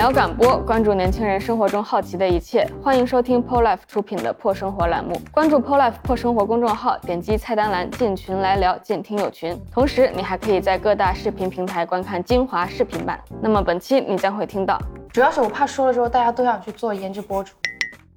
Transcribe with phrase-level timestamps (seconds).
[0.00, 2.66] 聊敢播，关注年轻人生活中好奇的一切。
[2.82, 5.14] 欢迎收听 POLIFE 出品的破生活栏目。
[5.30, 9.54] 关注 POLIFE 破生活公众号，点击菜单栏进群来聊，进听友群。
[9.70, 13.20] 同时，你还可以在各大视频平台观看精华视频版。
[13.42, 14.80] 那么本期你将会听到，
[15.12, 17.52] 主要是我怕说了之后大家都想去做颜值博主。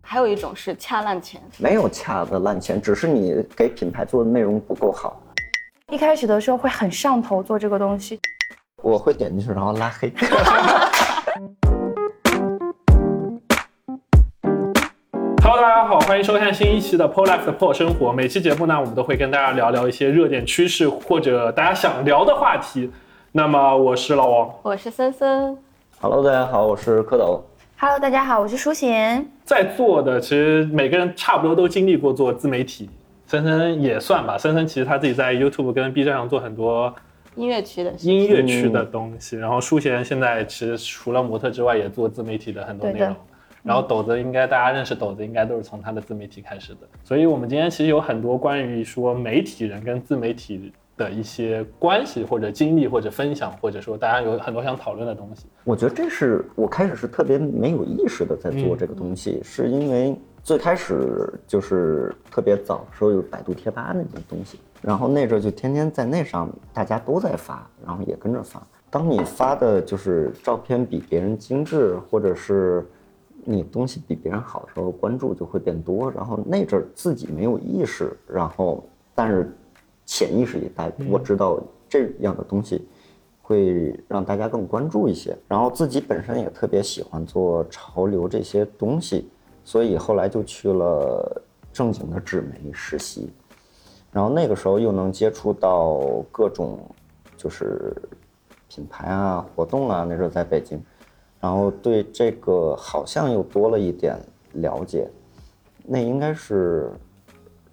[0.01, 5.21] 还有一种是恰烂钱，没有恰的烂钱，只是你给品牌做的内容不够好。
[5.89, 8.21] 一开始的时候会很上头做这个东西，
[8.81, 10.09] 我会点进去然后拉黑。
[15.55, 18.11] Hello，大家好，欢迎收看新一期的 POLIFE 的破生活。
[18.11, 22.89] 每期节目呢，我们都会跟大家聊聊一些热点趋势或者大家想聊的话题。
[23.33, 25.55] 那么我是老王，我是森森。
[26.01, 27.39] Hello，大家好，我是蝌蚪。
[27.77, 29.23] Hello，大家好，我是舒贤。
[29.43, 32.89] 在座的其实每个人差不多都经历过做自媒体，
[33.27, 34.35] 森森也算吧。
[34.35, 36.91] 森森其实他自己在 YouTube 跟 B 站上做很多
[37.35, 43.15] 音乐区的音乐区的东西，然后舒贤现在其实除了模特之外，也做自媒体的很多内容对的。
[43.63, 46.79] 然后斗子应该大家认识斗子，应该都是从他的自媒体开始的。
[47.03, 55.47] 所以我们今天其实有很多关于说媒体人跟自媒体的一些关系或者经历或者分享，或者说大家有很多想讨论的东西。
[55.63, 68.61] 我觉得这是我开始是特别没有意识的在做这个东西，是因为最开始就是特别早的时候有百度贴吧那种东西，然后那阵儿就天天在那上大家都在发，然后也跟着发。
[68.89, 72.85] 当你发的就是照片比别人精致，或者是
[73.45, 76.11] 你东西比别人好的时候，关注就会变多。
[76.11, 79.55] 然后那阵儿自己没有意识，然后但是
[80.05, 82.87] 潜意识里大我知道这样的东西
[83.41, 85.37] 会让大家更关注一些。
[85.47, 89.29] 然后自己本身也特别喜欢做潮流这些东西，
[89.63, 93.29] 所以后来就去了正经的纸媒实习。
[94.11, 95.99] 然后那个时候又能接触到
[96.31, 96.79] 各种
[97.35, 97.95] 就是
[98.67, 100.79] 品牌啊、活动啊，那时候在北京，
[101.43, 104.17] 然后对这个好像又多了一点
[104.53, 105.09] 了解。
[105.85, 106.89] 那应该是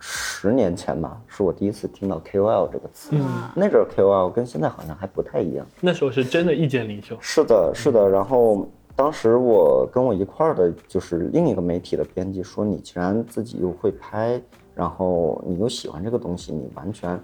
[0.01, 3.11] 十年前吧，是我第一次听到 KOL 这个词。
[3.13, 5.65] 嗯那阵 KOL 跟现在好像还不太一样。
[5.81, 8.09] 那时候是真的意见领袖，是的，是的。
[8.09, 8.67] 然后
[8.97, 14.43] 当时我跟我一块儿的就是另一个媒体的编辑说：“你既然自己又会拍，
[14.75, 17.17] 然后你又喜欢这个东西，你完全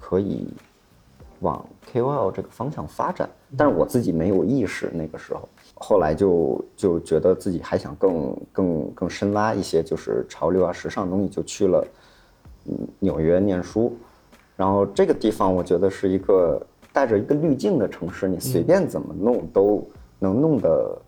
[0.00, 0.48] 可以
[1.40, 1.62] 往
[1.92, 5.46] KOL 这个方向发展。”但是我自己没有意识，那个时候，
[5.82, 11.82] 后来就就觉得自己还想更更更深挖一些，就是潮流啊、时尚的东西，就去了
[12.66, 13.96] 嗯纽约念书。
[14.56, 16.60] 然后这个地方我觉得是一个
[16.92, 19.82] 带着一个滤镜的城市，你随便怎么弄都
[20.18, 21.00] 能弄得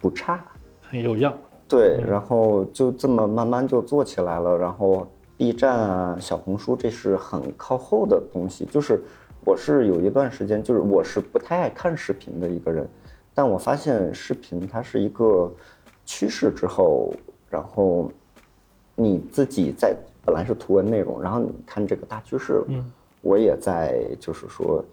[0.00, 0.40] 不差。
[0.80, 1.36] 很有样。
[1.66, 4.56] 对，然后就这么慢慢就做起来了。
[4.56, 5.04] 然后
[5.36, 8.64] B 站啊、小红书这是很靠后的东西。
[8.66, 9.02] 就是
[9.44, 12.88] 我是有一段时间，就是我是不太爱看视频的一个人，
[13.40, 15.50] 但我发现视频它是一个
[16.04, 17.10] 趋势之后，
[17.48, 18.12] 然后
[18.94, 22.92] 你自己在本来是图文内容，然后你看这个大趋势了，嗯，
[23.22, 24.84] 我也在就是说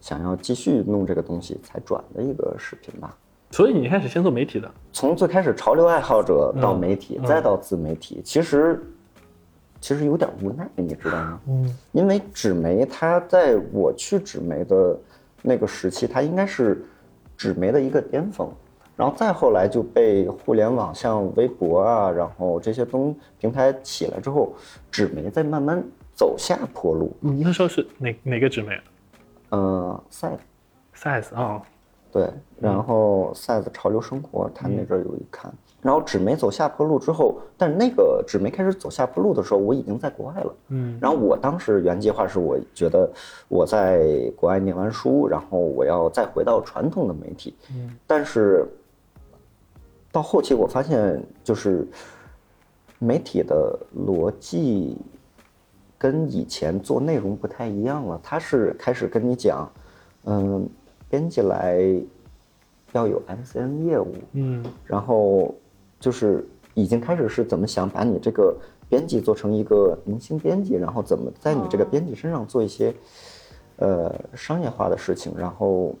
[0.00, 3.14] 想要继续弄这个东西才转的一个视频吧。
[3.50, 8.82] 所以你一开始先做媒体的，从最开始潮流爱好者到嗯媒体，嗯再到自媒体，其实
[9.82, 11.40] 其实有点无奈，你知道吗？
[11.46, 14.98] 嗯，因为纸媒它在我去纸媒的
[15.42, 16.82] 那个时期，它应该是
[17.42, 18.48] 纸媒的一个巅峰，
[18.94, 24.54] 然后再后来就被互联网像微博啊，然后这些东平台起来之后，
[24.92, 25.82] 纸媒在慢慢
[26.14, 27.12] 走下坡路。
[27.18, 28.80] 你，那时候是哪哪个纸媒
[29.50, 31.60] 嗯，size，size 啊、
[32.12, 32.30] 对，
[32.60, 40.54] 然后 size 潮流生活，他那阵儿有一刊，然后纸媒走下坡路之后，但是那个纸媒开始走下坡路的时候，我已经在国外了。
[40.68, 43.10] 嗯，然后我当时原计划是我觉得
[43.48, 48.64] 我在国外念完书，然后我要再回到传统的媒体，嗯，但是
[50.12, 51.84] 到后期我发现就是
[53.00, 53.76] 媒体的
[54.06, 54.96] 逻辑
[55.98, 59.68] 跟以前做内容不太一样了，它是开始跟你讲，
[60.26, 60.68] 嗯，
[61.10, 61.82] 编辑来
[62.92, 64.64] 要有 MCN 业务，嗯。
[64.84, 65.52] 然后
[66.02, 66.44] 就是
[66.74, 68.52] 已经开始是怎么想把你这个
[68.88, 72.92] 编辑做成一个明星编辑，然后怎么在你这个编辑身上做一些
[73.76, 75.94] 呃商业化的事情，然后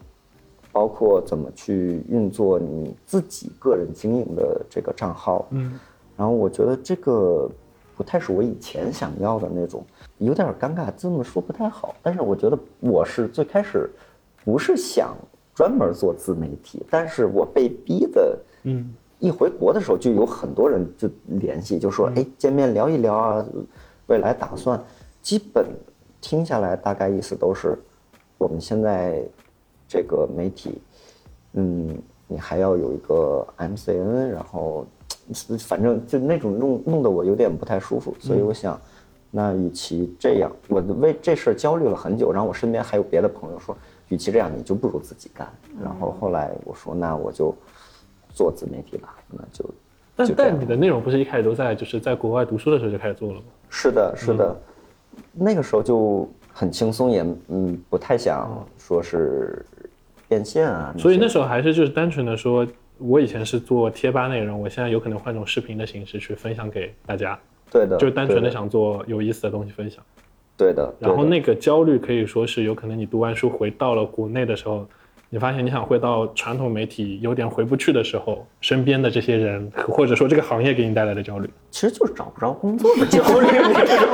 [0.72, 5.78] 包括怎么去运作你自己个人经营的这个账号，嗯
[6.16, 7.48] 然后我觉得这个
[7.96, 9.84] 不太是我以前想要的那种，
[10.18, 11.94] 有点尴尬，这么说不太好。
[12.02, 13.88] 但是我觉得我是最开始
[14.44, 15.14] 不是想
[15.54, 23.46] 专门做自媒体，但是我被逼的，嗯一回国的时候就有很多人就联系，就说哎见面聊一聊啊，
[24.08, 24.82] 未来打算，
[25.22, 25.64] 基本
[26.20, 27.78] 听下来大概意思都是，
[28.36, 29.22] 我们现在
[29.86, 30.82] 这个媒体，
[31.52, 31.96] 嗯，
[32.26, 34.84] 你还要有一个 MCN，然后
[35.60, 38.76] 反正就那种弄弄得我有点不太舒服，所以我想，
[39.30, 43.76] 那与其这样，我为这事儿焦虑了很久，然后我身边还有别的朋友说，
[44.08, 45.48] 与其这样，你就不如自己干。
[45.80, 47.54] 然后后来我说，那我就
[48.32, 49.64] 做自媒体吧，那就
[50.14, 53.44] 但但你的内容不是一开始都在就是在国外读书的时候就开始做了吗？
[53.70, 54.56] 是的，是的，
[55.32, 59.64] 那个时候就很轻松，也嗯不太想说是
[60.28, 60.94] 变现啊。
[60.98, 62.66] 所以那时候还是就是单纯的说，
[62.98, 67.38] 我以前是做贴吧内容，我现在有可能换种视频的形式去分享给大家，
[67.70, 70.04] 对的，就是单纯的想做有意思的东西分享。
[70.54, 74.86] 对的，然后那个焦虑可以说是有可能你读完书回到了国内的时候，
[75.34, 81.48] 你发现你想回到传统媒体有点回不去的时候，身边的这些人或者说这个行业给你带来的焦虑。
[81.70, 84.12] 其实就是找不着工作的焦虑，你知道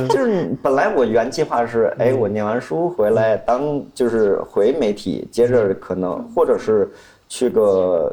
[0.00, 0.08] 吗？
[0.08, 6.90] 就是本来我原计划是，哎，我念完书回来当就是回媒体，接着可能或者是
[7.28, 8.10] 去个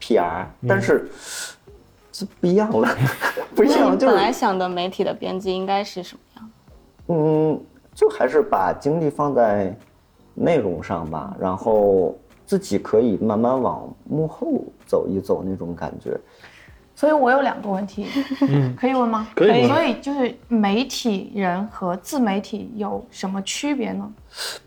[0.00, 1.06] PR，但是
[2.10, 2.88] 这不一样了，
[3.54, 6.50] 不一样，就是本来想的媒体的编辑应该是什么样？
[7.08, 7.60] 嗯，
[7.94, 9.76] 就还是把精力放在
[10.40, 12.16] 内容上吧，然后
[12.46, 16.18] 自己可以慢慢往幕后走一走那种感觉。
[16.94, 18.06] 所以我有两个问题，
[18.78, 19.26] 可以问吗？
[19.34, 24.12] 可以所以就是媒体人和自媒体有什么区别呢？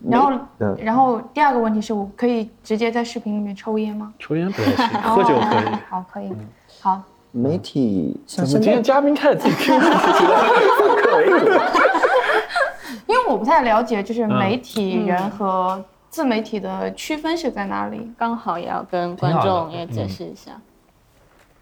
[0.08, 4.12] 然后嗯，然后第二个问题是我可以直接在视频里面抽烟吗？
[4.18, 5.64] 抽烟不太行，喝酒可以。
[5.64, 6.32] 哦好，可以。
[6.80, 10.40] 好，媒体像怎么今天嘉宾开始自己 Q 问题起来？
[10.80, 12.03] 反客为主。
[13.06, 14.38] 因为我不太了解，就是嗯。
[14.38, 18.10] 媒体人和自媒体的区分是在哪里？
[18.16, 20.52] 刚好也要跟观众也解释一下。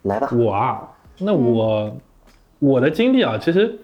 [0.03, 0.83] 来吧，我啊，
[1.19, 1.97] 那我、
[2.59, 3.79] 我的经历啊，其实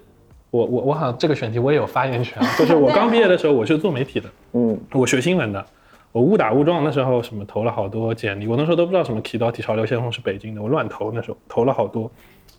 [0.51, 5.65] 我我我好像这个选题我也有发言权啊， 就是我刚毕业的时候我是做媒体的，嗯，我学新闻的，
[6.13, 12.11] 我误打误撞那时候什么投了好多简历，我那时候都不知道什么提到体潮流先锋是北京的，我乱投那时候投了好多，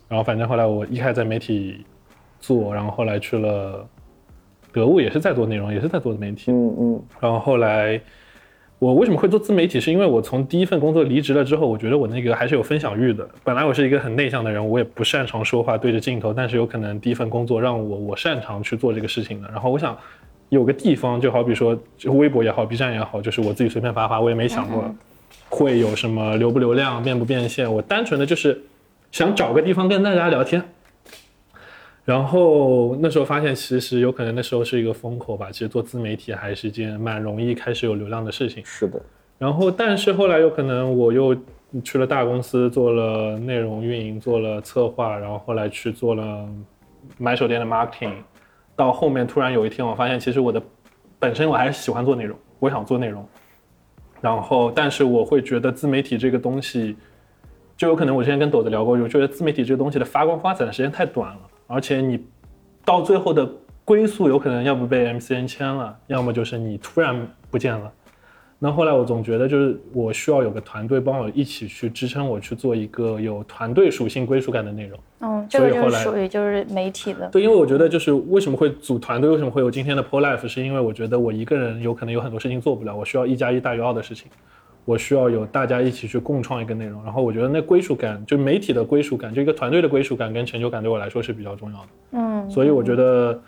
[0.08, 1.84] 然后反正后来我一开始在媒体
[2.40, 3.86] 做，然后后来去了
[4.72, 8.00] 得物也是在做内容，也是在做自媒体，嗯嗯然后后来
[8.78, 9.78] 我为什么会做自媒体？
[9.78, 13.28] 是因为我从第一份工作离职了之后，我觉得我那个还是有分享欲的。
[13.44, 19.48] 本来我是一个很内向的人，我也不擅长说话对着镜头，但是有可能第一份工作让我我擅长去做这个事情的。
[19.48, 19.96] 然后我想
[20.48, 24.82] 有个地方，就好比说就微博也好，B 站也好，就是我自己随便发发，我也没想过
[25.50, 28.58] 会有什么流不流量、变不变现，我单纯的就是
[29.12, 30.62] 想找个地方跟大家聊天。
[32.04, 35.50] 然后那时候发现，其实有可能那时候是一个风口吧。
[35.52, 38.64] 其实做自媒体还是一件蛮容易开始有流量的事情。
[38.64, 39.00] 是的，
[39.38, 41.36] 然后，但是后来有可能我又
[41.84, 46.48] 去了大公司，做了内容运营，做了策划，然后后来去做了
[47.18, 48.14] 买手店的 marketing。
[48.74, 50.60] 到后面突然有一天，我发现其实我的
[51.18, 53.24] 本身我还是喜欢做内容，我想做内容。
[54.22, 56.96] 然后，但是我会觉得自媒体这个东西，
[57.76, 61.40] 就有可能我之前跟朵子聊过，我觉得自媒体这个东西的发光发展的时间太短了，
[61.72, 62.18] 而且你
[62.84, 63.48] 到最后的
[63.84, 67.90] 归宿有可能要不被 MCN 签了，要么就是你突然不见了。
[68.58, 74.98] 那后来我总觉得，就是我需要有个团队帮我一起去支撑我去做一个有团队属性、归属感的内容。
[75.20, 77.28] 嗯，这个就是后来属于就是媒体的。
[77.28, 84.28] 对，因为我觉得就是为什么会组团队，为什么会有今天的 Pro Life，是因为我觉得我一个人有可能有很多事情做不了，我需要一加一大于二的事情，
[84.84, 87.02] 我需要有大家一起去共创一个内容。
[87.04, 91.88] 然后我觉得那归属感，就媒体的归属感，就一个团队的归属感跟成就感，对我来说是比较重要的。
[92.12, 93.40] 嗯，所以我觉得，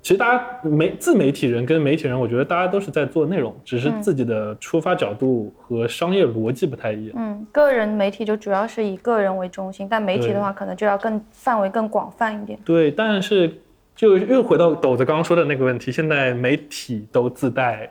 [0.00, 7.14] 其实大家媒自媒体人跟媒体人，我觉得大家都是在做内容，只是自己的出发角度和商业逻辑不太一样。
[7.18, 12.58] 嗯，个人媒体就主要是以个人为中心，但媒体的话可能就要更范围更广泛一点。
[12.64, 13.52] 对，但是
[13.94, 17.90] 就又回到斗子刚刚说的那个问题，现在媒体都自带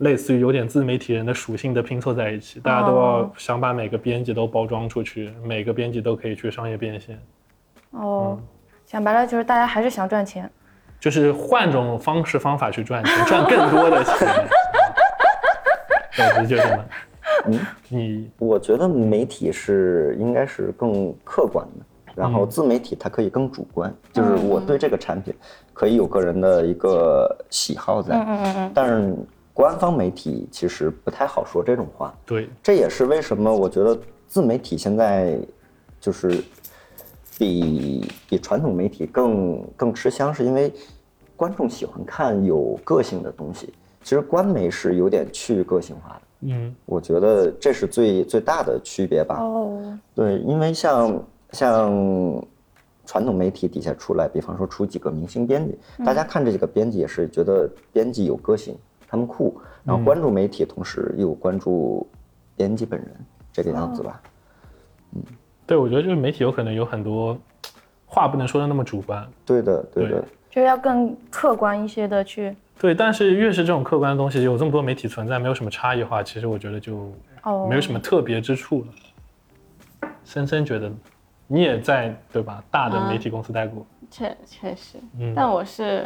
[0.00, 3.30] 类似于有点自媒体人的属性的拼凑在一起，大家都要哦。
[3.36, 7.18] 想把每个编辑都包装出去，每个编辑都可以去商业变现，
[7.92, 8.38] 哦，
[8.84, 10.50] 讲白了就是大家还是想赚钱。
[10.98, 14.28] 就是换种方式方法去赚钱， 赚更多的钱。
[16.18, 16.84] 斗子觉得呢？
[17.46, 22.50] 嗯，你我觉得媒体是应该是更客观的，然后嗯。
[22.50, 25.34] 自媒体它可以更主观，就是我对这个产品
[25.72, 29.14] 可以有个人的一个喜好在，嗯嗯嗯嗯，但是
[29.52, 32.14] 官方媒体其实不太好说这种话。
[32.24, 35.38] 对这也是为什么我觉得自媒体现在
[36.00, 36.42] 就是
[37.38, 40.72] 比比传统媒体更更吃香，是因为
[41.36, 43.72] 观众喜欢看有个性的东西。
[44.02, 49.36] 其实官媒是有点去个性化的，嗯我觉得这是最最大的区别吧。
[49.40, 51.92] 哦，对，因为像像
[53.04, 58.74] 传统媒体底下出来，比方说出几个明星编辑，大家看这几个编辑也是觉得编辑有个性，
[59.10, 62.08] 他们酷，然后关注媒体，同时又关注
[62.56, 63.10] 编辑本人
[63.52, 64.20] 这个样子吧。
[65.14, 65.22] 嗯
[65.66, 67.36] 对，我觉得就是媒体有可能有很多
[68.06, 70.20] 话不能说的那么主观，对的，对的。
[70.20, 77.12] 对，就要更客观一些的去对，但是越是这种客观的东西，有这么多媒体存在，没有什么差异化，其实我觉得就
[77.42, 80.08] 哦，没有什么特别之处了。
[80.24, 80.90] 森森觉得，
[81.46, 82.62] 你也在对吧？
[82.70, 85.32] 大的媒体公司待过，确确实，嗯。
[85.34, 86.04] 但我是，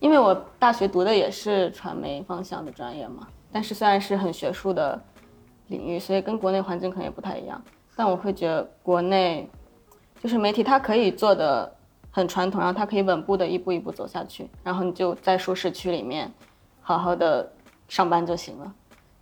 [0.00, 5.00] 因为我大学读的也是传媒方向的专业嘛，但是虽然是很学术的
[5.68, 7.60] 领域，所以跟国内环境可能也不太一样，
[7.96, 9.48] 但我会觉得国内
[10.22, 11.74] 就是媒体它可以做的
[12.10, 16.30] 很传统，然后它可以稳步的一步一步走下去，然后你就在舒适区里面
[16.82, 17.50] 好好的
[17.88, 18.74] 上班就行了。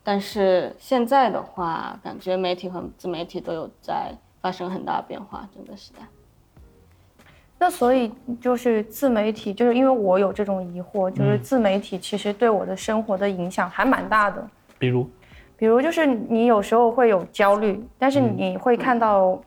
[0.03, 4.13] 但是现在的话，感觉媒体和自媒体都有在
[4.43, 6.01] 发生很大的变化，整个时代。
[7.65, 14.47] 那所以就是自媒体，就是因为我有这种疑惑，就是自媒体其实对我的生活的影响还蛮大的。
[14.79, 15.09] 比如，
[15.57, 19.43] 比如就是你有时候会有焦虑，但是你会看到，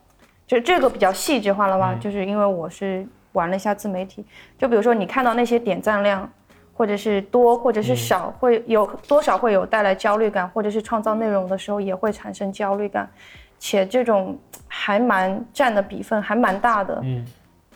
[0.48, 1.96] 就这个比较细致化了吧？
[2.02, 4.26] 就是因为我是玩了一下自媒体，
[4.58, 6.28] 就比如说你看到那些点赞量，
[6.74, 13.08] 或者是多或者是少，会有多少会有带来焦虑感，或者是创造内容的时候也会产生焦虑感，
[13.60, 14.36] 且这种
[14.68, 17.00] 还蛮占的比分还蛮大的。
[17.04, 17.24] 嗯，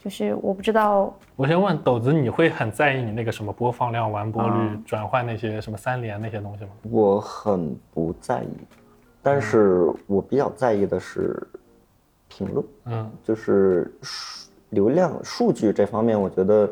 [0.03, 6.72] 就是我不知道，我先问斗子，你会很在意你那个什么播放量、完播率、嗯转换那些什么三连那些东西吗？
[6.89, 8.50] 我很不在意，
[9.22, 11.39] 但是我比较在意的是
[12.27, 16.67] 评论，嗯就是数流量数据这方面，我觉得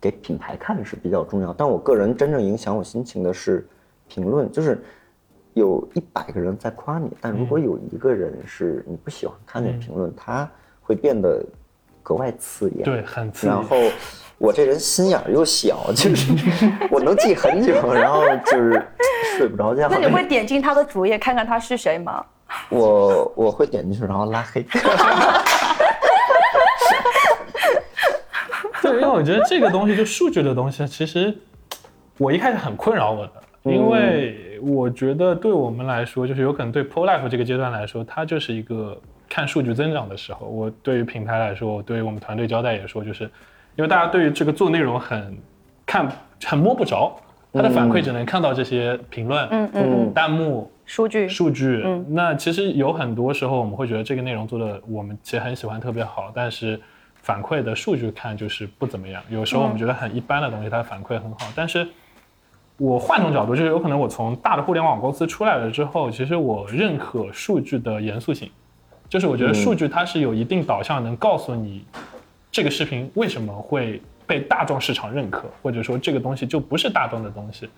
[0.00, 1.52] 给品牌看是比较重要。
[1.52, 3.68] 但我个人真正影响我心情的是
[4.08, 4.82] 评论，就是
[5.52, 10.50] 有一百个人在夸你，但如果有一个人是你不喜欢看的评论，他
[10.86, 11.44] 会变得
[12.02, 12.84] 格外刺眼。
[12.84, 13.54] 对，很刺眼。
[13.54, 13.76] 然后
[14.38, 16.32] 我这人心眼儿又小，就是
[16.90, 18.86] 我能记很久， 然后就是
[19.36, 19.88] 睡不着觉。
[19.90, 22.24] 那你会点进他的主页看看他是谁吗？
[22.68, 24.64] 我我会点进去，然后拉黑。
[28.82, 31.36] 对，因为我觉得这个东西就数据的东西，其实
[32.18, 33.32] 我一开始很困扰我的，
[33.64, 38.96] 因为我觉得对我们来说，就是有可能对 Pro Life 这个阶段来说，它就是一个
[39.36, 40.46] 看数据增长的时候。
[40.46, 43.24] 我对于品牌来说，我对于我们团队交代也说，就是
[43.74, 45.36] 因为大家对于这个做内容很
[45.84, 46.10] 看
[46.42, 47.14] 很摸不着，
[47.52, 56.80] 他的反馈只能看到这些评论、嗯嗯嗯，弹幕、数据，数据，那其实有很多时候我们会觉得这个内容做的我们其实很喜欢，特别好，但是
[57.16, 59.22] 反馈的数据看就是不怎么样。
[59.28, 61.86] 有时候我们觉得很一般的东西，它的反馈很好，但是
[62.78, 68.50] 我换种角度，就是有可能我从大的互联网公司出来了之后，其实我认可数据的严肃性，
[69.08, 71.84] 就是我觉得数据它是有一定导向，能告诉你
[72.50, 77.68] 这个视频为什么会被大众市场认可，或者说这个东西就不是大众的东西。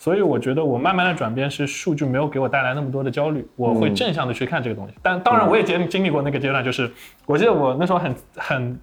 [0.00, 4.94] 所以我觉得我慢慢的转变是数据没有给我带来那么多的焦虑，我会正向的去看这个东西。
[5.02, 6.88] 但当然我也经经历过那个阶段，就是
[7.26, 8.80] 我记得我那时候很很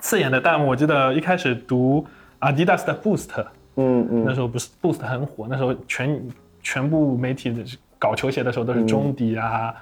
[0.00, 2.06] 刺眼的弹幕，我记得一开始读
[2.40, 3.30] Adidas 的 Boost，
[3.76, 6.22] 嗯嗯那时候不是 Boost 很火，那时候全
[6.62, 7.64] 全部媒体的
[7.98, 9.74] 搞球鞋的时候都是中底啊。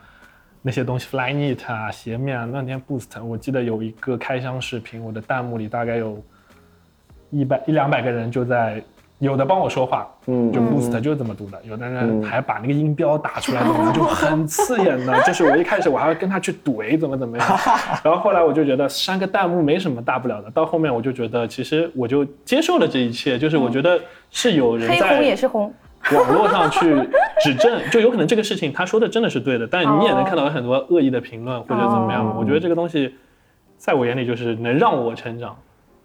[0.67, 6.21] 那些东西，Flyknit 啊，鞋面啊，那天 Boost，我记得有一个开箱视频，我的弹幕里大概有
[7.31, 8.83] 一百一两百个人就在，
[9.21, 15.23] 有的帮我说话，嗯就 Boost 就是这么读的，有的人还把那个音标打出来，怎么，就很刺眼的。
[15.23, 17.47] 就是我一开始我还要跟他去怼，怎么怎么样，
[18.03, 24.01] 然后后来我就觉得删个弹幕没什么大不了的，到后面我就觉得其实我就接受了这一切，就是我觉得
[24.33, 25.73] 是有人黑在红也是红，
[26.15, 26.95] 网络上去
[27.41, 32.27] 指正，就有可能这个事情他说的真的是对的，但是你也能看到有很多恶意的评论或者怎么样。
[32.27, 33.15] 哦我觉得这个东西，
[33.77, 35.57] 在我眼里就是能让我成长。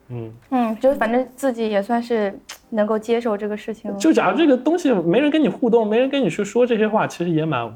[0.09, 2.37] 嗯，嗯，就是反正自己也算是
[2.69, 3.97] 能够接受这个事情了。
[3.97, 7.71] 就假如这个东西没人跟你互动，没人跟你去说这些话，其实也蛮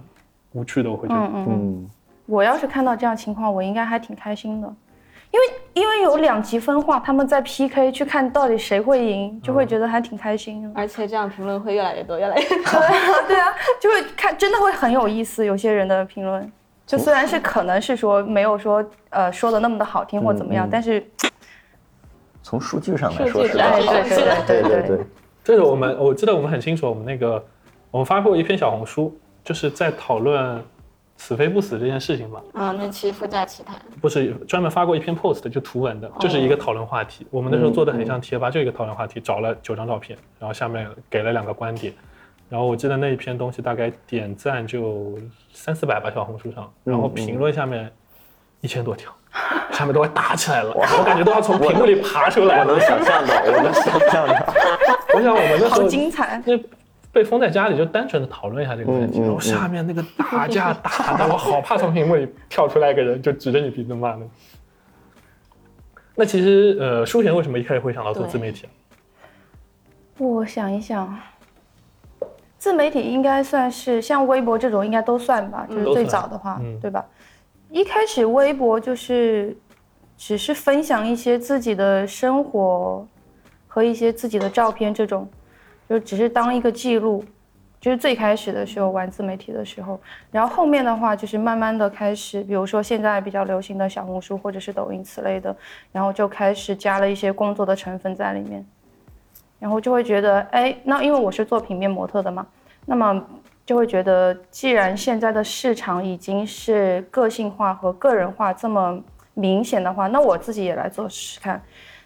[0.51, 0.91] 无趣的。
[0.91, 1.89] 我会觉得，嗯嗯嗯，嗯，
[2.25, 4.73] 我要是看到这样情况，我应该还挺开心的，
[5.35, 12.55] 因为因为有两极分化他们在 pk 去看到底谁会赢就会觉得还挺开心 而且这样评论会越来越多越来越多。
[13.27, 16.49] 对啊就会看真的会很有意思有些人的评论。
[16.85, 21.03] 就虽然是可能是说没有说呃说的那么的好听或怎么样但是
[22.43, 25.05] 从数据上来说是对对对对对对。
[25.43, 27.43] 这个我们我记得我们很清楚我们那个
[27.91, 29.13] 我们发过一篇小红书
[29.43, 30.63] 就是在讨论
[31.17, 32.41] 死非不死这件事情嘛。
[32.53, 37.25] 啊，那期副驾奇谈，不是专门发过一篇 post，就图文的，就是一个讨论话题。
[37.31, 41.93] 我们那时候做的很像贴吧，就一个讨论话题，找了九张照片，然后下面给了两个观点。
[42.47, 45.17] 然后我记得那一篇东西大概点赞就
[45.51, 47.91] 三四百吧，小红书上，然后评论下面
[48.61, 49.11] 一千多条，
[49.71, 52.73] 下面都快打起来了，我感觉都要从屏幕里爬出来了。
[52.73, 54.53] 我能想象到，我能想象到。
[55.15, 56.39] 我想我们那时好精彩。
[56.45, 56.59] 那
[57.15, 59.19] 被封在家里，就单纯的讨论一下这个问题。
[59.19, 64.29] 嗯嗯然后下面那个打架打的，我好怕从屏幕里跳出来一个人，就指着你鼻子骂呢。
[66.13, 68.69] 那其实，呃，舒贤为什么一开始会想到做自媒体啊？
[70.17, 71.17] 我想一想，
[72.57, 77.05] 自媒体应该算是像微博这种，应该都算吧，就是最早的话，嗯对吧？
[77.69, 79.55] 一开始微博就是
[80.17, 83.07] 只是分享一些自己的生活
[83.67, 85.25] 和一些自己的照片，这种
[85.89, 87.23] 就只是当一个记录。
[87.81, 89.99] 就是最开始的时候玩自媒体的时候，
[90.31, 95.55] 然后后面的话就是慢慢的开始，比如说现在比较流行的小红书或者是抖音此类的，
[95.91, 98.65] 然后就开始加了一些工作的成分在里面。
[99.59, 102.47] 然后就会觉得，哎，那因为我是做平面模特的嘛，
[102.87, 103.23] 那么
[103.67, 108.99] 就会觉得，既然现在的市场已经是个性化和个人化这么
[109.35, 111.61] 明显的话，那我自己也来做试试看。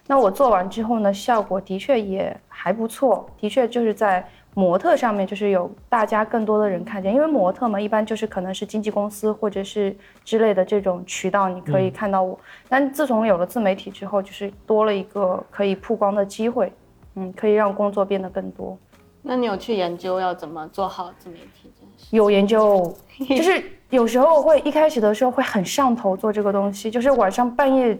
[0.06, 12.38] 那我做完之后呢，效果的确也还不错，的确就是在模特上面就是有大家更多的人看见，因为模特嘛，一般就是可能是经纪公司或者是之类的这种渠道，你可以看到我。
[12.68, 16.72] 但自从有了自媒体之后，就是多了一个可以曝光的机会。
[17.16, 18.78] 嗯，可以让工作变得更多。
[19.20, 22.06] 那你有去研究要怎么做好自媒体这件事？
[22.14, 22.94] 有研究，
[23.28, 27.98] 就是有时候会一开始的时候会很上头做这个东西，就是晚上半夜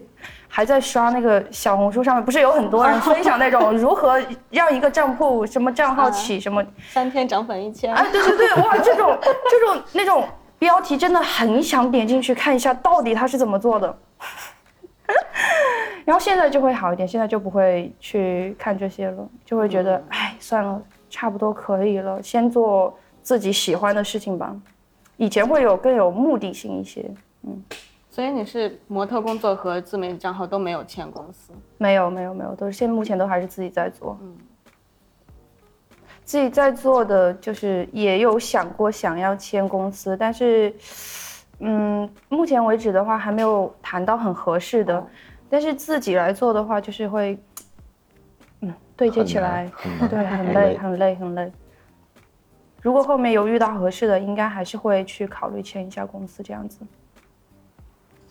[0.53, 7.93] 还在刷那个小红书上面，不是有很多人分享那种 如何让一个账户什么账号起什么，三天涨粉一千。
[7.95, 9.17] 哎，对对对，哇，这种
[9.49, 10.27] 这种那种
[10.59, 13.97] 标题真的很想点进去看一下，到底他是怎么做的。
[16.03, 24.53] 然后现在就会好一点，现在就不会去看这些了，就会觉得，哎，算了，差不多可以了，先做自己喜欢的事情吧。
[25.15, 27.09] 以前会有更有目的性一些，
[28.11, 34.17] 所以你是模特工作和自媒体账号都没有签公司，没有没有没有，都是现在目前都还是自己在做。
[34.21, 34.37] 嗯
[36.23, 40.73] 自己在做的就是也有想过想要签公司，但是，
[41.59, 45.05] 嗯，目前为止的话还没有谈到很合适的。
[45.49, 47.37] 但是自己来做的话，就是会，
[48.61, 49.69] 嗯，对接起来，
[50.09, 51.51] 对，很累很累，很累。
[52.81, 56.79] 如果后面有遇到合适的，应该还是会去考虑签一下公司这样子。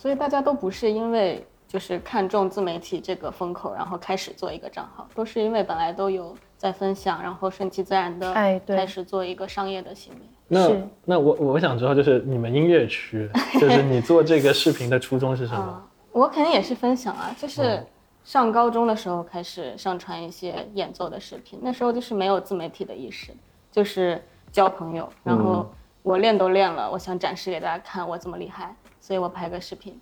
[0.00, 10.20] 所以大家都不是因为就是看中自媒体这个风口，然后开始做一个账号，都是因为本来都有在分享，然后顺其自然的哎对开始做一个商业的行为。
[10.48, 10.70] 那
[11.04, 13.28] 那我我想知道，就是你们音乐区，
[13.60, 15.60] 就是你做这个视频的初衷是什么？
[15.60, 17.86] 啊， 我肯定也是分享啊，就是嗯
[18.24, 23.32] 上高中的时候开始上传一些演奏的视频，那时候就是没有自媒体的意识，
[23.70, 25.70] 就是交朋友，然后
[26.02, 29.98] 我练都练了，我想展示给大家看我这么厉害，所以我拍个视频。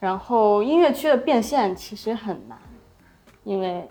[0.00, 2.58] 然后音乐区的变现其实很难，
[3.44, 3.88] 因为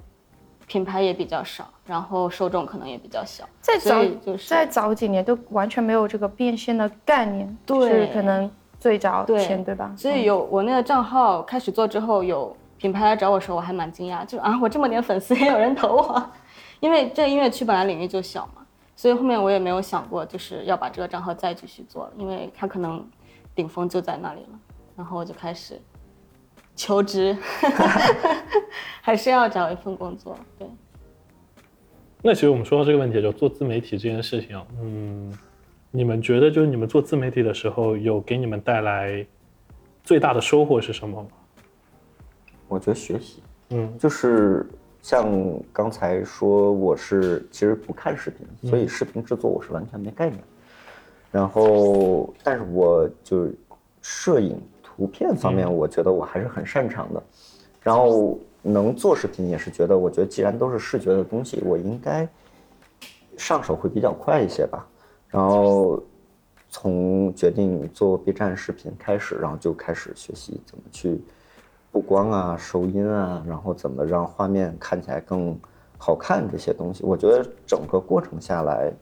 [0.67, 9.93] 品牌也比较少，然后受众可能也比较小，再早就是再早几年都完全没有这个变现的概念，对是可能最早对对吧？
[9.97, 16.29] 所以有我那个账号开始做之后，有品牌来找我的时候，我还蛮惊讶，就啊，我这么点粉丝也 有人投我，
[16.81, 18.65] 因为这音乐区本来领域就小嘛，
[18.97, 23.05] 所以后面我也没有想过就是要把这个账号再继续做了，因为它可能
[23.55, 24.59] 顶峰就在那里了，
[24.95, 25.79] 然后我就开始
[26.75, 27.35] 求职，
[29.01, 30.67] 还是要找一份工作，对。
[32.23, 35.35] 那其实我们说到这个问题，就做自媒体这件事情啊，嗯，
[35.89, 39.25] 你们觉得就是你们做自媒体的时候，有给你们带来
[40.03, 41.29] 最大的收获是什么吗？
[42.67, 44.65] 我觉得学习，嗯就是
[45.01, 45.27] 像
[45.73, 50.41] 刚才说，我是其实不看视频，所以视频制作我是完全没概念。
[51.31, 53.47] 然后，但是我就
[54.01, 57.23] 摄影、图片方面，我觉得我还是很擅长的。
[57.81, 62.27] 然后能做视频也是觉得，我觉得既然都是视觉的东西，我应该
[63.37, 64.85] 上手会比较快一些吧。
[65.29, 66.03] 然后
[66.69, 71.21] 从决定做 B 站视频开始，然后就开始学习怎么去
[71.91, 75.57] 布光啊、收音啊，然后怎么让画面看起来更
[75.97, 77.03] 好看这些东西。
[77.03, 78.93] 我觉得整个过程下来，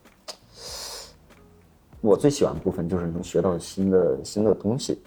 [2.01, 4.99] 我最喜欢的部分就是能学到新的新的东西，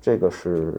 [0.00, 0.72] 这个是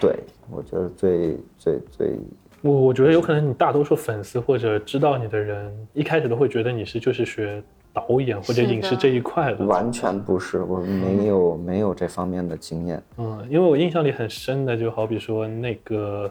[0.00, 0.18] 对
[0.50, 2.18] 我觉得最最最
[2.62, 9.64] 我我觉得有可能你大多数粉丝或者知道你的人，一开始都会觉得你是就是学导演或者影视这一块的。
[9.64, 13.02] 完全不是，我没有没有这方面的经验。
[13.16, 16.30] 嗯，因为我印象里很深的，就好比说那个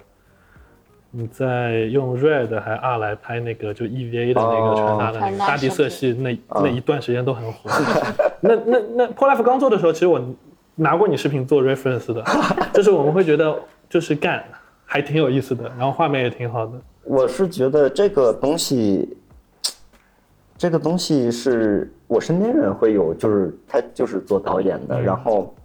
[1.12, 7.70] 你在用 Red 还 R 来拍那个就 EVA 的那个传达的那个大地色系那那一段时间都很火。
[8.42, 10.22] 那那那 p o l Life 刚做的时候，其实我
[10.76, 12.24] 拿过你视频做 reference 的，
[12.74, 13.58] 就是我们会觉得
[13.90, 14.44] 就是干
[14.86, 16.74] 还挺有意思的，然后画面也挺好的。
[17.04, 19.18] 我是觉得这个东西，
[20.58, 25.56] 这个东西是我身边人会有，就是他就是做导演的，然后，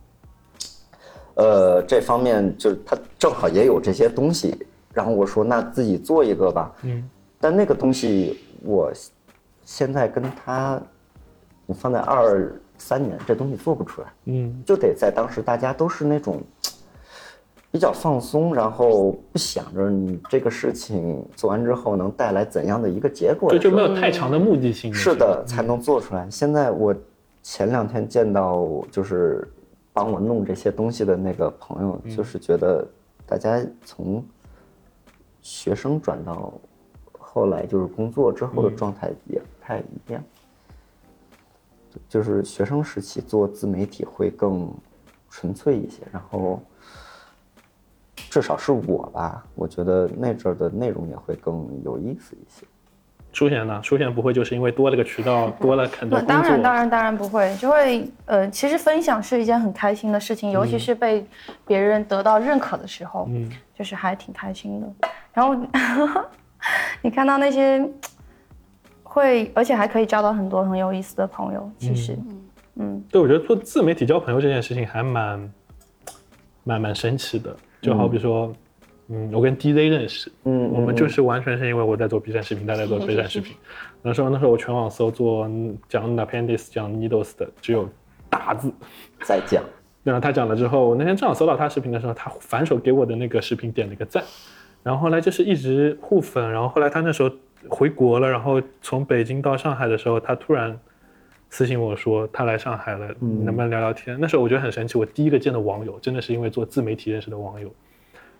[1.34, 4.56] 呃，这方面就是他正好也有这些东西，
[4.92, 7.08] 然后我说那自己做一个吧，嗯，
[7.40, 8.92] 但那个东西我
[9.64, 10.80] 现在跟他，
[11.66, 14.62] 你放在二三年，这东西做不出来，嗯。
[14.66, 16.40] 就得在当时大家都是那种
[17.70, 24.92] 比较放松，然后不想着你这个事情做完之后能带来怎样的一个结果就的时候，就没有太强的目的性。
[24.92, 26.28] 是的，才能做出来。
[26.28, 26.94] 现在我
[27.42, 29.48] 前两天见到就是
[29.92, 32.86] 帮我弄这些东西的那个朋友，就是觉得
[33.24, 34.22] 大家从
[35.42, 36.52] 学生转到
[37.18, 40.22] 后来就是工作之后的状态也不太一样。
[42.08, 44.72] 就是学生时期做自媒体会更
[45.28, 46.62] 纯粹一些，然后
[48.14, 52.66] 至少是我吧，我觉得那阵儿的内容也会更有意思一些。
[53.30, 56.24] 出现呢，出现不会就是因为多了个渠道，多了很多那。
[56.26, 61.26] 当然，当然，当然不会，就会呃，其实分享是一件很开心的事情，尤其是被
[61.66, 65.08] 别人得到认可的时候，嗯，就是还挺开心的。
[65.32, 65.54] 然后
[67.02, 67.84] 你看到那些
[69.02, 72.16] 会，而且还可以交到很多很有意思的朋友，其实，
[72.76, 75.52] 嗯对，我觉得做自媒体交朋友这件事情还蛮
[76.64, 77.54] 蛮蛮神奇的。
[77.80, 78.54] 就好比说，
[79.08, 83.56] 嗯，我跟 DZ 认识，嗯我们就是完全是因为我在做 B 站视频，他在做 B 站视频。
[84.02, 87.88] 那时候那时候我全网搜做嗯讲 appendix 讲 needles 的只有
[88.30, 88.72] 大字，
[89.22, 89.62] 在讲。
[90.04, 94.22] 然后他讲了之后，我那天正好搜到他视频的时候，他反手给我的那个视频点了个赞，
[94.82, 97.30] 然后后来就是一直互粉，然后后来他那时候
[97.68, 100.78] 回国了，然后从北京到上海的时候，他突然
[101.50, 104.16] 私信我说他来上海了，能不能聊聊天？
[104.20, 107.72] 那时候我觉得很神奇，我第一个见的网友真的是因为做自媒体认识的网友，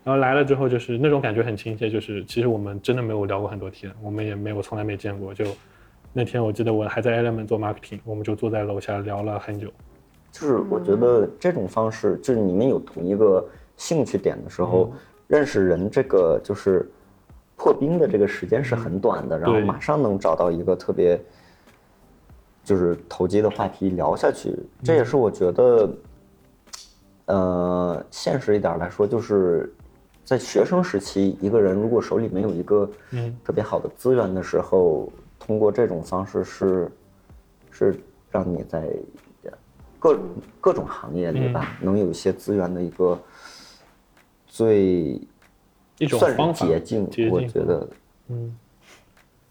[0.03, 5.45] 然后来了之后就是那种感觉很亲切，就是其实我们真的没有聊过很多天，我们也没有从来没见过，就
[6.13, 9.69] 那天我记得我还在 Element 做 marketing，我们就坐在楼下聊了很久。
[10.33, 14.93] 就是我觉得这种方式，就是你们有同一个兴趣点的时候，
[15.33, 16.87] 认识人这个就是
[17.57, 21.19] 破冰的这个时间是很短的，然后马上能找到一个特别
[22.63, 24.55] 就是投机的话题聊下去。
[24.85, 25.91] 这也是我觉得，
[27.25, 29.73] 呃，现实一点来说，就是
[30.23, 33.35] 在学生时期，一个人如果手里没有一个嗯。
[33.43, 36.93] 特别好的资源的时候，通过这种方式是
[37.71, 37.99] 是
[38.31, 38.87] 让你在
[39.99, 40.19] 各
[40.61, 43.19] 各种行业里吧，能有一些资源的一个
[44.53, 45.19] 最
[45.97, 47.89] 一种方法是捷径捷，径我觉得
[48.29, 48.55] 嗯，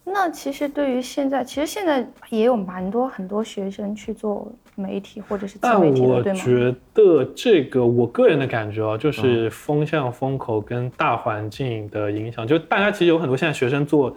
[0.03, 6.39] 那其实对于现在，其实现在也有蛮多很多学生去做媒体或者是自但媒体的，我对吗？
[6.39, 12.45] 觉得这个我个人的感觉啊，就是风向、风口跟大环境的影响。
[12.45, 14.15] 就大家其实有很多现在学生做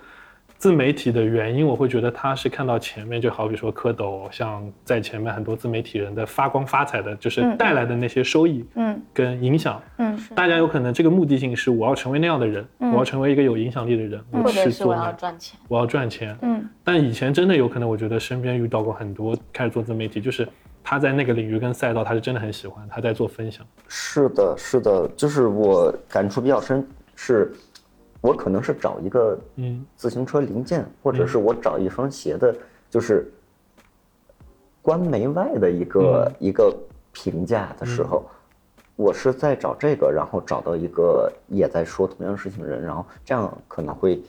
[0.64, 9.78] 自媒体的原因，我会觉得他是看到前面，就好比说蝌蚪，像在前面很多自媒体人的发光发财的，就是嗯带来的那些收益嗯跟影响。
[9.98, 15.60] 嗯大家有可能这个目的性是我要成为那样的人，嗯我要成为一个有影响力的人，我或者去是我要做那赚钱。
[15.68, 16.34] 我要赚钱。
[16.40, 20.48] 嗯但以前真的有可能，我觉得身边遇到过很多开始做自媒体，就是
[20.82, 23.66] 他在那个领域跟赛道，他是真的很喜欢，他在做分享。
[23.86, 27.52] 是的，是的，就是我感触比较深，是
[28.24, 29.84] 我可能是找一个嗯。
[29.96, 32.56] 自行车零件，或者是我找一双鞋的，
[32.88, 33.30] 就是
[34.80, 36.74] 官媒外的一个、一个
[37.12, 38.24] 评价的时候，
[38.96, 44.22] 我是在找这个，然后找到一个也在说同样事情的人，然后这样可能会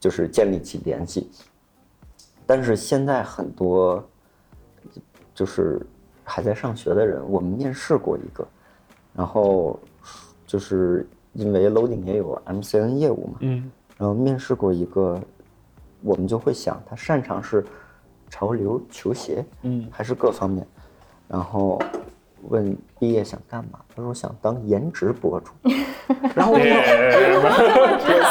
[0.00, 1.30] 就是建立起联系。
[2.46, 4.02] 但是现在很多
[5.34, 5.84] 就是
[6.24, 8.48] 还在上学的人，我们面试过一个，
[9.14, 9.78] 然后
[10.46, 13.70] 就是因为 Loading 也有 MCN 业务嘛，嗯。
[13.98, 15.20] 然后面试过一个，
[16.02, 17.64] 我们就会想他擅长是
[18.28, 19.86] 潮流球鞋，嗯。
[19.90, 20.66] 还是各方面，
[21.28, 21.80] 然后
[22.48, 25.52] 问毕业想干嘛，他说想当颜值博主，
[26.34, 27.46] 然后我我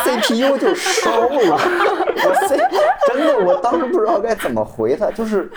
[0.04, 1.58] CPU 就烧了，
[2.26, 2.58] 我 C
[3.08, 5.52] 真的我当时不知道该怎么回他，就是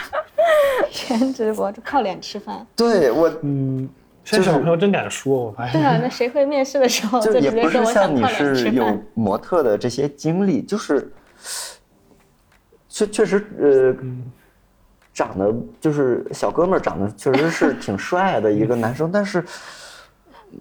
[1.10, 2.66] 颜值博主靠脸吃饭。
[2.74, 3.88] 对我嗯，
[4.30, 5.80] 现在小朋友真敢说，我发现。
[5.80, 9.02] 对啊，那谁会面试的时候就就也不直接说我是像你是有？
[9.14, 11.10] 模特的这些经历，就是
[12.90, 13.96] 确确实呃，
[15.14, 19.42] 长得就是小哥们儿长得确实是 挺帅的一个男生，但是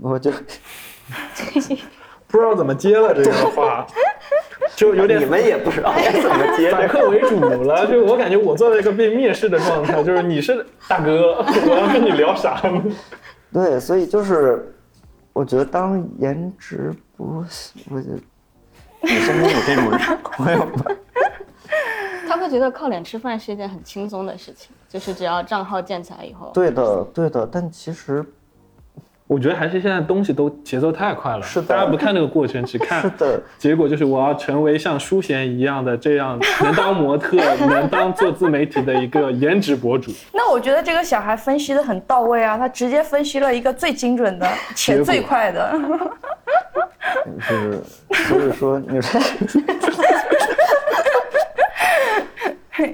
[0.02, 0.32] 我就
[2.26, 3.86] 不知道怎么接了这个话，
[4.78, 6.88] 就有点你们也不知道该怎么接反。
[6.88, 7.86] 客为主了。
[7.86, 12.82] 就我感觉我坐在一个被蔑视的状态，就是你是大哥，我要跟你聊啥呢？
[13.52, 14.76] 对，所以就是
[15.34, 17.44] 我觉得当颜值不，
[17.90, 18.20] 我觉得
[19.02, 20.86] 你身边有这种人朋友吗？
[22.28, 28.26] 他会会觉得靠脸吃饭是一件很轻松的事情，就是只要账号建起来以后，对的，对的，但其实
[29.28, 37.36] 我觉得还是现在东西都节奏太快了，是的大家不看那个过程，只看 是的，结果就是我要成为像淑贤一样的这样能当模特、
[37.68, 40.14] 能当做自媒体的一个颜值博主。
[40.32, 45.78] 那我觉得这个小孩分析的很到位啊，他直接分析了一个最精准的 且最快的。
[47.50, 47.82] 就是
[48.28, 49.22] 所以说你说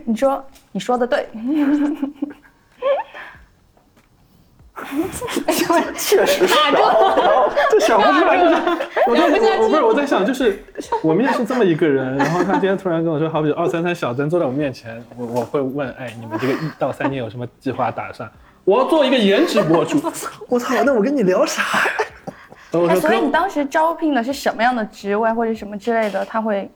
[0.06, 1.28] 你说你说的对，
[5.98, 6.56] 确实是，
[7.72, 8.56] 这想不出来，就是
[9.08, 10.64] 我在我我不是我在想，就是
[11.02, 18.30] 我面试这么一个人，然后他今天突然跟我说，好比二三三小曾坐在我面前，我我会问，哎，你们这个一到三年有什么计划打算？
[18.66, 20.00] 我要做一个颜值博主。
[20.48, 21.62] 我操，那我跟你聊啥？
[22.90, 26.26] 哎，所以你当时招聘的是什么样的职位或者什么之类的？
[26.26, 26.72] 他会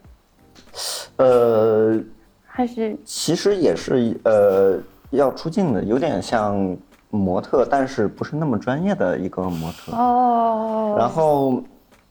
[1.15, 1.97] 呃，
[2.45, 4.77] 还是其实也是呃
[5.09, 6.77] 要出镜的，有点像
[7.09, 9.95] 模特，但是不是那么专业的一个模特。
[9.95, 10.95] 哦？
[10.97, 11.61] 然后，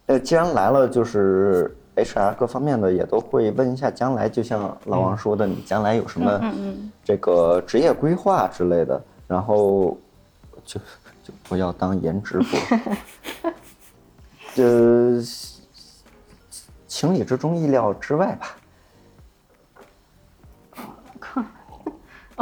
[0.06, 6.40] 呃，既然来了，就是 HR 各方面的也都会问一下将来，就像老王说的，你将来有什么
[7.04, 9.96] 这个职业规划之类的，然后
[10.64, 10.80] 就
[11.22, 13.52] 就不要当颜值博，
[14.56, 15.20] 呃，
[16.87, 18.56] 情理之中，意料之外吧。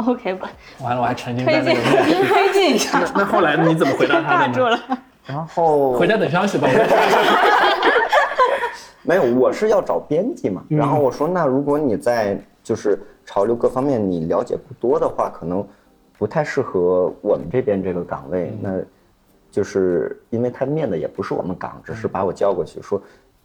[0.11, 0.49] OK 吧，
[0.81, 2.25] 完了，我还沉浸在那个面试。
[2.25, 4.79] 推进一下，那那后来你怎么回答他的住了。
[5.25, 6.67] 然后回家等消息吧。
[9.01, 10.63] 没有，我是要找编辑嘛。
[10.69, 15.67] 嗯然后我说，那如果你在就是潮流各方面你了解不多的话，可能
[16.17, 18.51] 不太适合我们这边这个岗位。
[18.51, 18.81] 嗯那
[19.51, 23.01] 就是因为他面的也不是我们岗，只是把我叫过去说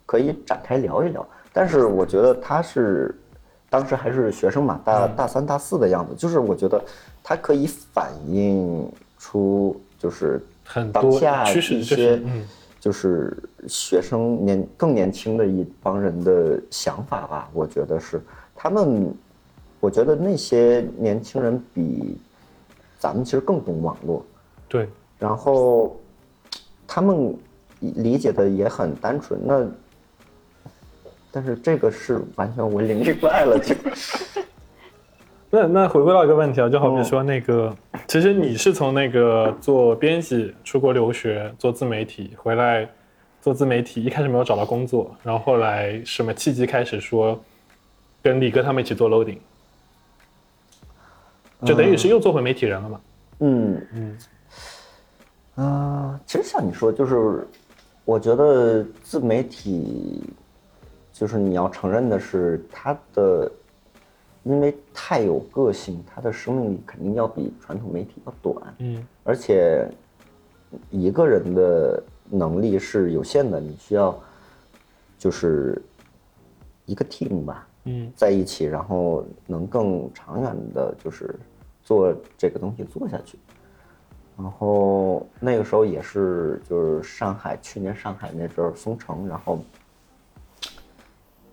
[0.07, 1.25] 可以展开聊一聊。
[1.53, 3.14] 但是我觉得他是
[3.70, 5.16] 当时还是学生嘛，大嗯。
[5.16, 6.83] 大三大四的样子，就是我觉得
[7.22, 12.46] 它可以反映出就是很多当下一些嗯。
[12.80, 13.37] 就是
[13.68, 18.18] 学生年更年轻的一帮人的想法吧，我觉得是
[18.56, 19.14] 他们，
[19.80, 22.16] 我觉得那些年轻人比
[22.98, 24.24] 咱们其实更懂网络，
[24.66, 25.94] 对，然后
[26.87, 27.37] 他们
[27.80, 29.38] 理解的也很单纯。
[29.44, 29.66] 那
[31.33, 33.75] 但是这个是完全文零之外了，就。
[35.53, 42.88] 那那回归到一个问题啊，就好比说那个，其实你是从那个做编辑出国留学做自媒体回来
[43.40, 47.43] 做自媒体，一开始没有找到工作，然后后来什么契机开始说
[48.23, 49.38] 跟李哥他们一起做 loading，
[51.64, 53.01] 就等于是又做回媒体人了嘛？
[53.40, 53.87] 嗯。
[53.93, 54.19] 嗯。
[55.57, 57.45] 啊，其实像你说，就是
[58.05, 60.23] 我觉得自媒体，
[61.20, 63.52] 就是你要承认的是他的，
[64.42, 69.87] 因为太有个性，他的生命力肯定要比传统媒体要短，嗯而且
[70.88, 74.18] 一个人的能力是有限的，你需要
[75.18, 75.83] 就是
[76.87, 81.38] 一个 team 吧，嗯在一起，然后能更长远的，就是
[81.83, 83.38] 做这个东西做下去。
[84.38, 89.59] 然后那个时候也是，就是上海去年上海那阵儿封城，然后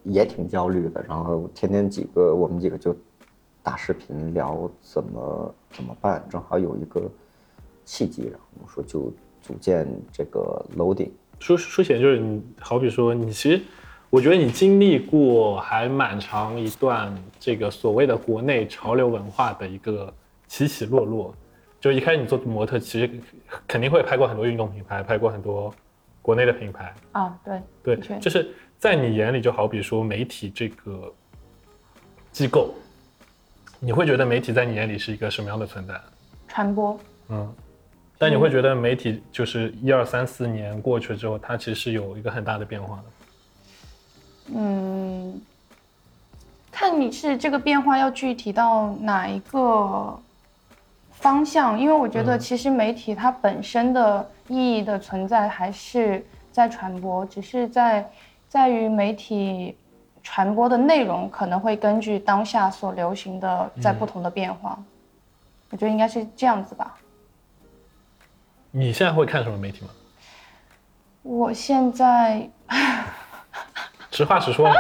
[0.10, 2.96] 也挺焦虑的，然后天天几个我们几个就
[3.62, 7.10] 打视频聊怎么怎么办，正好有一个
[7.86, 11.12] 契机，然后我们说就组建这个 loading。
[11.40, 13.62] 书书写就是你，好比说你其实，
[14.10, 20.12] 我觉得你经历过还蛮长一段这个所谓的国内潮流文化的一个
[20.48, 21.34] 起起落落。
[21.80, 23.10] 就一开始你做模特，其实
[23.68, 25.72] 肯定会拍过很多运动品牌，拍过很多
[26.24, 26.92] 国内的品牌。
[27.12, 31.12] 啊，对，对，就是在你眼里，就好比说媒体这个
[32.32, 32.74] 机构，
[33.80, 36.00] 你会觉得媒体在你眼里是一个什么样的存在？
[36.48, 37.54] 传播，嗯，
[38.18, 43.04] 但你会觉得媒体就是一二三四年过去之后，它其实是有一个很大的变化的。
[44.56, 45.42] 嗯，
[46.72, 50.18] 看你是这个变化要具体到哪一个
[51.12, 58.10] 方向，因为我觉得其实媒体它本身的意义的存在还是在传播，只是在
[58.48, 59.78] 在于媒体
[60.24, 64.78] 传播的内容可能会根据当下所流行的在不同的变化，
[65.70, 66.96] 我觉得应该是这样子吧。
[68.72, 69.90] 你现在会看什么媒体吗？
[71.24, 72.50] 我现在
[74.12, 74.76] 实话实说嘛，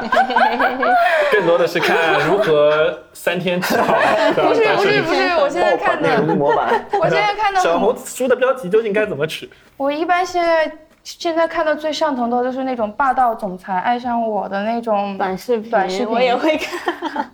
[1.31, 3.93] 更多的是看如何三天吃好。
[4.33, 9.49] 不 不是不是不是， 我现在看的，模板，我现在看的很小红书的标题究竟该怎么取？
[9.75, 10.71] 我一般现在
[11.07, 17.31] 现在看到最上头的就是那种霸道总裁爱上我的那种短视频，短视频我也会看。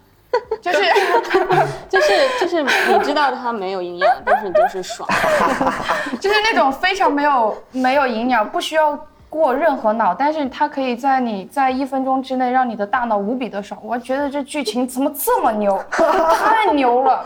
[0.61, 0.77] 就是
[1.89, 5.09] 就是就是你知道它没有营养，但是就是爽。
[6.21, 8.95] 就是那种非常没有没有营养，不需要
[9.27, 13.79] 过任何脑，但是它可以在你在一分钟之内让你的大脑无比的爽。
[13.83, 17.25] 我觉得这剧情怎么这么牛， 太牛了，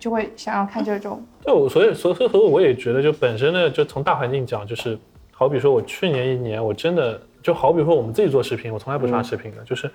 [0.00, 1.24] 就会想要看这种。
[1.46, 4.98] 就，所以所以所以我也觉得，就本身呢，就从大环境讲，就是
[5.34, 9.90] 好比说我去年一年，我真的就好比说我们自己做视频，我从来不刷视频的，就是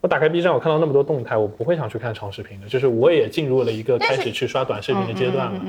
[0.00, 5.60] 我打开 B 站，我看到那么多动态，我不会想去看长视频的，就是我也进入了一个开始去刷短视频的阶段了。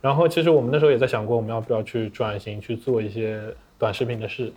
[0.00, 3.40] 然后其实我们那时候也在想过，我们要不要去转型去做一些
[3.78, 4.52] 短视频的事。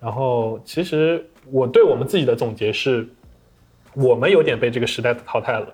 [0.00, 3.06] 然后其实我对我们自己的总结是，
[3.94, 5.66] 我们有点被这个时代淘汰了。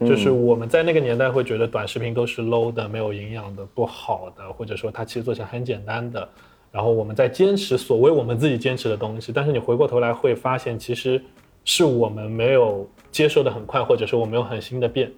[0.00, 6.28] 就是我们在那个年代会觉得短视频都是 low 的、没有营养的、不好的，或者说它其实做起来很简单的。
[6.70, 11.22] 然后我们在坚持所谓我们自己坚持的东西，但是你回过头来会发现，其实
[11.64, 15.10] 是我们没有接受的很快，或者是我没有很新的变。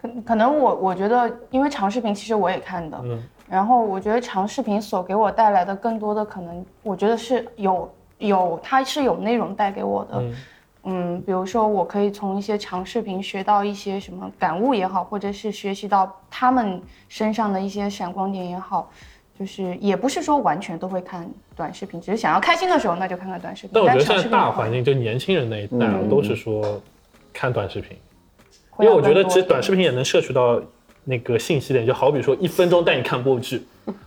[0.00, 10.10] 可可能我我觉得，因为长视频其实我也看的，嗯然后我觉得长视频所给我带来的更多的可能，我觉得是有有它是有内容带给我的。
[10.18, 10.34] 嗯
[10.86, 18.90] 嗯，比如说我可以从一些长视频学到一些什么感悟也好，或者是学习到他们身上的一些闪光点也好，
[19.38, 23.70] 就是也不是说完全都会看短视频，只是想要开心的时候那就看看短视频。
[23.74, 26.80] 但我觉得现在大环境，就年轻人那一代啊嗯都是说
[27.32, 27.96] 看短视频，
[28.78, 30.60] 因为我觉得其实短视频也能摄取到
[31.02, 33.66] 那个信息点，就好比说一分钟带你看部剧，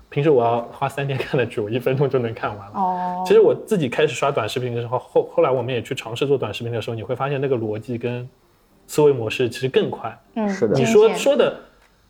[0.10, 2.74] 平时我要花三天看的剧，我一分钟就能看完了。
[2.74, 8.28] 哦，其实我自己开始刷短视频的时候，后后来我们也去尝试做短视频的时候，你会发现那个逻辑跟
[8.88, 10.18] 思维模式其实更快。
[10.36, 11.60] 嗯，是的你说说的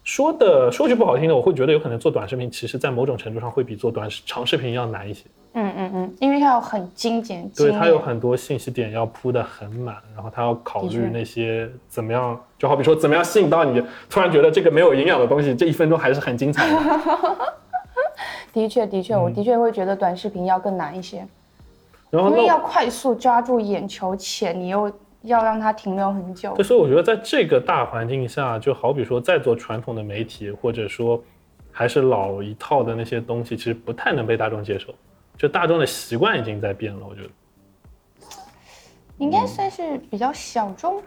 [0.08, 5.26] 说的说句不好听的，我会觉得有可能做短视频，其实在某种程度上会比做短视长视频要难一些。
[5.52, 16.80] 嗯嗯嗯，因为它要很精简，对，它有很多信息点要铺的很满，然后它要考虑那些怎么样，就好比说怎么样吸引到你，突然觉得这个没有营养的东西，这一分钟还是很精彩的。
[18.54, 21.28] 的确的确，嗯我的确会觉得短视频要更难一些，
[22.10, 24.90] 然后因为要快速抓住眼球，且你又
[25.28, 26.64] 要让它停留很久对，。
[26.64, 31.24] 所以我觉得在这个大环境下，就好比说在做传统的媒体，或者说
[31.72, 34.94] 还是老一套的那些东西，其实不太能被大众接受。
[35.38, 37.30] 就大众的习惯已经在变了，我觉得。
[39.18, 41.02] 应该算是比较小众，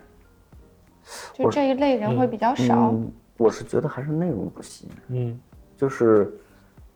[1.33, 2.90] 就这一类人会比较少。
[2.90, 5.40] 嗯，我是觉得还是内容不行，嗯
[5.76, 6.33] 就是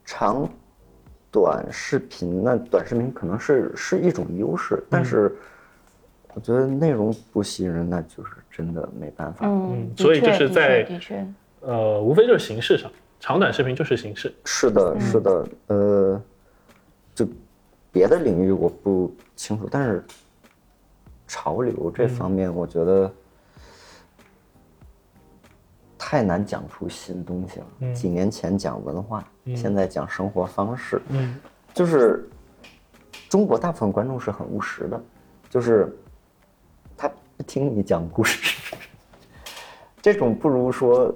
[0.04, 0.48] 长
[1.30, 5.36] 短视频，那短视频可能是是一种优势，嗯但是
[6.34, 9.46] 我觉得内容不吸引人，那就是真的没办法。
[9.46, 11.26] 嗯所以就确的确是在的确，
[11.60, 14.28] 呃，无非就是形式上，长短视频就是形式。
[14.28, 16.22] 嗯是的，是的，呃，
[17.14, 17.26] 就
[17.92, 20.04] 别的领域我不清楚，但是
[21.28, 23.10] 潮流这方面，我觉得
[25.96, 27.94] 太难讲出新东西了。
[27.94, 31.36] 几年前讲文化，现在讲生活方式，嗯
[31.72, 32.28] 就是
[33.28, 35.00] 中国大部分观众是很务实的，
[35.48, 35.96] 就是
[37.46, 38.76] 听你讲故事，
[40.02, 41.14] 这种不如说，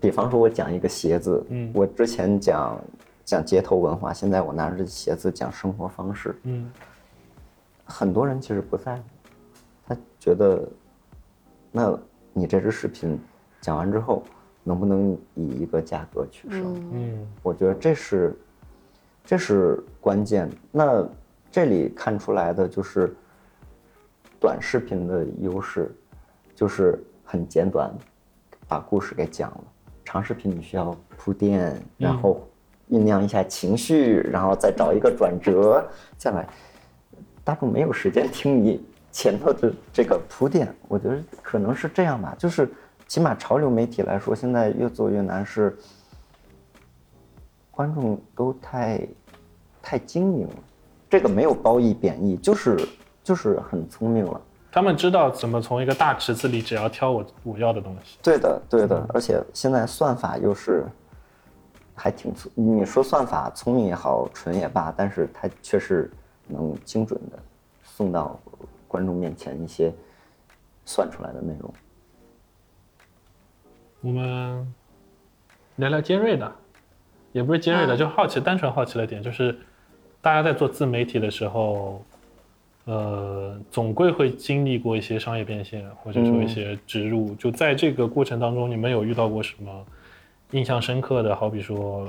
[0.00, 1.70] 比方说我讲一个鞋子，嗯。
[1.74, 2.80] 我之前讲
[3.24, 6.70] 讲街头文化，现在我拿着鞋子讲生活方式，嗯。
[7.84, 9.02] 很多人其实不在乎，
[9.86, 10.68] 他觉得，
[11.70, 11.98] 那
[12.32, 13.18] 你这支视频
[13.60, 14.22] 讲完之后，
[14.64, 16.74] 能不能以一个价格取胜？
[16.92, 17.26] 嗯。
[17.42, 18.36] 我觉得这是，
[19.24, 20.50] 这是关键。
[20.72, 21.06] 那
[21.50, 23.14] 这里看出来的就是，
[24.40, 25.94] 短视频的优势，
[26.54, 27.92] 就是很简短，
[28.68, 29.64] 把故事给讲了。
[30.04, 32.46] 长视频你需要铺垫，然后
[32.90, 35.84] 酝酿一下情绪，然后再找一个转折，
[36.16, 36.48] 再来。
[37.42, 42.34] 大众没有时间听你前头的这个铺垫，我觉得可能是这样吧。
[42.38, 42.68] 就是
[43.06, 45.76] 起码潮流媒体来说，现在越做越难是。
[47.70, 49.06] 观众都太
[49.82, 50.54] 太精明了，
[51.10, 52.74] 这个没有褒义贬义，就是
[53.26, 54.40] 就是很聪明了。
[54.70, 58.18] 他们知道怎么从一个大池子里只要挑我我要的东西。
[58.22, 60.86] 对的，对的，而且现在算法又是
[61.92, 66.08] 还挺聪，你说算法聪明也好，蠢也罢，但是它确实
[66.46, 67.36] 能精准的
[67.82, 68.38] 送到
[68.86, 69.92] 观众面前一些
[70.84, 71.74] 算出来的内容。
[74.02, 74.72] 我们
[75.74, 76.52] 聊聊尖锐的，
[77.32, 79.58] 也不是尖锐的，就好奇，单纯好奇的点就是，
[80.20, 82.04] 大家在做自媒体的时候，
[82.86, 87.34] 呃，总归会经历过一些商业变现，或者说一些植入。
[87.34, 89.70] 就在这个过程当中，你们有遇到过什么
[90.52, 91.34] 印象深刻的？
[91.34, 92.08] 好比说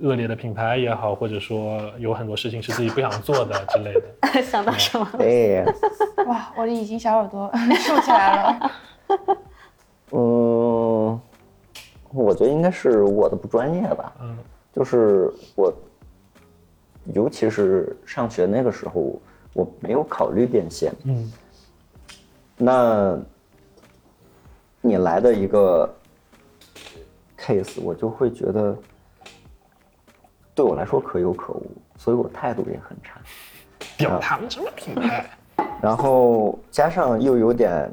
[0.00, 4.42] 恶劣的品牌也好，或者说有很多事情是自己不想做的之类的。
[4.42, 5.08] 想到什么？
[5.16, 5.64] 对，
[6.26, 8.70] 哇，我的隐形小耳朵竖起来了。
[10.10, 11.20] 嗯，
[12.12, 14.12] 我觉得应该是我的不专业吧。
[14.20, 14.36] 嗯，
[14.72, 15.72] 就是我，
[17.12, 19.20] 尤其是上学那个时候，
[19.54, 20.92] 我没有考虑变现。
[21.04, 21.32] 嗯，
[22.58, 23.18] 那
[24.82, 25.88] 你来的一个
[27.38, 28.76] case，我就会觉得
[30.54, 33.18] 对我来说可有可无，所以我态度也很差。
[33.96, 35.30] 表他们什么品牌？
[35.80, 37.88] 然后加上又有点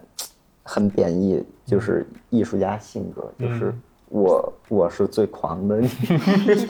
[0.63, 3.73] 很贬义，就是艺术家性格，就是
[4.09, 5.89] 我我是最狂的，你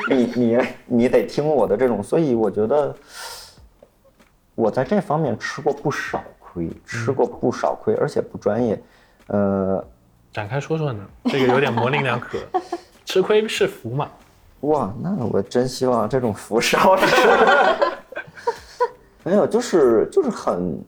[0.10, 2.96] 你你你得听我的这种，所以我觉得
[4.56, 8.82] 我在这方面吃过不少亏，吃过不少亏，而且不专业，
[9.28, 9.84] 呃，
[10.32, 11.04] 展开说说呢？
[11.26, 12.38] 这个有点模棱两可，
[13.06, 14.10] 吃亏是福嘛？
[14.62, 17.06] 哇，那我真希望这种福少吃。
[19.24, 20.80] 没有，就是就是很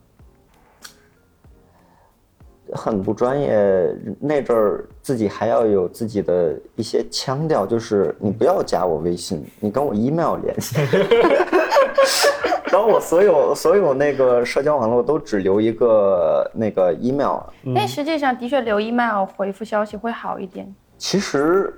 [2.74, 3.96] 很不专业。
[4.20, 10.76] 那阵儿自己还要有自己的一些腔调，就是你不要加我微信，你跟我 email 联系。
[12.74, 17.40] 然后我所有所有那个社交网络都只留一个那个 email。
[17.76, 21.72] 但实际上的确留 email 回复消息会好一点，其实，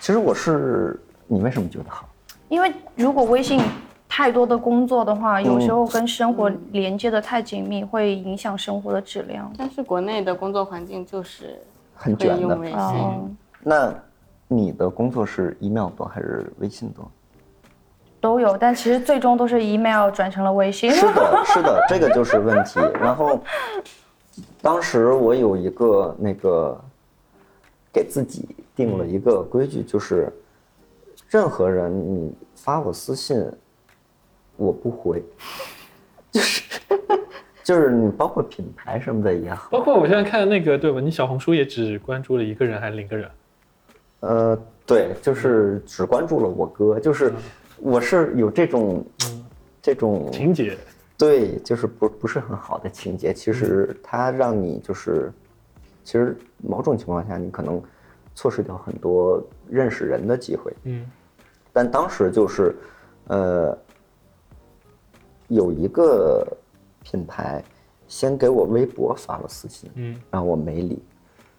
[0.00, 2.08] 其实我是你为什么觉得好？
[2.48, 3.60] 因为如果微信
[4.08, 9.52] 太多的工作的话，有时候跟生活连接的太紧密，会影响生活的质量。
[9.58, 11.60] 但是国内的工作环境就是
[11.94, 12.36] 很卷的。
[12.36, 13.28] 会用微信，哦，
[13.62, 13.94] 那
[14.48, 17.06] 你的工作是 email 多还是微信多？
[18.24, 20.90] 都有，但其实最终都是 email 转成了微信。
[20.90, 22.80] 是的， 是的，这个就是问题。
[22.98, 23.38] 然后，
[24.62, 26.80] 当时我有一个那个
[27.92, 30.32] 给自己定了一个规矩，就是
[31.28, 33.46] 任何人你发我私信，
[34.56, 35.22] 我不回，
[36.32, 36.62] 就是
[37.62, 40.98] 就是你包括品牌什么的也好，包括我现在看那个，对吧？
[40.98, 43.30] 你小红书也只关注了一个人还是零个人？
[44.20, 47.30] 呃，对，就是只关注了我哥，就是
[47.84, 49.04] 我是有这种
[49.82, 50.74] 这种情节，
[51.18, 53.30] 对，就是不不是很好的情节。
[53.34, 55.30] 其实它让你就是，
[56.02, 57.82] 其实某种情况下你可能
[58.34, 60.72] 错失掉很多认识人的机会。
[60.84, 61.06] 嗯
[61.74, 62.74] 但当时就是，
[63.26, 63.76] 呃，
[65.48, 66.42] 有一个
[67.02, 67.62] 品牌
[68.08, 71.02] 先给我微博发了私信，嗯然后我没理，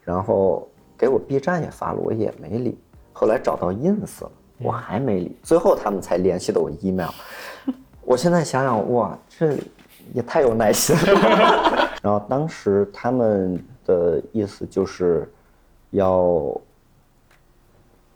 [0.02, 0.68] 然后
[0.98, 2.76] 给我 B 站也发了，我也没理。
[3.12, 7.10] 后来找到 ins 了，我还没理，最后他们才联系的我 email。
[8.02, 9.56] 我现在想想，哇，这
[10.14, 11.90] 也太有耐心了。
[12.02, 15.28] 然后当时他们的意思就是
[15.90, 16.58] 要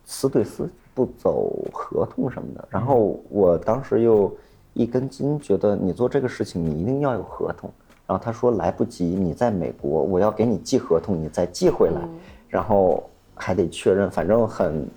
[0.05, 2.69] 私对私，不走合同什么的。
[2.71, 4.33] 然后我当时又
[4.75, 7.71] 一根筋，觉得你做这个事情你一定要有合同。
[8.07, 12.01] 然后他说来不及，你在美国，我要给你寄合同，你再寄回来，
[12.49, 14.89] 然后还得确认，反正很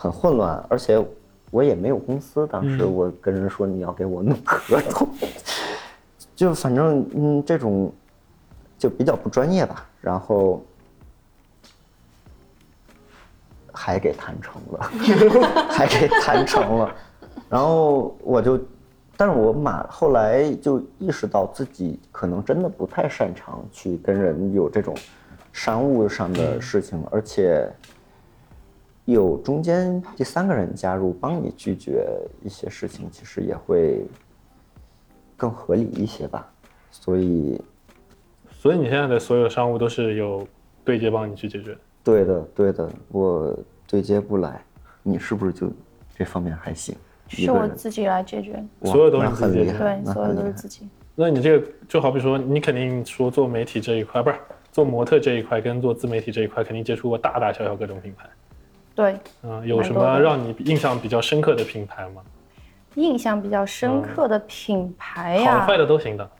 [0.00, 0.98] 很混乱，而且
[1.50, 2.46] 我也没有公司。
[2.46, 5.06] 当时我跟人说你要给我弄合同，
[6.34, 7.92] 就反正嗯这种
[8.78, 9.86] 就比较不专业吧。
[10.00, 10.64] 然后
[13.74, 14.90] 还给谈成了，
[15.68, 16.94] 还给谈成了，
[17.50, 18.58] 然后我就，
[19.18, 24.96] 但是我马后来就意识到自己可能真的不太擅长去跟人有这种
[25.52, 27.70] 商务上的事情，而且
[29.12, 32.06] 有中间第三个人加入帮你拒绝
[32.42, 34.04] 一些事情，其实也会
[35.36, 36.50] 更合理一些吧。
[36.90, 37.60] 所以，
[38.50, 40.46] 所以你现在的所有商务都是有
[40.84, 41.76] 对接帮你去解决。
[42.02, 43.56] 对的，对的，我
[43.86, 44.62] 对接不来，
[45.02, 45.70] 你是不是就
[46.16, 46.96] 这方面还行？
[47.28, 50.34] 是我自己来解决，所有都是自己对，所有。
[50.34, 50.88] 都是自己。
[51.14, 54.36] 那你这个就好比说，你肯定说做媒体这一块，不是
[54.72, 58.28] 做模特这一块，跟做自媒体这一块，肯定接触过大大小小各种品牌。
[59.00, 62.22] 对，嗯，有什么让你印象比较深刻的品牌吗？
[62.96, 66.30] 印象比较深刻的品牌呀、好坏的都行的。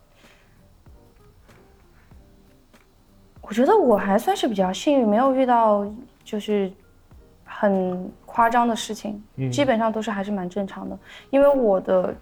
[3.40, 5.90] 我觉得我还算是比较幸运，没有遇到
[6.22, 6.70] 就是
[7.46, 10.98] 很夸张的事情，基本上都是还是蛮正常的。
[11.30, 12.14] 因为我的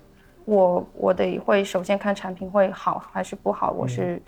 [0.45, 4.23] 我我得会首先看产品会好还是不好，我是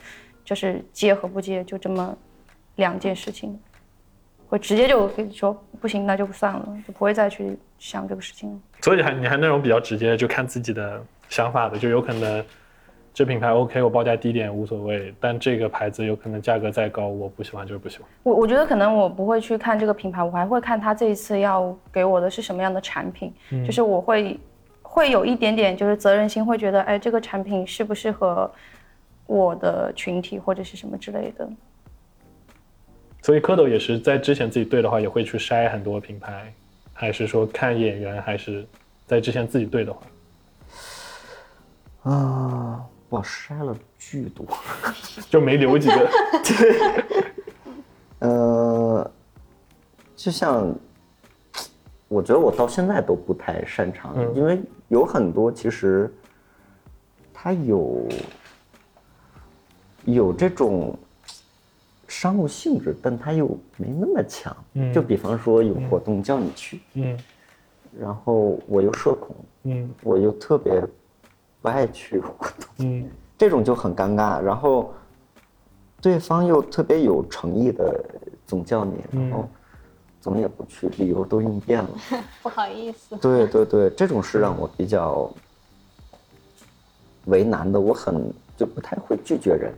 [0.44, 2.12] 就是接和不接就这么
[2.74, 3.56] 两件事情，
[4.50, 8.58] 会直接就跟你说不行，那就算了，就不会再去想这个事情了。
[8.82, 12.44] 所以还你还那种比较直接，就看自己的想法的，就有可能
[13.14, 18.08] 这品牌 OK，我报价低点无所谓，但这个牌子有可能价格再高，我不喜欢就是不喜欢。
[18.24, 23.32] 我我觉得可能我不会去看这个品牌，我还会看他这一次要给我的是什么样的产品，
[23.64, 24.36] 就是我会
[24.82, 28.50] 会有一点点就是责任心，会觉得哎这个产品适不适合
[29.26, 31.48] 我的群体或者是什么之类的。
[33.22, 36.52] 所以蝌蚪也是在之前自己对的话，也会去筛很多品牌，
[36.92, 38.66] 还是说看演员，还是
[39.06, 40.00] 在之前自己对的话，
[42.12, 44.46] 啊，我筛了巨多。
[45.28, 46.10] 就没留几个。
[48.20, 49.10] 呃，
[50.14, 50.74] 就像，
[52.08, 56.12] 我觉得我到现在都不太擅长，嗯因为有很多其实，
[57.32, 58.06] 它有
[60.04, 60.98] 有这种
[62.10, 63.46] 商务性质，但它又
[63.76, 64.54] 没那么强。
[64.74, 67.16] 嗯就比方说有活动叫你去，嗯
[67.98, 70.82] 然后我又社恐，嗯我又特别
[71.62, 73.08] 不爱去活动，嗯
[73.38, 74.40] 这种就很尴尬。
[74.40, 74.92] 然后
[76.00, 78.04] 对方又特别有诚意的
[78.44, 79.48] 总叫你，然后
[80.20, 81.90] 怎么也不去，理由都应变了。
[82.42, 83.16] 不好意思。
[83.18, 85.30] 对对对，这种是让我比较
[87.26, 87.80] 为难的。
[87.80, 89.72] 我很就不太会拒绝人。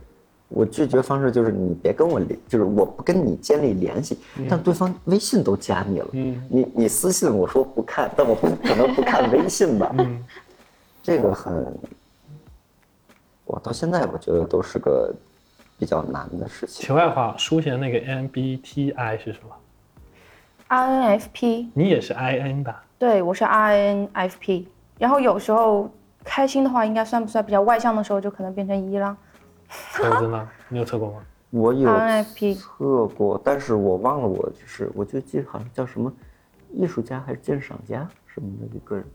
[0.53, 9.93] 我拒绝方式就是你别跟我联，就是我不跟你建立联系，但对方微信都加你了，嗯你你私信我说不看，但我不可能不看微信吧？
[9.97, 10.23] 嗯
[11.01, 11.65] 这个很，
[13.45, 15.13] 我到现在我觉得都是个
[15.77, 16.85] 比较难的事情。
[16.85, 19.55] 题外话，书贤那个 MBTI 是什么
[20.69, 22.83] ？INFP，你也是 IN 吧？
[22.97, 24.65] 对我是 INFP，
[24.97, 25.89] 然后有时候
[26.23, 29.17] 开心的话，应该算不算比较外向的时候，就可能变成一了。
[29.93, 30.49] 猴子呢？
[30.69, 31.15] 你有测过吗？
[31.49, 31.87] 我有
[32.55, 36.11] 测过，但是我忘了我就是，我就记得好像叫什么
[36.71, 39.05] 艺术家还是鉴赏家什么的一个人。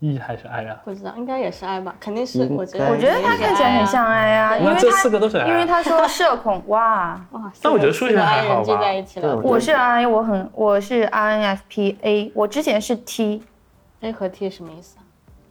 [0.00, 0.80] E 还是 I 啊？
[0.84, 1.94] 不知道，应该也是 I 吧？
[1.98, 7.52] 肯定是，我觉得我觉得他看起来很像 I 啊，因为这四个都是 I 啊因为他说社恐，哇，哇。
[7.62, 15.04] 但我觉得数学还好吧人聚在一起了我是 I，我很我是 INFP A，我之前是 T，，A 和 T 什么意思啊？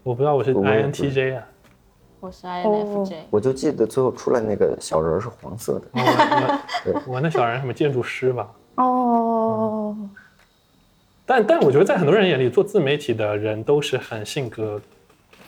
[0.04, 1.44] 我不知道，我是 INTJ 啊。
[2.24, 5.82] 我是 INFJ，我就记得最后出来那个小人儿是黄色的。
[6.86, 8.50] 我我那小人什么建筑师吧？
[8.76, 9.94] 哦，
[11.26, 14.80] 但但我觉得在很多人眼里，做自媒体的人都是很性格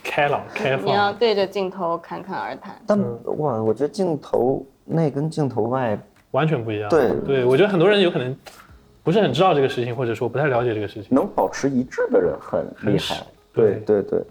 [0.03, 1.13] 开朗、 开放你要。
[1.13, 2.77] 对着镜头侃侃而谈。
[2.85, 2.99] 但
[3.37, 5.97] 哇，我觉得镜头内跟镜头外，
[6.31, 6.89] 完全不一样。
[6.89, 8.37] 对对，我觉得很多人有可能
[9.01, 11.07] 不是很知道这个事情，或者说不太了解这个事情。
[11.09, 14.21] 能保持一致的人很厉害对对对，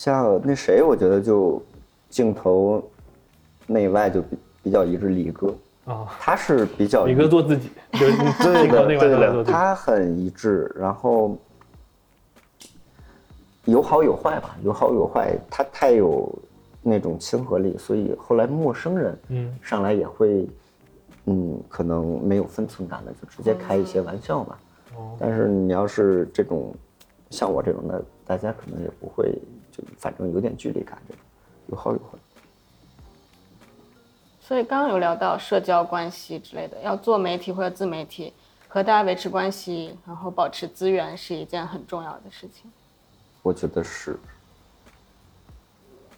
[0.00, 1.62] 像那谁，我觉得就
[2.08, 2.82] 镜头
[3.66, 5.08] 内外就比比较一致。
[5.10, 9.44] 李哥，啊，他是比较李哥做自己，就是对的，对的。
[9.44, 11.36] 他很一致，然后
[13.66, 15.36] 有好有坏吧，有好有坏。
[15.50, 16.32] 他太有
[16.80, 20.48] 那种亲和力，所以后来陌生人嗯上来也会，
[21.26, 24.58] 嗯，可能没有分寸感的，就直接开一些玩笑吧。
[24.96, 26.74] 哦但是你要是这种
[27.28, 29.38] 像我这种的，大家可能也不会，
[29.80, 31.22] 就反正有点距离感，这种
[31.68, 32.18] 有好有坏。
[34.40, 38.32] 所以刚刚有聊到社交关系之类的，要做媒体或者自媒体，
[38.66, 42.70] 和大家维持关系，然后保持资源是一件很重要的事情。
[43.42, 44.18] 我觉得是，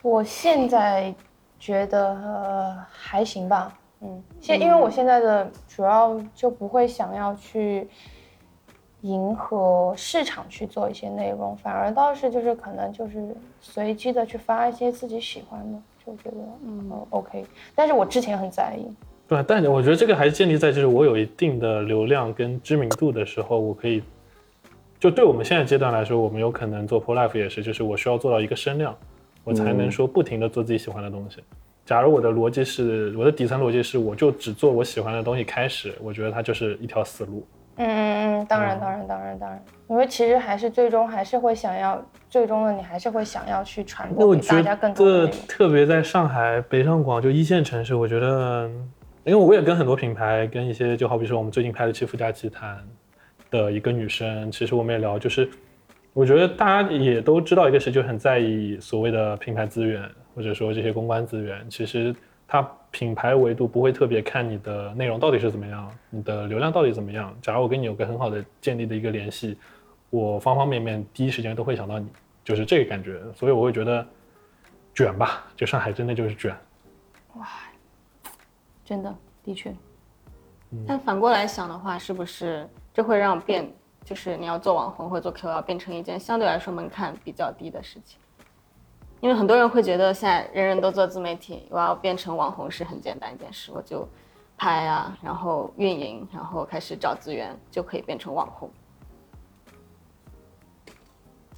[0.00, 1.14] 我现在
[1.60, 7.86] 觉得、呃、还行吧，嗯，现因为我现在的主要就不会想要去
[9.02, 17.44] 迎合市场去做一些内容，反而倒是就是可能就是随机的去发一些自己喜欢的，就觉得嗯、呃 OK，
[17.74, 18.86] 但是我之前很在意，
[19.28, 24.02] 对，但我觉得这个还是建立在就是我有一定的流量跟知名度的时候，我可以，
[25.00, 28.96] 就对我们现在阶段来说，我们有可能做 Pro Life 也是，就是我需要做到一个声量，
[29.42, 31.42] 我才能说不停的做自己喜欢的东西。
[31.84, 37.44] 假如我的逻辑是，我的底层逻辑是，我就只做我喜欢的东西开始，我觉得它就是一条死路。
[37.76, 45.26] 嗯嗯嗯，当然当然当然当然，因为其实还是最终还是会想要，最终的你还是会想要去传播给大家更多。
[45.48, 48.70] 特别在上海、北上广就一线城市，我觉得，
[49.24, 52.76] 因为我也跟很多品牌，跟一些就好比说我们最近拍的《七夫家奇谈》
[53.50, 55.48] 的一个女生，其实我们也聊，就是
[56.12, 60.02] 我觉得大家也都知道一个事，就很在意所谓的品牌资源，
[60.34, 62.14] 或者说这些公关资源，其实
[62.46, 67.34] 它品牌维度不会特别看你的内容到底是怎么样，你的流量到底怎么样。
[67.42, 69.58] 假如我跟你有个很好的建立的一个联系，
[70.10, 72.06] 我方方面面第一时间都会想到你，
[72.44, 74.06] 就是这个感觉，所以我会觉得
[74.94, 76.54] 卷吧，就上海真的就是卷。
[77.36, 77.48] 哇
[78.84, 79.74] 真的，的确，
[80.86, 83.66] 但反过来想的话，是不是这会让变，
[84.04, 88.18] 就是你要做网红或者做 KOL 变成一件相对来说门槛比较低的事情？
[89.22, 94.06] 因为很多人会觉得现在人人都做自媒体，我要变成网红是很简单一件事，我就
[94.58, 98.68] 拍啊，然后运营，然后开始找资源，就可以变成网红。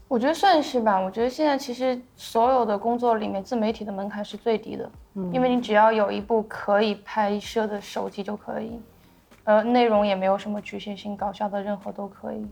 [0.06, 1.00] 我觉得算是吧。
[1.00, 4.90] 我觉得现在其实所有的工作里面，自媒体的门槛是最低的，
[5.32, 8.78] 因为你只要有一部可以拍摄的手机就可以。
[9.44, 12.46] 呃，内容也没有什么局限性，搞笑的任何都可以，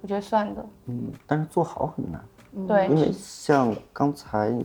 [0.00, 0.64] 我觉得算的。
[0.86, 2.24] 嗯，但是做好很难，
[2.66, 4.56] 对因，为像刚才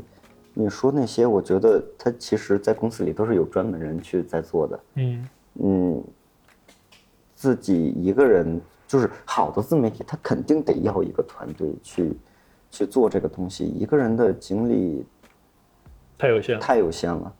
[0.53, 4.79] 你说那些，我觉得他其实在公司里都是有专门人去在做的。
[4.95, 6.03] 嗯嗯，
[7.35, 12.13] 自己一个人就是好的自媒体，他肯定得要一个团队去
[12.69, 15.05] 去做这个东西，一个人的精力
[16.17, 16.61] 太有限了。
[16.61, 17.33] 太有限了。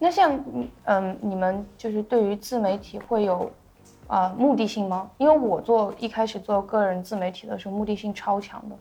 [0.00, 0.44] 那像
[0.84, 3.50] 嗯，你们就是对于自媒体会有
[4.08, 5.08] 呃目的性吗？
[5.16, 8.76] 因为我做一开始做个人自媒体的时候，目的性超强的。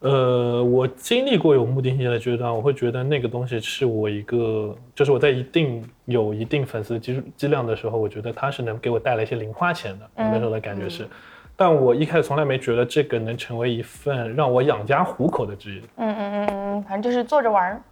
[0.00, 10.04] 呃，我经历过有目的性的阶段，我会觉得那个东西是我一个，就是我在一定有一定粉丝基基量的时候，我觉得它是能给我带来一些零花钱的。
[10.14, 11.08] 我那时候的感觉是，
[11.56, 15.80] 但我一开始从来没觉得这个能成为一份让我养家糊口的职业。
[15.96, 17.82] 嗯嗯嗯嗯嗯，反正就是坐着玩儿。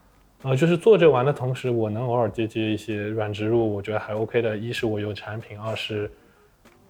[0.42, 4.54] 呃，就是做着玩的同时，我能偶尔接接一些软植入，我觉得还 OK 的。
[4.54, 6.08] 一是我有产品，二是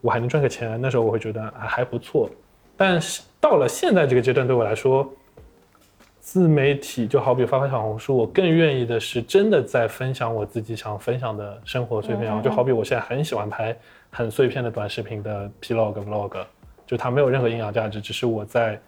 [0.05, 0.78] 我还能赚个钱。
[0.78, 2.28] 那时候我会觉得还还不错。
[2.76, 5.11] 但是到了现在这个阶段，对我来说，
[6.20, 12.42] 自媒体就好比发发小红书，我更愿意的是真的在分享我自己想分享的生活碎片。
[12.42, 13.74] 就好比我现在很喜欢拍
[14.11, 16.44] 很碎片的短视频的 Plog Vlog，
[16.86, 18.78] 就它没有任何营养价值，只是我在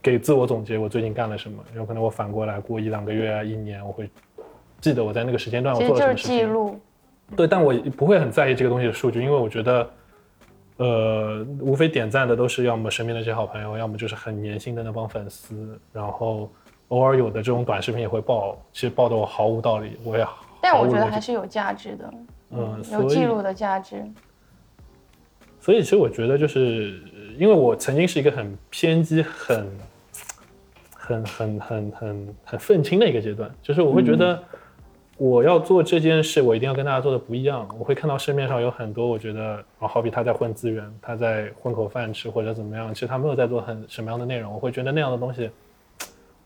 [0.00, 1.58] 给自我总结我最近干了什么。
[1.74, 4.08] 有可能我反过来过一两个月啊、一年，我会
[4.80, 6.38] 记得我在那个时间段我做了什么事情。
[6.38, 6.78] 记录。
[7.36, 9.88] 对，但我不会很在意这个东西的数据，因为我觉得，
[10.80, 16.50] 呃，无非点赞的都是要么身边的这些好朋友，要么就是很粘心的那帮粉丝，然后
[16.88, 22.14] 偶尔有的这种短视频也会爆，其实爆的我毫无道理，我也毫但我觉得还是有价值的，
[22.52, 24.02] 嗯，有记录的价值。
[25.60, 26.98] 所以其实我觉得就是
[27.36, 29.70] 因为我曾经是一个很偏激、很、
[30.94, 34.42] 很、很、很、很、很愤青的一个阶段，就是我会觉得
[35.20, 37.68] 我要做这件事，我一定要跟大家做的不一样。
[37.78, 45.50] 我会看到市面上有很多，我觉得啊，好比他在混资源，他在混口饭吃或者怎么样，其实他没有在做很什么样的内容，我会觉得那样的东西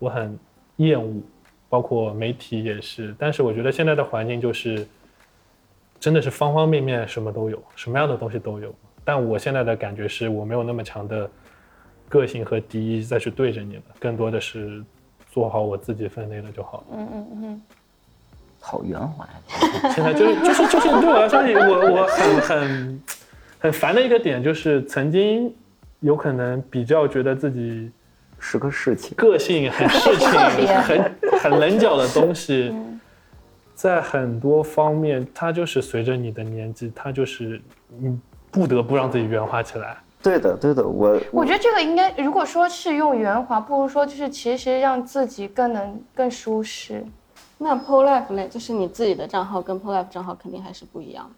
[0.00, 0.36] 我很
[0.78, 1.22] 厌恶，
[1.68, 3.14] 包括媒体也是。
[3.16, 4.84] 但是我觉得现在的环境就是。
[6.00, 8.74] 真的是方方面面什么都有，什么样的东西都有。
[9.04, 11.30] 但我现在的感觉是我没有那么强的
[12.10, 14.84] 个性和敌意再去对着你了，更多的是
[15.30, 16.84] 做好我自己分内的就好了。
[16.90, 17.62] 嗯嗯嗯
[18.66, 19.90] 好圆滑呀！
[19.94, 23.02] 现在就是就是就是对我来说，我我很很
[23.58, 25.54] 很烦的一个点就是曾经
[26.00, 27.92] 有可能比较觉得自己
[28.38, 29.14] 是个事情。
[29.18, 30.28] 个性很事情
[30.80, 32.74] 很很棱角的东西，
[33.74, 37.60] 在很多方面，它就是随着你的年纪，它就是
[37.98, 38.18] 你
[38.50, 39.98] 不得不让自己圆滑起来。
[40.22, 47.04] 对的，对的，我我觉得这个应该，如果说是用圆滑，不如说就是其实让自己更能更舒适。
[47.58, 51.30] 那 PO Life 类就是你自己的账号跟 PO Life 账号肯定还是不一样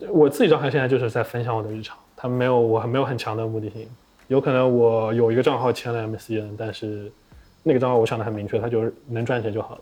[0.00, 0.10] 的。
[0.10, 3.88] 我自己账号现在就是在分享我的日常，它没有我没有很强的目的性。
[4.26, 7.10] 有可能我有一个账号签了 MCN，但是
[7.62, 9.80] 那个账号我想的很明确，它就是能赚钱就好了。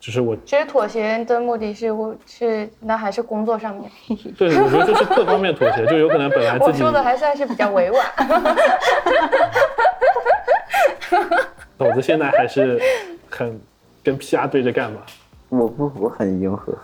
[0.00, 3.90] 只是我其实妥协的目的是，我是那还是工作上面。
[4.36, 8.06] 对，我觉得就是各方面妥协，就有可能本来自己我说的还算是比较委婉。
[11.10, 11.38] 嗯
[11.76, 12.80] 斗子现在还是
[13.30, 13.60] 很
[14.04, 15.04] 跟 PR 对着干吧。
[15.48, 16.76] 我不我很迎合，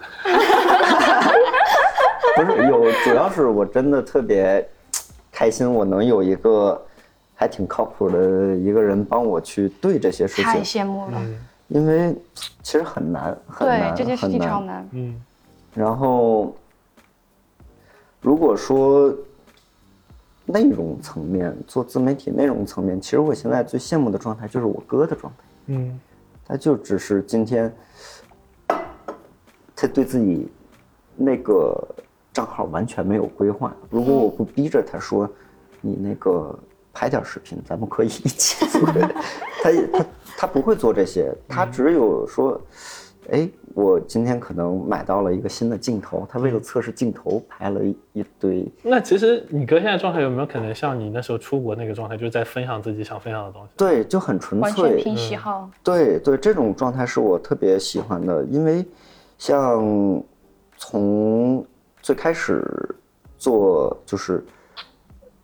[2.36, 4.66] 不是有，主要是我真的特别
[5.30, 6.80] 开心，我能有一个
[7.34, 11.20] 还挺靠谱的一个人帮我去对这些事情太，羡慕了。
[11.68, 12.14] 因为
[12.62, 14.88] 其实很难，很对难，，这件事很情超难。
[14.92, 15.20] 嗯，
[15.74, 16.54] 然后，
[18.20, 19.12] 如果说
[20.46, 25.44] 内容层面做自媒体内容层面，其实我现在最羡慕的状态就是我哥的状态。
[25.66, 26.00] 嗯，
[26.50, 27.72] 他就只是今天，
[29.76, 30.50] 他对自己
[31.14, 31.80] 那个
[32.32, 33.72] 账号完全没有规划。
[33.88, 35.30] 如果我不逼着他说，
[35.80, 36.52] 你那个
[36.92, 38.80] 拍点视频，咱们可以一起做。
[38.82, 40.06] 他他
[40.38, 42.60] 他不会做这些，他只有说，
[43.30, 48.66] 哎，我今天可能买到了一个新的镜头，他为了测试镜头拍了一一堆。
[48.82, 53.68] 那其实你哥现在状态有没有可能像你那时候出国那个状态，就是在分享自己想分享的东西？
[53.76, 55.70] 对，就很纯完全粹，凭喜好。
[55.84, 58.84] 对对，这种状态是我特别喜欢的，因为
[59.38, 60.22] 像
[60.76, 61.64] 从
[62.02, 62.64] 最开始
[63.38, 64.44] 做就是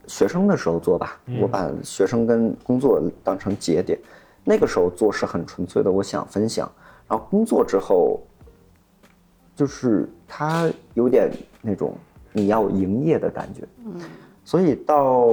[0.09, 3.97] 学生的时候做吧，我把学生跟工作当成节点，
[4.43, 6.69] 那个时候做是很纯粹的，我想分享。
[7.09, 8.21] 然后工作之后，
[9.55, 11.31] 就是他有点
[11.63, 11.95] 那种
[12.33, 14.01] 你要营业的感觉，嗯，
[14.45, 15.27] 所以到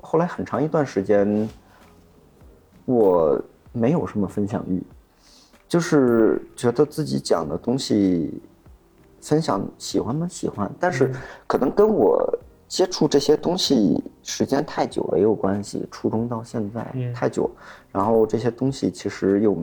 [0.00, 1.48] 后来很长一段时间，
[2.84, 3.40] 我
[3.72, 4.82] 没有什么分享欲，
[5.68, 8.40] 就是觉得自己讲的东西
[9.20, 10.26] 分享喜欢吗？
[10.28, 11.12] 喜欢，但是
[11.46, 12.38] 可能跟我
[12.68, 17.50] 接触这些东西时间太久了也有关系，初中到现在嗯太久，
[17.92, 19.56] 然后这些东西其实又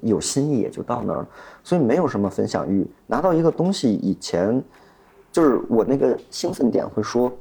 [0.00, 1.28] 有心意也就到那儿了，
[1.62, 2.86] 所以没有什么分享欲。
[3.06, 4.62] 拿到一个东西以前，
[5.30, 7.32] 就是我那个兴奋点会说，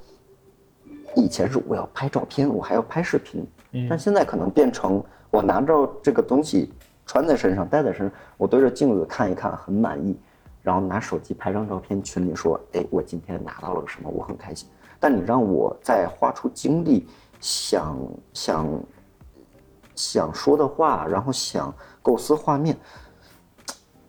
[1.15, 3.45] 以前是我要拍照片，我还要拍视频，
[3.89, 6.71] 但现在可能变成我拿着这个东西
[7.05, 10.15] 穿在身上，戴在身上，我对着镜子看一看，很满意，
[10.61, 14.69] 然后拿手机拍张照片，群里说，哎，我今天拿到了个什么，我很开心。
[14.99, 17.07] 但你让我再花出精力
[17.39, 17.97] 想
[18.34, 18.67] 想
[19.95, 22.77] 想说的话，然后想构思画面，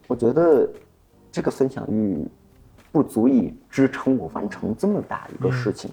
[0.06, 0.68] 我觉得
[1.30, 2.26] 这个分享欲
[2.90, 5.90] 不足以支撑我完成这么大一个事情，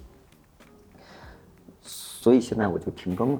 [1.81, 3.39] 所以现在我就停更了，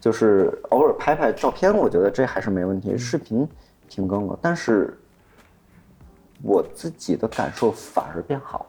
[0.00, 2.96] 就是偶尔拍拍照片，我觉得这还是没问题。
[2.96, 3.46] 视频
[3.88, 4.96] 停更了，但是
[6.42, 8.66] 我自己的感受反而变好了。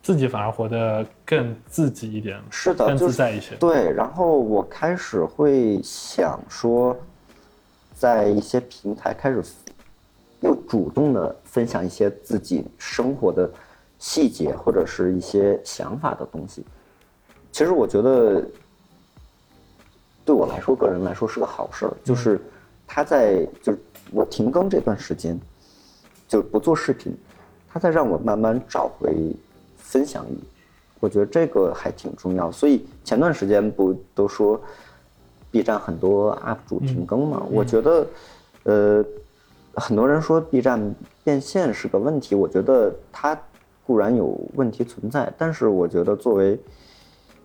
[0.00, 3.54] 自己反而活得更自己一点，是的，更就是自在一些。
[3.56, 6.96] 对，然后我开始会想说，
[7.98, 9.42] 在一些平台开始
[10.40, 13.50] 又主动的分享一些自己生活的
[13.98, 16.64] 细节或者是一些想法的东西。
[17.50, 18.40] 其实我觉得，
[20.24, 22.40] 对我来说，个人来说是个好事儿，就是
[22.86, 23.78] 他在就是
[24.12, 25.36] 我停更这段时间，
[26.28, 27.12] 就不做视频，
[27.68, 29.34] 他在让我慢慢找回
[29.76, 30.38] 分享欲。
[31.00, 34.60] 我觉得这个还挺重要，所以前段时间不都说
[35.50, 37.42] B 站很多 UP 主停更嘛？
[37.50, 38.06] 我觉得，
[38.64, 39.04] 呃，
[39.74, 40.94] 很多人说 B 站
[41.24, 43.38] 变现是个问题，我觉得它
[43.86, 46.58] 固然有问题存在，但是我觉得作为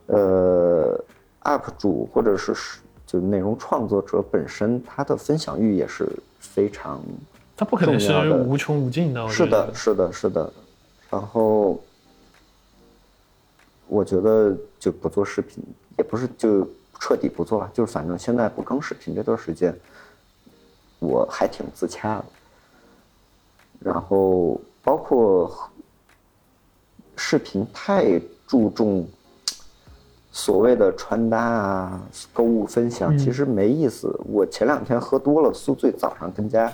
[0.07, 0.99] 呃
[1.43, 7.01] UP 主或者是是就内容创作者本身，他的分享欲也是非常
[7.55, 9.29] 它不可能是无穷无尽的。
[9.29, 10.51] 是的，是的，是的。
[11.09, 11.79] 然后，
[13.87, 15.63] 我觉得就不做视频，
[15.99, 16.67] 也不是就
[17.03, 19.77] 彻底不做了，就是反正现在不更视频这段时间，
[20.99, 22.25] 我还挺自洽的。
[23.81, 25.53] 然后包括
[27.17, 29.05] 视频太注重
[30.31, 32.01] 所谓的穿搭啊、
[32.31, 34.17] 购物分享，其实没意思。
[34.23, 36.71] 我前两天喝多了，宿醉，早上跟家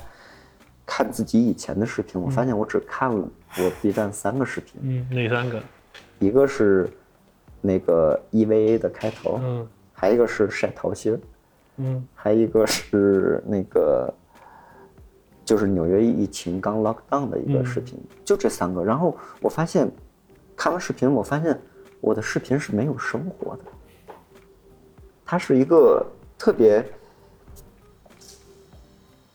[0.85, 3.27] 看自己以前的视频，我发现我只看了
[3.57, 5.59] 我 B 站三个视频，嗯，哪三个？
[6.19, 6.87] 一个是
[7.61, 9.67] 那个 EVA 的开头，嗯
[9.99, 11.19] 还有一个是晒桃心儿，
[11.75, 14.13] 嗯还有一个是那个
[15.43, 18.81] 就是纽约疫情刚 lock down 的一个视频，就这三个。
[18.81, 19.91] 然后我发现
[20.55, 21.59] 看完视频，我发现
[21.99, 24.13] 我的视频是没有生活的，
[25.25, 26.05] 它是一个
[26.37, 26.81] 特别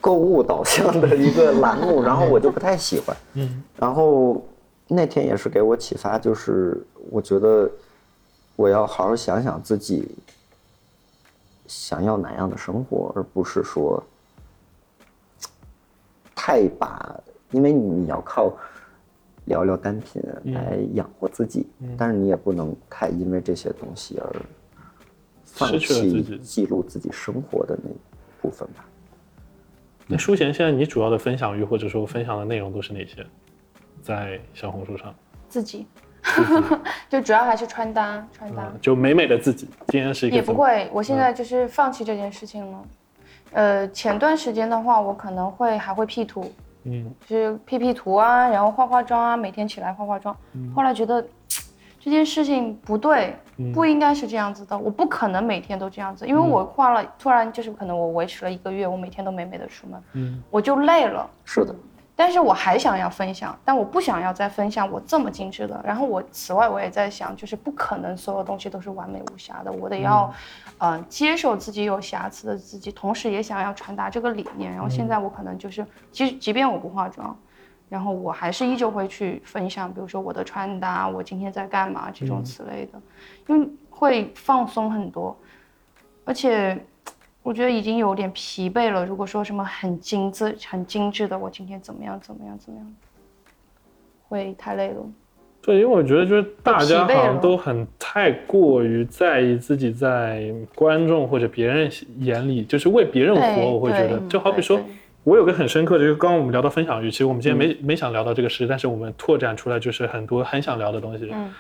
[0.01, 3.15] 购物导向的一个栏目， 然后我就不太喜欢。
[3.35, 4.43] 嗯然后
[4.89, 7.71] 那天也是给我启发，就是我觉得
[8.57, 10.09] 我要好好想想自己
[11.67, 14.03] 想要哪样的生活，而不是说
[16.35, 17.19] 太把，
[17.51, 18.53] 因为你要靠
[19.47, 24.43] 聊聊单品来养活自己，但是你也不能太因为这些东西而
[25.45, 27.91] 放失去了自弃己记录自己生活的那
[28.43, 28.85] 部分吧。
[30.07, 33.27] 那淑贤，现在你主要的分享欲或者说分享的内容都是哪些？
[34.03, 35.15] 在小红书上，
[35.49, 35.87] 自己，
[37.09, 38.63] 就主要还是穿搭，穿搭。
[38.65, 39.69] 嗯，就美美的自己。
[39.89, 42.83] 今天是一个，也不会，我现在就是放弃这件事情了。
[43.53, 46.51] 呃，前段时间的话，我可能会还会 P 图，
[46.85, 50.37] 嗯就是 P P 图啊，然后化化妆啊，每天起来化化妆。
[50.75, 51.25] 后来觉得
[52.01, 53.37] 这件事情不对，
[53.73, 61.31] 不应该是这样子的，我不可能每天都这样子，因为我化了，突然就是可能我维持了一个月，我每天都美美的出门，嗯我就累了。
[61.45, 61.75] 是的，
[62.17, 65.81] 但是我还想要分享，但我不想要再分享我这么精致的。
[65.85, 70.33] 然后我此外我也在想，就是不可能所有东西都是完美无瑕的，我得要，
[70.79, 74.73] 呃，接受自己有瑕疵的自己，同时也想要传达这个理念。
[74.73, 77.37] 然后现在我可能就是，即即便我不化妆，
[77.89, 83.01] 然后我还是依旧会去分享，比如说我的穿搭，我今天在干嘛这种此类的，
[83.49, 85.37] 因为会放松很多，
[86.25, 86.81] 而且。
[87.45, 89.05] 我觉得已经有点疲惫了。
[89.05, 92.95] 如果说什么很精致、很精致的，我今天怎么样、怎么样、怎么样，
[94.27, 94.97] 会太累了。
[95.61, 101.91] 对，因为我觉得就是大家好像都很太过于在意自己在观众或者别人
[102.21, 103.73] 眼里，就是为别人活。
[103.73, 104.81] 我会觉得，就好比说
[105.23, 111.29] 我有个很深刻的，就是刚刚我们聊到分享欲，其实我们今天没、没想聊到这个事，但是我们拓展出来就是很多很想聊的东西。
[111.31, 111.53] 嗯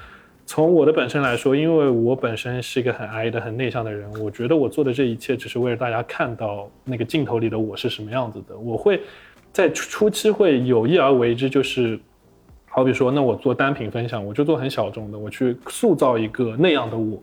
[0.46, 8.56] 从我的本身来说，因为我本身是一个很 I 的、很内向的人，我觉得我做的这一切只是为了大家看到那个镜头里的我是什么样子的。
[8.56, 9.00] 我会
[9.52, 11.98] 在初初期会有意而为之，就是
[12.66, 17.22] 好比说，那我做单品分享，我就做很小众的，我去塑造一个那样的我。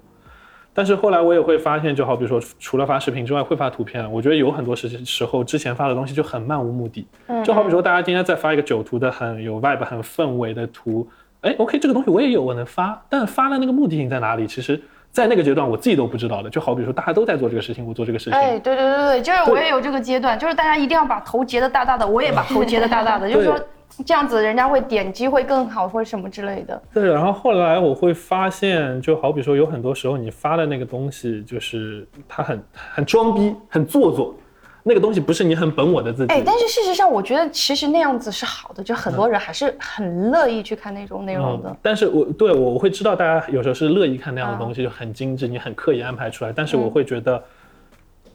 [0.73, 4.09] 但是后来我也会发现，就好比说，除了发视频之外，会发图片。
[4.09, 7.05] 我觉得有很多时时候之前发的东西就很漫无目的。
[7.43, 11.05] 就好比说，大家今天在发一个酒图的很有 vibe、很氛围的图，
[11.41, 12.99] 哎，OK，这个东西我也有，我能发。
[13.09, 14.45] 但发的那个目的性在哪里？
[14.45, 14.79] 其实，
[15.09, 16.49] 在那个阶段我自己都不知道的。
[16.49, 18.33] 就好比说，大家都在做这个事情，我做这个事情。
[18.33, 23.59] 哎，对对对对，就是我也有这个阶段，就是大家一定要把头截的大大的，我也把头截的大大的， 就是说
[24.05, 26.79] 这样子人家会点击会更好或者什么之类的。
[26.93, 34.35] 对，然后后来我会发现，就好比说，有很多时候你发的那个东西，就是它很很装逼，很做作，
[34.83, 36.33] 那个东西不是你很本我的自己。
[36.33, 41.69] 哎，但是事实上，我觉得其实那样子是好的，就很多人还是很乐意去看那种内容的。
[41.69, 46.51] 嗯，但是我对我我会知道，大家有时候是乐意看那样的东西，就很精致，你很刻意安排出来。
[46.51, 47.43] 但是我会觉得，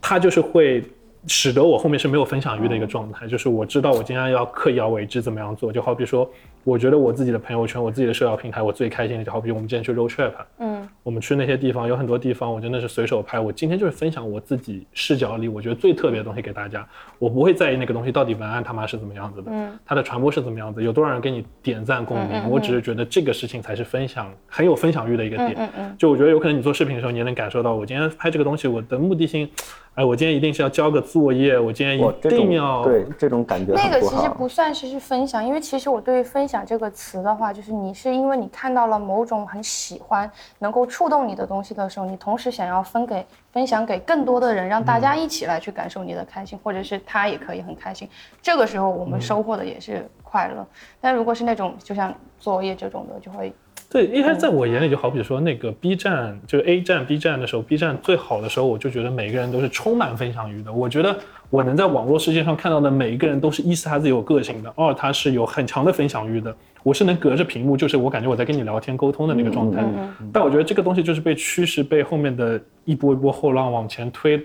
[0.00, 0.84] 他就是会
[1.26, 6.28] 使得我后面是没有分享欲的一个状态，就是我知道我今天要刻意要为之怎么样做，就好比说，
[6.62, 16.86] 我觉得我自己的朋友圈，我自己的社交平台，我最开心的就好比我们今天去 road trip，嗯，我们去那些地方，有很多地方我真的是随手拍，我今天就是分享我自己视角里我觉得最特别的东西给大家，
[17.18, 25.96] 我不会在意那个东西到底文案他妈是怎么样子的，嗯，它的传播是怎么样子，有多少人给你点赞共鸣，我只是觉得这个事情才是分享很有分享欲的一个点，嗯嗯。
[25.98, 29.48] 就我觉得有可能你做视频的时候，你也能感受到，我今天拍这个东西，我的目的性，
[29.96, 33.98] 哎，我今天一定是要交个作业，我今天一定要对这种感觉那个。
[34.02, 48.06] 其实不算是是分享，因为其实我对于分享这个词的话，就是你是因为你看到了某种很喜欢、能够触动你的东西的时候，你同时想要分给分享给更多的人，让大家一起来去感受你的开心，或者是他也可以很开心。
[48.42, 50.66] 这个时候我们收获的也是快乐。
[51.00, 53.50] 但如果是那种就像作业这种的，就会
[53.96, 60.70] 对，一开始在我眼里就好比说那个 B 站，就是 A 站、B 站的时候，B 站最好的时候，我就觉得每个人都是充满分享欲的。
[60.70, 61.16] 我觉得
[61.48, 66.54] 我能在网络世界上看到的每一个人，都是一是他自己有个性的，二他是有很强的分享欲的。
[66.82, 69.82] 我是能隔着屏幕，就是我感觉我在跟你聊天沟通的那个状态。
[70.30, 74.38] 但我觉得这个东西就是被趋势被后面的一波一波后浪往前推，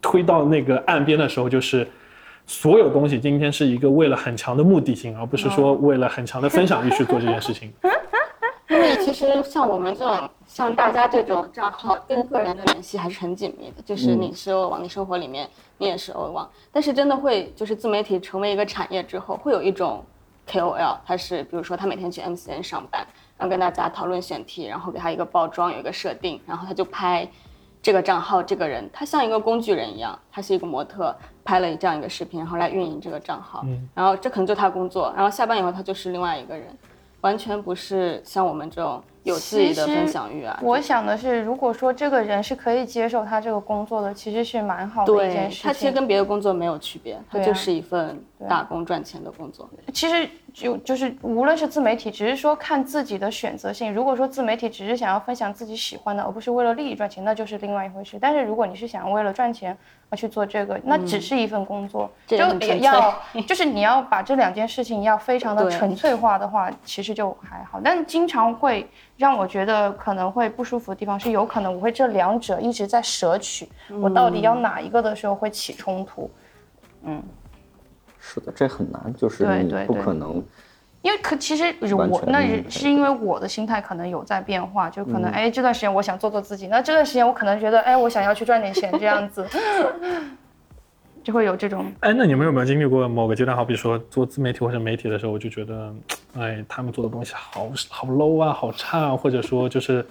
[0.00, 1.86] 推到那个岸边的时候，就是。
[2.44, 7.70] 所有东西今天是一个为了很强的目的性，而不是说为了很强的分享欲去做这件事情。
[8.72, 15.46] 因为其实像我们这种，像大家这种账号跟个人的联系还是很紧密的，就是你是欧网，你生活里面
[15.76, 20.02] 你也是欧网，但是真的会就是自媒体成为一个产业之后，会有一种
[20.48, 23.06] KOL，他是比如说他每天去 MCN 上班，
[23.36, 27.28] 然后跟大家讨论选题，然后给他一个包装，有一个设定，然后他就拍
[27.82, 31.14] 这个账号这个人，他像一个工具人一样，他是一个模特，
[31.44, 33.62] 拍了这样一个视频，然后来运营这个账号，
[33.94, 36.66] 然后这可能就他工作，然后下班以后他就是另外一个人。
[37.22, 40.60] 完全不是像我们这种有自己的分享欲啊。
[40.62, 45.64] 我想的是，如果说这个人是可以接受他这个工作的，其实是蛮好的一件事情。
[45.64, 49.68] 他其实跟别的工作没有区别，他就是一份打工赚钱的工作。
[49.92, 53.92] 其实就就是无论是自媒体，只是说看自己的选择性。
[53.92, 58.18] 如果说自媒体只是想要分享自己喜欢的，而不是为了利益赚钱，那就是另外一回事。
[58.20, 59.76] 但是如果你是想为了赚钱
[60.10, 63.14] 而去做这个，那只是一份工作，就也要
[63.46, 67.80] 就是你要把这两件事情要非常的纯粹化的话，其实就还好。
[67.82, 68.86] 但经常会
[69.16, 73.68] 让我觉得可能会不舒服的地方是，有可能我会这两者一直在舍取，
[74.02, 76.30] 我到底要哪一个的时候会起冲突。
[78.24, 80.42] 是的，这很难，就是你对对对不可能。
[81.02, 81.64] 因为可其实
[81.96, 89.44] 完我那是因为我的心态可能有在变化，就可能嗯哎这段时间我想做做自己，那这段时间我可能觉得哎我想要去赚点钱这样子，
[91.24, 95.92] 就会有这种哎，那你们有没有经历过某个阶段，好比说做自媒体或者媒体的时候，我就觉得，
[96.38, 100.06] 哎，他们做的东西好好 low 啊，好差啊，或者说就是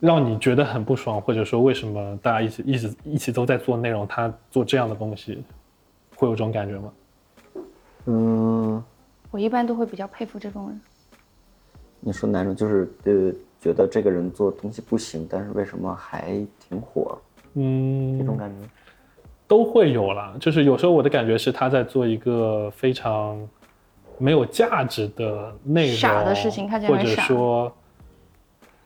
[0.00, 5.42] 让你觉得很不爽，或者说为什么大家一起一直一起都在做内容，他做这样的东西，
[6.16, 6.92] 会有这种感觉吗？
[8.06, 8.84] 嗯，
[9.30, 10.80] 我一般都会比较佩服这种人。
[12.00, 12.54] 你说哪种？
[12.56, 17.18] 就是呃，觉得这个人做东西不行，但是为什么还挺火？
[17.54, 18.68] 嗯，这种感觉。
[19.48, 23.48] 都会有啦，就是有时候我的感觉是他在做一个非常
[24.18, 27.72] 没有价值的内容，傻的事情看起来或者说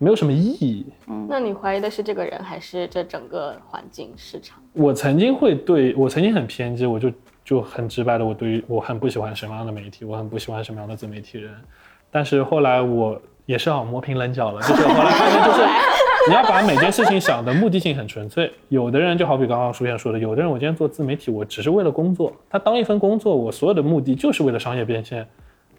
[0.02, 0.86] 没有什么意义。
[1.08, 4.58] 嗯那你怀疑的是这个人，还是这整个环境市场？
[4.72, 7.12] 我曾经会对我曾经很偏激，我就
[7.44, 11.52] 就很直白的，我对于我很不喜欢什么样的媒体，我很不喜欢什么样的自媒体人。
[12.10, 15.62] 但是后来我也是好磨平棱角了，就是后来发现就是
[16.28, 18.50] 你要把每件事情想的目的性很纯粹。
[18.68, 25.26] 有的人就好比刚刚书燕说的，有的人我今天做自媒体，我只是为了工作，他当一份工作，我所有的目的就是为了商业变现。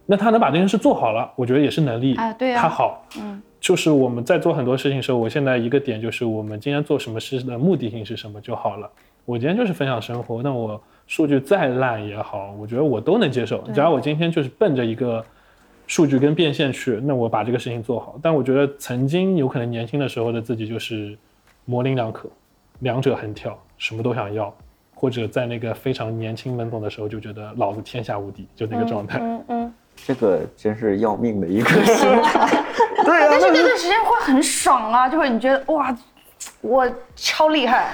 [0.05, 2.15] 那他能把这件事做好了，我觉得也是能力。
[2.15, 8.89] 啊对啊他好，嗯，就是我们在做很多事情的时候，我现在一个点就是我们今天做什么事的目的性是什么就好了。
[9.23, 13.63] 我今天就是分享生活，那我数据再烂也好，我觉得我都能接受。
[13.71, 15.23] 只要我今天就是奔着一个
[15.85, 18.19] 数据跟变现去，那我把这个事情做好。
[18.19, 21.15] 但我觉得曾经有可能年轻的时候的自己就是
[21.65, 22.27] 模棱两可，
[22.79, 24.51] 两者横跳，什么都想要，
[24.95, 29.19] 或者在那个非常年轻懵懂的时候就觉得老子天下无敌，就那个状态。
[29.21, 29.73] 嗯嗯。
[30.03, 32.63] 这个真是要命的一个心态。
[33.03, 35.95] 对啊，但是那段时间会很爽啊，就会你觉得哇，
[36.61, 37.89] 我超厉害，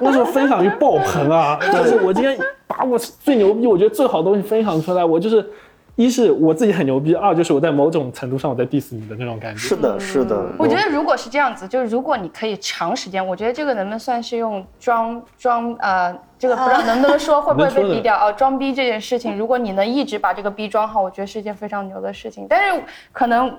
[0.00, 1.58] 那时候分享欲爆棚啊！
[1.72, 5.48] 就是我今天把我最牛逼，我觉得最好的东西分享出来，我就是
[5.96, 9.60] 一是我自己很牛逼，二就是我在某种程度上我在 diss 你的那种感觉。
[9.60, 10.46] 是的，是的。
[10.58, 18.32] 我觉得如果是这样子，就是如果你可以长时间，我觉得这个能不能算是用装装呃，这个不知道能不能说，会不会被逼掉啊？
[18.32, 22.46] 装逼这件事情，如果你能一直把这个逼装好，我觉得是一件非常牛的事情。
[22.48, 23.52] 但是可能。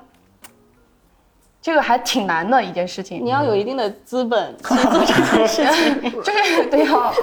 [1.62, 5.64] 这个还挺难的一件事情，你要有一定的资本 去做这件事
[6.02, 7.14] 情，就是得要，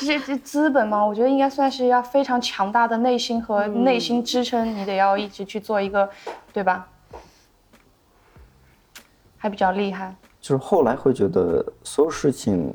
[0.00, 6.08] 这这资本嘛，我觉得应该算是要非常强大的内心和内心支撑，你得要一直去做一个，
[6.54, 6.88] 对吧？
[9.36, 10.14] 还比较厉害。
[10.40, 12.74] 就是后来会觉得所有事情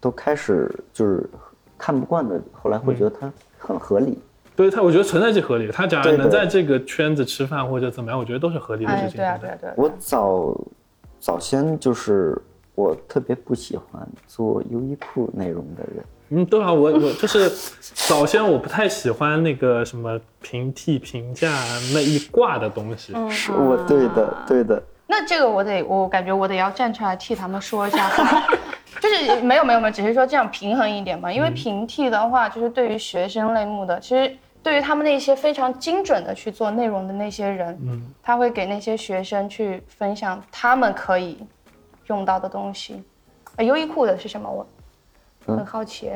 [0.00, 1.28] 都开始就是
[1.76, 4.18] 看不惯的，后来会觉得它很合理。
[4.56, 5.68] 对他，我觉得存在即合理。
[5.68, 9.16] 他假如能在这个圈子吃饭或者怎么样，我觉得都是合理的事情。
[9.16, 9.70] 对啊，对啊，对。
[9.76, 10.56] 我早
[11.18, 12.40] 早先就是
[12.76, 16.04] 我特别不喜欢做优衣库内容的人。
[16.30, 17.50] 嗯，对啊，我我就是
[17.80, 21.50] 早先我不太喜欢那个什么平替评价
[21.92, 23.12] 那一挂的东西。
[23.16, 24.80] 嗯，是我对的，对的。
[25.06, 28.42] 那这个我得，我感觉我得要站出来替他们说一下话。
[29.02, 31.30] 就是没有没有没有，只是说这样平衡一点嘛。
[31.30, 34.30] 因为平替的话，就是对于学生类目的，其实。
[34.64, 41.38] 对于他们那些非常精准的去做内容的那些人，嗯，他会给那些学生去分享他们可以
[42.06, 43.04] 用到的东西。
[43.58, 44.50] 优衣库的是什么？
[44.50, 44.66] 我
[45.54, 46.10] 很好奇。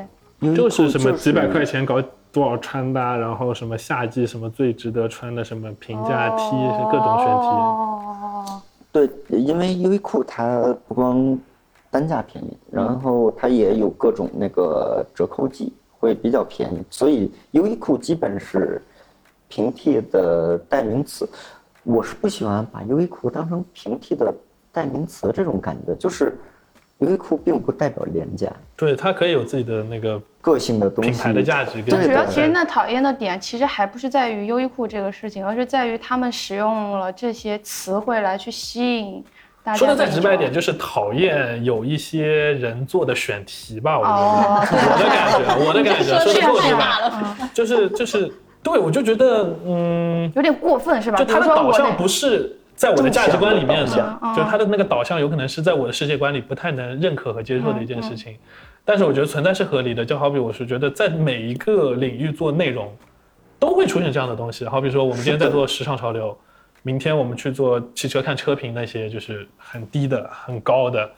[0.57, 6.51] 就是什么几百块钱搞多少穿搭，然后什么夏季什么最值得穿的什么平价 T，
[6.91, 7.47] 各种选题。
[7.47, 8.63] 哦。
[8.91, 11.39] 对，因为优衣库它不光
[11.91, 15.71] 单价便宜，然后它也有各种那个折扣季。
[15.99, 18.81] 会比较便宜，所以优衣库基本是
[19.49, 21.29] 平替的代名词。
[21.85, 24.35] 我是不喜欢把优衣库当成平替的
[24.71, 26.37] 代名词这种感觉，就是
[26.99, 31.83] 优衣库并不代表廉价，对，它可以有自己的那个个性的东西，品牌的价值。
[31.83, 39.25] 主要其实那讨厌的点，其实还不是在于优衣库这个事情，而是在于他们使用了这些词汇来去吸引。
[39.77, 43.99] 说的再直白一点，就是讨厌有一些人做的选题吧。
[43.99, 48.33] 我觉得 我的感觉，我的 感觉，说的够直白，就是就是，
[48.63, 51.19] 对我就觉得，嗯， 有点过分是吧？
[51.19, 58.37] 就他的导向不是在我的价值观里面的，就他的那个导向有可能是在我的世界观里不太能认可和接受的一件事情。
[58.87, 62.91] 但是我觉得存在是合理的，就好比我是觉得在每一个领域做内容，
[63.59, 64.65] 都会出现这样的东西。
[64.65, 66.35] 好比说我们今天在做时尚潮流。
[66.83, 71.11] 明天我们去做汽车看车评那些就是很低的很高的，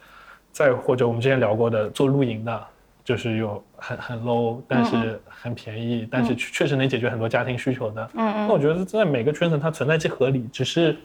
[0.51, 2.61] 再或者我们之前聊过的做露营的，
[3.03, 8.09] 就是有很很 low 但是很便宜，但是确实能解决很多家庭需求的。
[8.15, 8.47] 嗯嗯。
[8.47, 10.97] 那我觉得在每个圈层它存在即合理，只是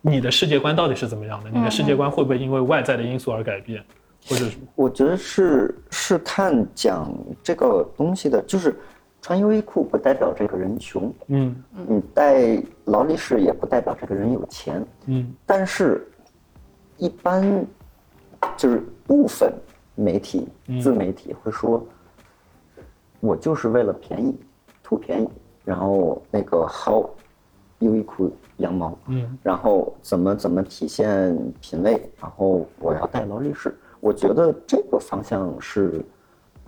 [0.00, 1.50] 你的世界观到底是怎么样的？
[1.50, 3.84] 你的世界观会不会因为外在的因素而改变？
[4.26, 7.12] 或者我觉得是是看讲
[7.42, 8.74] 这个东西的，就是。
[9.22, 11.54] 穿优衣库不代表这个人穷，嗯，
[11.86, 16.04] 你戴劳力士也不代表这个人有钱，嗯，但是，
[16.96, 17.64] 一般，
[18.56, 19.54] 就是部分
[19.94, 20.48] 媒体、
[20.82, 21.86] 自媒体会说，
[23.20, 24.36] 我就是为了便宜，
[24.82, 25.28] 图便宜，
[25.64, 27.08] 然后那个薅
[27.78, 36.04] 优衣库羊毛，嗯，然后怎么怎么体现品味，然后我要戴劳力士，我觉得这个方向是。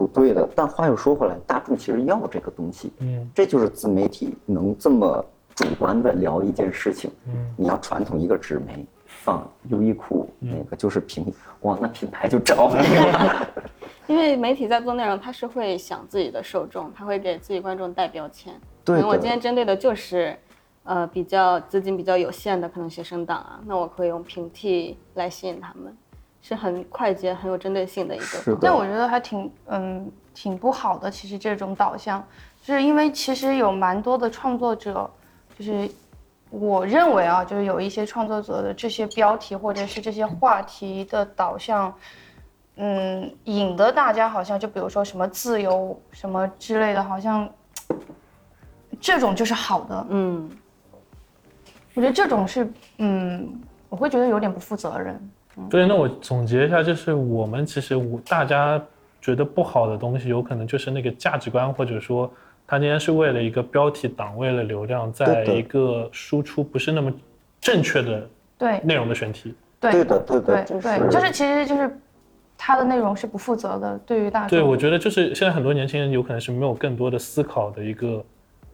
[0.05, 5.25] 不对的，但话又说回来，大众其实要这个东西，嗯，这就是自媒体能这么
[5.55, 11.33] 主观的聊一件事情，嗯，你要传统一个纸媒放优衣库那个就是平，
[11.63, 13.49] 哇，那品牌就着了。
[14.07, 18.53] 因为媒体在做内容，他是会想自己的受众，他会给自己观众带标签。
[18.85, 20.37] 对，我今天针对的就是，
[20.83, 25.97] 呃，比较资金比较有限的可能学生党啊，那我可以用平替来吸引他们。
[26.47, 31.11] 是很快捷、很有针对性的一个，但我觉得还挺嗯挺不好的。
[31.11, 32.23] 其实这种导向，
[32.63, 35.11] 就是因为其实有蛮多的创作者，
[35.59, 35.91] 就是
[36.51, 41.91] 我认为啊，就是有一些创作者的这些标题或者是这些话题的导向，
[42.77, 47.49] 嗯，引得大家好像就比如说什么自由什么之类的，好像
[49.01, 50.07] 这种就是好的。
[50.11, 50.51] 嗯，
[51.95, 55.19] 我觉得这种是嗯，我会觉得有点不负责任。
[55.71, 58.83] 对，那我总结一下，就是我们其实我大家
[59.21, 62.31] 觉得不好的东西，有可能就是那个价值观，或者说
[62.67, 67.13] 他今天是为了一个标题党，为了流量，在一个输出不是那么
[67.61, 68.29] 正确的
[68.59, 69.55] 对内容的选题。
[69.81, 71.99] 对对的对的对就是对，就是其实就是
[72.57, 74.59] 它的内容是不负责的，对于大众。
[74.59, 78.25] 对，我觉得就是现在很多年轻人有可能是没有更多的思考的一个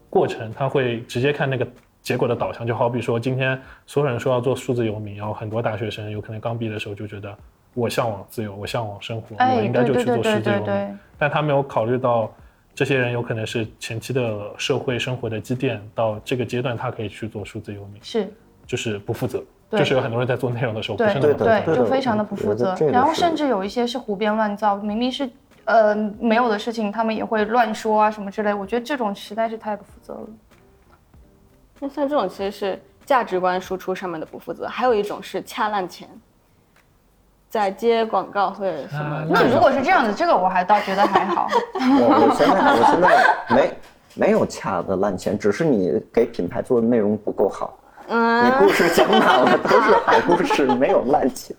[0.09, 1.67] 过程，他会直接看那个
[2.03, 2.67] 结果的导向。
[2.67, 7.35] 就好比说，今天所有人说要做数字游民，然后很多大学生有可能刚毕业的时候就觉得
[7.75, 10.43] 我向往自由，我向往生活，哎，我应该就去做数字游民。
[10.43, 10.89] 对对对，
[11.19, 12.31] 但他没有考虑到，
[12.75, 18.33] 这些人有可能是前期的社会生活的积淀，到这个阶段他可以去做数字游民，是。
[18.67, 19.43] 就是不负责。
[19.69, 25.31] 对就是有很多人在做内容的时候不对是那么对对，就非常的不负责然后甚至有一些是胡编乱造，明明是
[25.65, 28.53] 呃没有的事情，他们也会乱说啊什么之类。
[28.53, 30.21] 我觉得这种实在是太不负责了。
[31.81, 36.07] 那像这种其实是价值观输出上面的不负责，还有一种是掐烂钱，
[37.49, 39.27] 在接广告或者什么啊。
[39.29, 41.49] 那如果是这样子，这个我还倒觉得还好。
[41.75, 43.73] 我我现在我现在没
[44.15, 47.77] 没有掐的烂钱，只是你给品牌做的内容不够好。
[48.09, 51.57] 嗯你嗯，故事讲满了都是好故事，没有烂钱。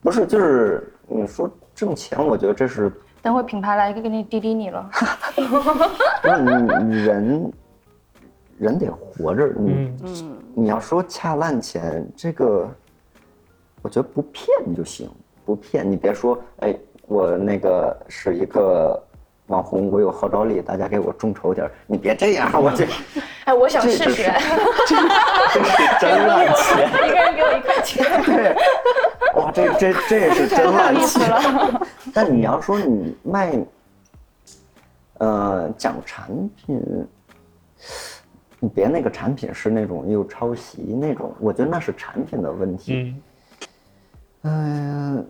[0.00, 2.90] 不是，就是你说挣钱，我觉得这是
[3.20, 4.88] 等会品牌来给你滴滴你了。
[5.34, 7.52] 不是你你人
[8.58, 10.38] 人得活着，你、嗯。
[10.54, 12.68] 你要说恰烂钱，这个
[13.82, 15.10] 我觉得不骗就行，
[15.44, 15.90] 不骗。
[15.90, 16.74] 你别说，哎，
[17.06, 19.02] 我那个是一个
[19.48, 22.86] 网红，我有号召力，大家给我众筹点儿，你别这样，我这
[23.44, 24.32] 哎，我想这这试试。
[24.86, 28.54] 这是真烂钱， 一个人给我一块钱， 对，
[29.34, 31.22] 哇，这这这也是真烂钱。
[32.14, 33.58] 但你要说你卖，
[35.18, 36.80] 呃，讲产品，
[38.64, 43.14] 你别那个产品是那种又抄袭那种，我觉得那是产品的问题。
[44.40, 45.26] 嗯，嗯、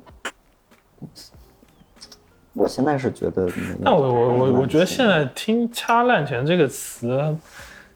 [2.53, 3.49] 我现在是觉得
[3.80, 7.37] 那我我我我觉得现在听“掐烂钱”这个词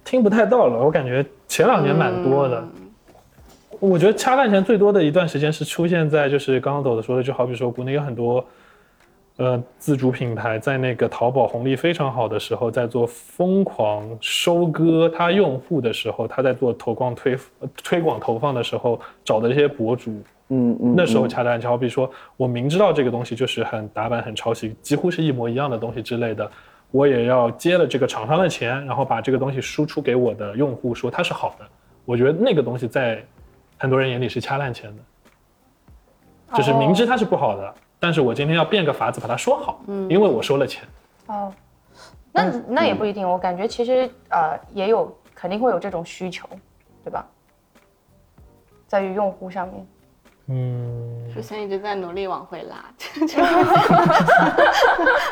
[0.04, 2.68] 听不太到了，我感觉前两年蛮多的。
[3.78, 8.44] 我觉得掐烂钱最多的一段时间是出现在就是刚刚抖的说的，就好比说国内有很多
[9.38, 20.10] 呃自主品牌在那个淘宝红利非常好的时候，在做疯狂收割它用户的时候，他在做投广推呃推广投放的时候找的这些博主，
[20.48, 26.50] 嗯嗯，那时候嗯掐烂钱，好比说我明知道这个东西就是很打板、很抄袭，几乎是一模一样的东西之类的，
[26.90, 31.64] 我也要接了这个厂商的钱，然后把这个东西输出给我的用户，说它是好的。
[32.04, 33.24] 我觉得那个东西在
[33.76, 40.84] 很多人眼里是掐烂钱的，就是明知它是不好的，但是我今天要变个法子把它说好，嗯因为我收了钱。
[41.26, 41.52] 哦，
[42.32, 46.48] 那那也不一定，我感觉其实呃也有肯定会有这种需求，
[47.04, 47.26] 对吧？
[48.86, 49.86] 在于用户上面，
[50.46, 52.76] 嗯，首先一直在努力往回拉，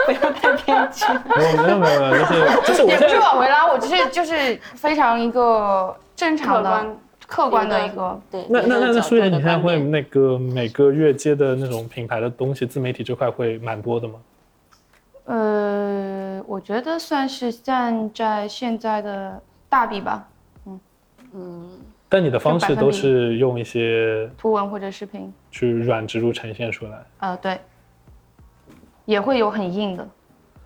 [0.04, 1.06] 不要太偏激。
[1.06, 2.34] 我没有没有没有，就是
[2.66, 6.86] 就是我也不是往回拉，我就是就是非常一个正常的
[7.26, 8.46] 客观的一个，对。
[8.48, 14.14] 那那那那，苏以，你现在会那个每个月接的那种品牌的东西，自媒体这块会蛮多的吗？
[15.24, 20.28] 呃，我觉得算是站在现在的大笔吧，
[20.66, 20.80] 嗯。
[21.34, 21.70] 嗯。
[22.08, 27.58] 但你的方式都是用一些图文或者视频，去软植入呈现出来，呃，对，
[29.04, 30.08] 也会有很硬的，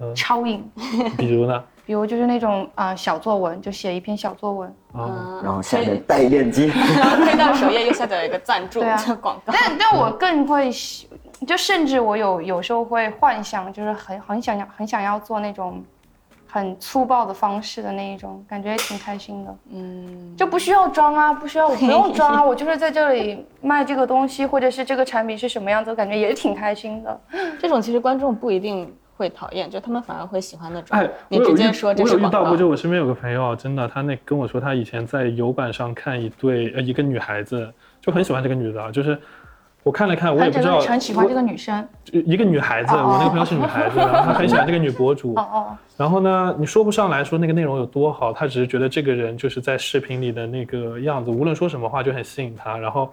[0.01, 0.15] 嗯。
[0.15, 0.63] 超硬，
[1.17, 1.65] 比如呢？
[1.91, 9.53] 比如就是那种啊、呃小作文，就写一篇小作文，啊，然后下面带链接， 然后推到首页右下角有一个赞助对啊广告。
[9.53, 11.09] 但但我更会喜，
[11.45, 15.83] 就甚至我有有时候会幻想，就是很很想要很想要做那种
[16.47, 19.57] 很粗暴的方式的那一种，感觉也挺开心的。
[19.73, 27.21] 嗯，就不需要装啊，不需要，我不用装啊， 我就是在这里卖这个东西，或者是这个产品是什么样子，我感觉也挺开心的。
[27.59, 30.99] 这种其实观众不一定会讨厌，就他们反而会喜欢那种。
[30.99, 32.57] 哎，你直接说这我是广告有遇到过，。
[32.57, 37.71] 就我身边有个朋友啊，真的，他那跟我说，他以前在油管上看一对呃一个女孩子，
[38.01, 39.19] 就很喜欢这个女的啊，就是
[39.83, 41.87] 我看了看，我也不知道的很喜欢这个女生。
[42.03, 53.13] 就一个女孩子，哦我那个朋友是女孩子，然后她很喜欢这个女博主哦，哦，然后呢，你说不上来说那个内容有多好，她只是觉得这个人就是在视频里的那个样子，无论说什么话就很吸引她，然后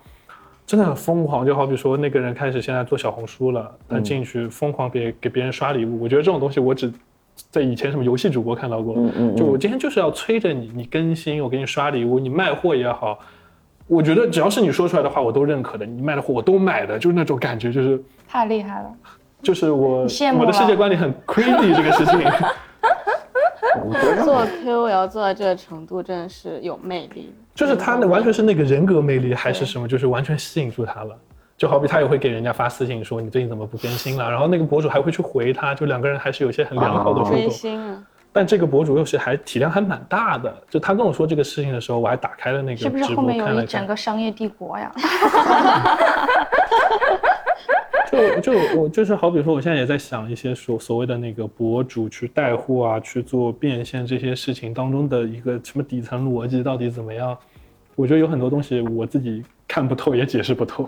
[0.68, 6.92] 真的很疯狂，就好比说那个人开始现在做小红书了，他进去疯狂给给别人刷礼物，我觉得这种东西我只
[7.50, 8.94] 在以前什么游戏主播看到过，
[9.38, 13.18] 就我今天就是要催着你，你更新，我给你刷礼物，你卖货也好。
[13.88, 15.86] 我觉得只要是你说出来的话，我都认可的。
[15.86, 18.92] 你卖的货我都买的，就是那种感觉，就是太厉害了。
[19.42, 22.20] 就是我我的世界观里很 crazy 这个事情。
[23.86, 27.34] 我觉得做 KOL 做到这个程度，真的是有魅力。
[27.58, 31.18] 就是他那完全是那个人格魅力还是什么，就是完全吸引住他了。
[31.58, 37.52] 就好比他也会给人家发私信说你最近怎么不更新了，然后那个博主还会去回他，就两个人还是有些很良好的互动。
[38.32, 43.66] 但这个博主又是还体量还蛮大的，就他跟我说这个事情的时候，我还打开了那个是不是后面有一。
[43.66, 44.92] 整个商业帝国呀？
[48.12, 57.38] 就就我就是好比说，我现在也在想一些所所谓的那个博主去带货啊，去做变现这些事情当中的一个什么底层逻辑到底怎么样？
[57.96, 60.88] 我觉得有很多东西我自己看不透，也解释不透。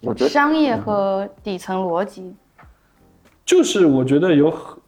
[0.00, 2.34] 我觉得商业和底层逻辑，
[3.44, 4.78] 就是我觉得有很，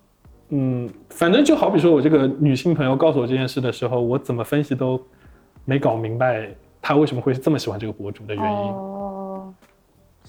[0.48, 5.00] 嗯，反正就好比说我这个女性朋友告诉我这件事的时候，我怎么分析都
[5.64, 6.50] 没搞明白
[6.82, 8.50] 她为什么会这么喜欢这个博主的原因。
[8.50, 9.05] 哦，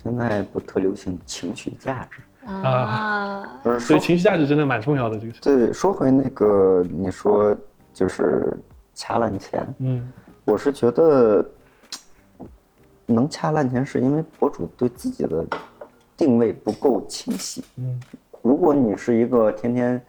[0.03, 5.41] 现在不特流行情绪价值，啊，不是所以情绪价值真的蛮重要的，这个事。
[5.41, 7.55] 对，说回那个你说
[7.93, 8.55] 就是
[8.93, 10.11] 掐烂钱，嗯。
[10.45, 11.45] 我是觉得
[13.05, 15.45] 能掐烂钱，是因为博主对自己的
[16.15, 17.63] 定位不够清晰。
[17.77, 17.99] 嗯。
[18.41, 20.05] 如果你是一个天天，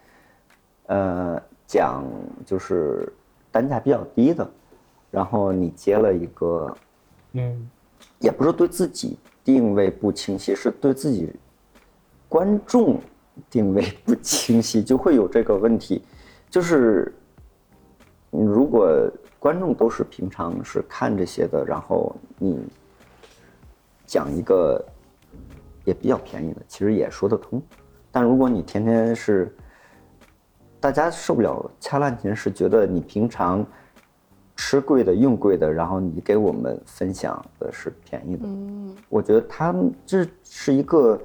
[0.85, 2.05] 呃，讲
[2.45, 3.11] 就是
[3.51, 4.49] 单价比较低的，
[5.11, 6.77] 然后你接了一个，
[7.33, 7.69] 嗯。
[8.19, 11.31] 也不是对自己定位不清晰，是对自己
[12.27, 12.99] 观众
[13.49, 16.03] 定位不清晰，就会有这个问题。
[16.49, 17.13] 就是
[18.29, 18.89] 如果
[19.39, 22.59] 观众都是平常是看这些的，然后你
[24.05, 24.83] 讲一个
[25.85, 27.61] 也比较便宜的，其实也说得通。
[28.11, 29.55] 但如果你天天是，
[30.79, 33.65] 大家受不了掐烂钱，是觉得你平常
[34.61, 38.41] 吃贵的、用贵的，然后你给我们分享的是便宜的。
[38.43, 41.17] 嗯，我觉得他们这是一个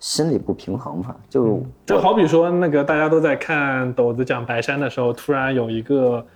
[0.00, 6.26] 心理不平衡吧，就就好比说那个大家都在看斗子讲白山的时候，突然有一个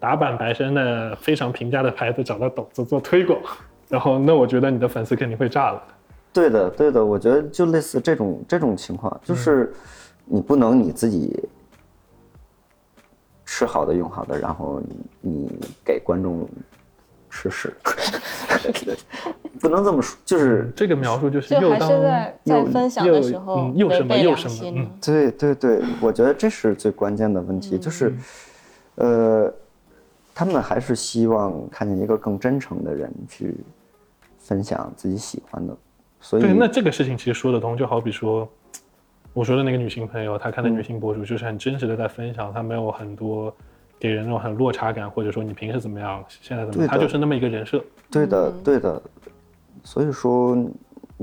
[0.00, 3.38] 打板白山的非常平价的牌子找到斗子做推广，
[3.88, 5.80] 然后那我觉得你的粉丝肯定会炸了。
[6.32, 9.72] 对的，对的，我觉得就类似这种这种情况，就是
[10.24, 11.48] 你不能你自己
[13.52, 14.80] 吃好的用好的，然后
[15.20, 15.50] 你你
[15.84, 16.48] 给观众
[17.28, 17.74] 吃屎，
[19.58, 28.14] 不能这么说，就是这个描述就是又当是在在又分享的时候又嗯又什么又什么良心嗯对对对，我觉得这是最关键的问题，就是，
[28.94, 29.52] 呃，
[30.32, 33.56] 他们还是希望看见一个更真诚的人去
[34.38, 35.76] 分享自己喜欢的，
[36.20, 38.48] 所以对，那这个事情其实说得通，就好比说，
[39.32, 43.54] 我说的那个女性朋友，她看的女性博主就是很真实的在分享，她没有很多
[43.98, 47.82] 给人那种很落差感，或者说你平时怎么样，现在怎么样，她就是那么一个人设。
[48.10, 49.00] 对的对的，
[49.84, 50.56] 所以说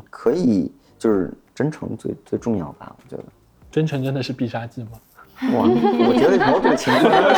[0.10, 3.24] 可以就是真诚最最重要吧，我觉得。
[3.70, 4.92] 真诚真的是必杀技吗？
[5.54, 7.14] 哇，我觉得某种情况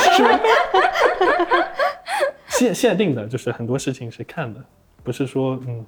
[2.47, 4.63] 限限定的，就是很多事情是看的，
[5.03, 5.83] 不是说嗯。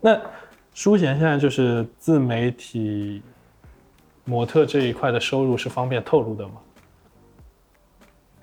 [0.00, 0.20] 那
[0.74, 3.22] 舒贤现在就是自媒体
[4.24, 6.52] 模特这一块的收入是方便透露的吗？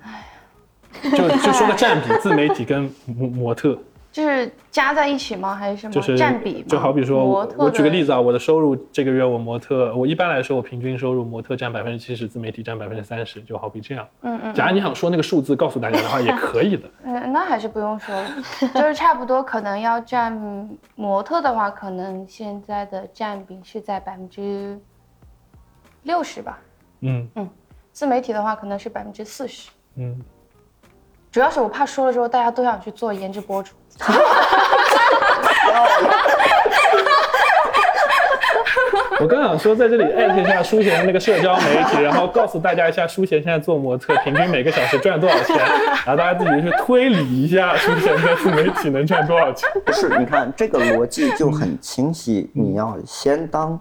[0.03, 3.77] 哎呀就就说个占比，自媒体跟模模特，
[4.11, 5.55] 就是加在一起吗？
[5.55, 6.61] 还是什么就是占比？
[6.63, 14.07] 就好比说，我我举个例子啊，我的收入这个月我模特，我一般来说我平均收入模特占百分之七十，自媒体占百分之三十，就好比这样。
[14.21, 16.87] 嗯嗯，假如你想说那个数字告诉大家的话，也可以的。
[17.03, 18.29] 嗯，那还是不用说了，
[18.75, 20.31] 就是差不多，可能要占
[20.95, 24.79] 模特的话，可能现在的占比是在百分之
[26.03, 26.60] 六十吧，
[27.02, 27.49] 嗯嗯
[27.91, 29.69] 自媒体的话可能是百分之四十。
[29.95, 30.19] 嗯，
[31.32, 33.73] 主要是我怕说了之后大家都想去做颜值博主。
[39.19, 49.69] 我刚想说在这里艾特一下舒贤的那个社交媒体，然后告诉大家一下舒贤现在做模特平均每个小时赚多少钱，然后大家自己去推理一下舒贤在自媒体能赚多少钱。
[49.86, 53.80] 不是，你看这个逻辑就很清晰，你要先当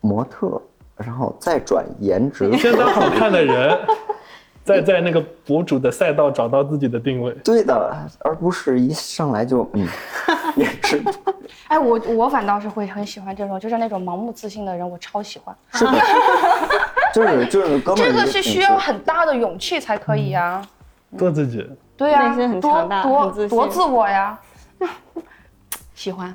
[0.00, 0.60] 模特，
[0.96, 2.52] 然后再转颜值。
[2.58, 3.78] 先当好看的人，
[4.64, 7.32] 再在那个博主的赛道找到自己的定位。
[7.44, 9.86] 对的，而不是一上来就嗯，
[10.56, 11.02] 颜值。
[11.68, 15.56] 哎，我我反倒是会很喜欢这种，就是那种盲目自信的人，我超喜欢。
[15.72, 15.92] 是的，
[17.14, 20.62] 就是就是哥们，这个是需要很大的勇气才可以呀、
[21.16, 21.66] 做自己，
[21.96, 24.38] 对呀、内心很多强大多很自信多自我呀，
[25.94, 26.34] 喜欢。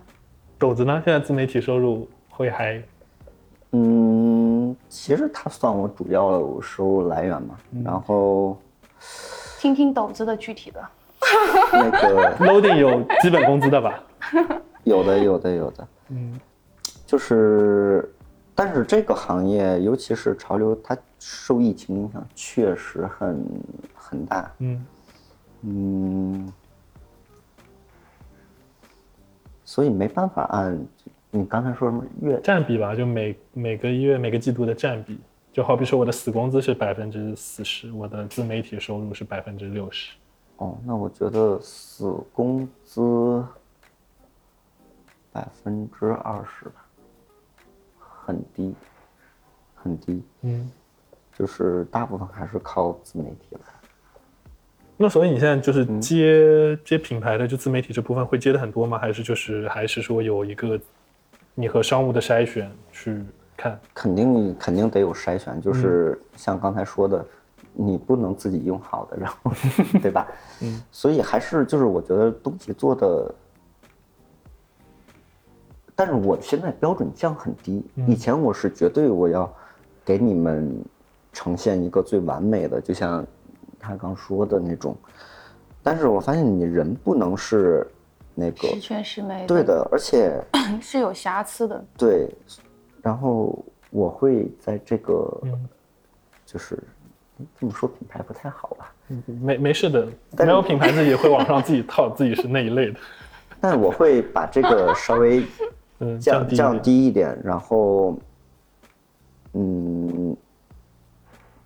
[0.57, 0.99] 斗子呢？
[1.05, 2.81] 现在自媒体收入会还
[3.71, 7.57] 嗯，其实它算我主要收入来源嘛。
[7.83, 8.57] 然后
[9.59, 10.83] 听听斗子的具体的。
[11.73, 14.01] 那个 loading 有基本工资的吧？
[14.85, 16.39] 有的有的有的，嗯，
[17.05, 18.09] 就是，
[18.55, 23.45] 但是这个行业，尤其是潮流，它受疫情影响确实很
[23.93, 24.49] 很大。
[24.59, 24.85] 嗯，
[25.63, 26.53] 嗯，
[29.65, 30.79] 所以没办法按
[31.37, 35.19] 你刚才说什么月占比吧，就每每个月每个季度的占比，
[35.53, 40.13] 就好比说我的死工资是百分之四十，我的自媒体收入是百分之六十。
[40.57, 43.45] 哦，那我觉得死工资
[45.31, 46.85] 百分之二十吧，
[47.99, 48.73] 很低，
[49.75, 50.71] 很低，嗯，
[51.37, 53.59] 就是大部分还是靠自媒体来。
[54.99, 58.97] 那所以你现在就是嗯接、接品牌的就自媒体这部分会接的很多吗？
[58.97, 60.79] 还是就是还是说有一个
[61.59, 63.19] 你和商务的筛选去
[63.57, 63.79] 看？
[63.91, 67.25] 肯定肯定得有筛选，就是像刚才说的，
[67.73, 69.51] 你不能自己用好的，然后
[69.99, 70.27] 对吧？
[70.61, 73.33] 嗯，所以还是就是我觉得东西做的，
[75.95, 79.51] 但是我现在标准降很低，以前我是绝对我要
[80.05, 80.79] 给你们
[81.33, 83.25] 呈现一个最完美的，就像
[83.79, 84.95] 他刚说的那种，
[85.81, 87.87] 但是我发现你人不能是
[88.39, 89.45] 那个十全十美。
[89.47, 90.39] 对，的，而且。
[90.79, 91.83] 是有瑕疵的。
[91.97, 92.29] 对，
[93.01, 93.57] 然后
[93.89, 95.67] 我会在这个，嗯
[96.45, 96.77] 就是
[97.59, 98.93] 这么说品牌不太好吧，
[99.25, 100.07] 没没事的，
[100.37, 102.99] 没有品牌自己会往上自己套自己是那一类的，
[103.59, 105.43] 但我会把这个稍微
[105.99, 108.17] 嗯，降低一降点低一点，然后，
[109.53, 110.35] 嗯，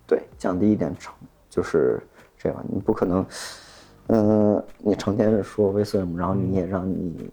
[0.06, 1.14] 对，降低一点成
[1.50, 2.00] 就是
[2.38, 3.24] 这样，你不可能，
[4.14, 7.30] 嗯、你成天的说 VSM，然后你也让你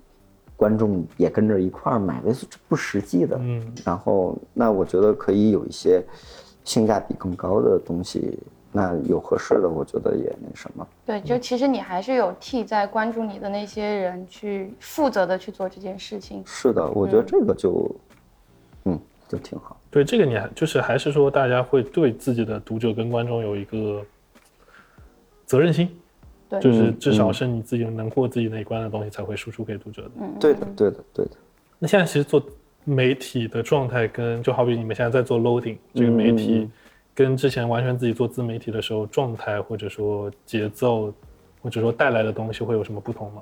[0.56, 2.34] 观众也跟着一块儿买这
[2.70, 3.38] 不实际的。
[3.38, 6.02] 嗯，然后那我觉得可以有一些
[6.64, 8.40] 性价比更高的东西，
[8.72, 10.88] 那有合适的，我觉得也那什么。
[11.06, 16.42] 对，就其实你还是有替在关注你的那些人去负责的去做这件事情。
[16.46, 17.94] 是的，我觉得这个就，
[18.86, 18.98] 嗯，
[19.28, 19.76] 就挺好。
[19.92, 24.02] 对这个你还就是还是说大家会对自己的读者跟观众有一个
[25.46, 25.99] 责任心，
[26.50, 30.10] 对，就是至少嗯是你自己能过自己那一关的东西才会输出给读者的。
[30.40, 31.32] 对的，对的，对的。
[31.78, 32.44] 那现在其实做
[32.84, 36.72] 媒体的状态跟就好比你们现在在做 loading 这个媒体嗯，
[37.14, 41.14] 跟之前完全自己做自媒体的时候状态或者说节奏
[41.62, 43.42] 或者说带来的东西会有什么不同吗？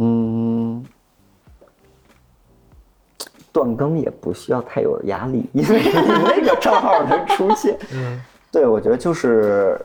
[0.00, 0.84] 嗯，
[3.52, 7.76] 断更也不需要太有压力，因为你那个账号能出现。
[7.92, 8.20] 嗯，
[8.52, 9.76] 对，我觉得就是，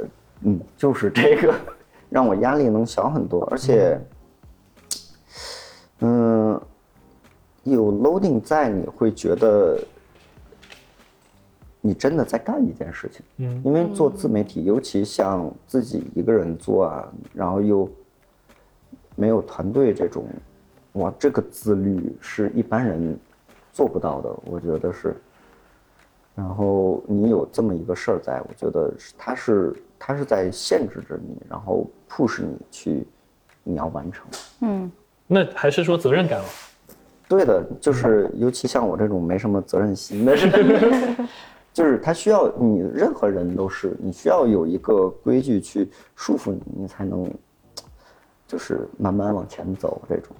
[0.43, 1.53] 嗯，就是这个，
[2.09, 3.99] 让我压力能小很多，而且，
[5.99, 6.59] 嗯，
[7.63, 9.79] 有 loading 在，你会觉得
[11.79, 13.25] 你真的在干一件事情。
[13.37, 17.89] 嗯因为做自媒体，尤其像自己一个人做啊，然后又
[19.15, 20.25] 没有团队这种，
[20.93, 23.17] 哇，这个自律是一般人
[23.71, 25.15] 做不到的，我觉得是。
[26.35, 29.71] 然后你有这么一个事儿在，我觉得是它是
[30.05, 33.07] 它是在限制着你，然后 push 你去
[33.63, 34.27] 你要完成。
[34.59, 34.91] 嗯，
[35.25, 36.45] 那还是说责任感了。
[37.29, 41.15] 对的，就是尤其像我这种没什么责任心的人，
[41.71, 47.31] 就是他需要你，任何人都是你需要有一个规矩去束缚你，你才能
[48.45, 50.35] 就是慢慢往前走这种。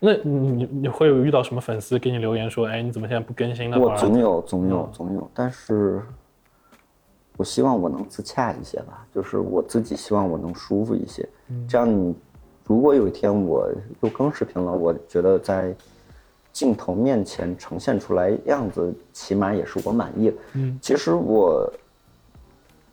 [0.00, 3.78] 那你你你会有遇到什么粉丝给你留言说，哎，你怎么现在不更新了？
[3.78, 6.02] 我总有总有嗯总有，但是
[7.36, 11.28] 我希望我能自洽一些吧，就是我自己希望我能舒服一些，
[11.68, 12.14] 这样你
[12.64, 15.74] 如果有一天我又更视频了，我觉得在
[16.52, 20.36] 镜头面前呈现出来样子，起码也是我满意的。
[20.54, 21.70] 嗯，其实我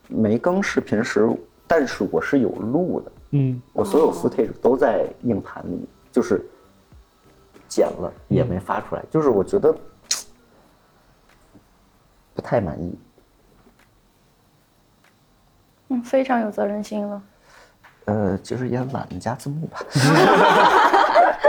[0.09, 1.29] 没更视频时，
[1.65, 6.45] 但是我是有录的，嗯我所有 footage 都在硬盘里，就是
[7.69, 9.73] 剪了也没发出来，就是我觉得
[12.35, 12.93] 不太满意。
[15.93, 17.21] 嗯，非常有责任心了。
[18.05, 19.79] 呃，就是也懒得加字幕吧。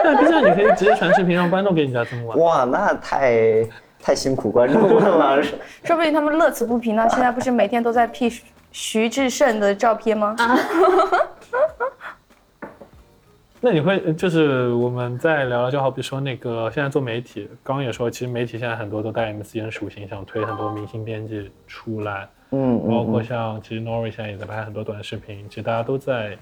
[0.05, 2.37] 那毕竟你可以直接传视频让观众给你加字幕啊。
[2.37, 3.67] 哇，那太
[4.01, 5.43] 太辛苦观众了。
[5.83, 7.09] 说不定他们乐此不疲呢。
[7.09, 10.37] 现在不是每天都在 P 徐徐志胜的照片吗？
[13.61, 26.39] 那你会就是我们再聊聊，就好比说那个现在做媒体，刚刚也说，其实媒体现在很多都带 MCN 属性，想推很多明星编辑出来，嗯，包括嗯像其实 Nori 现在也在拍很多短视频，其实大家都在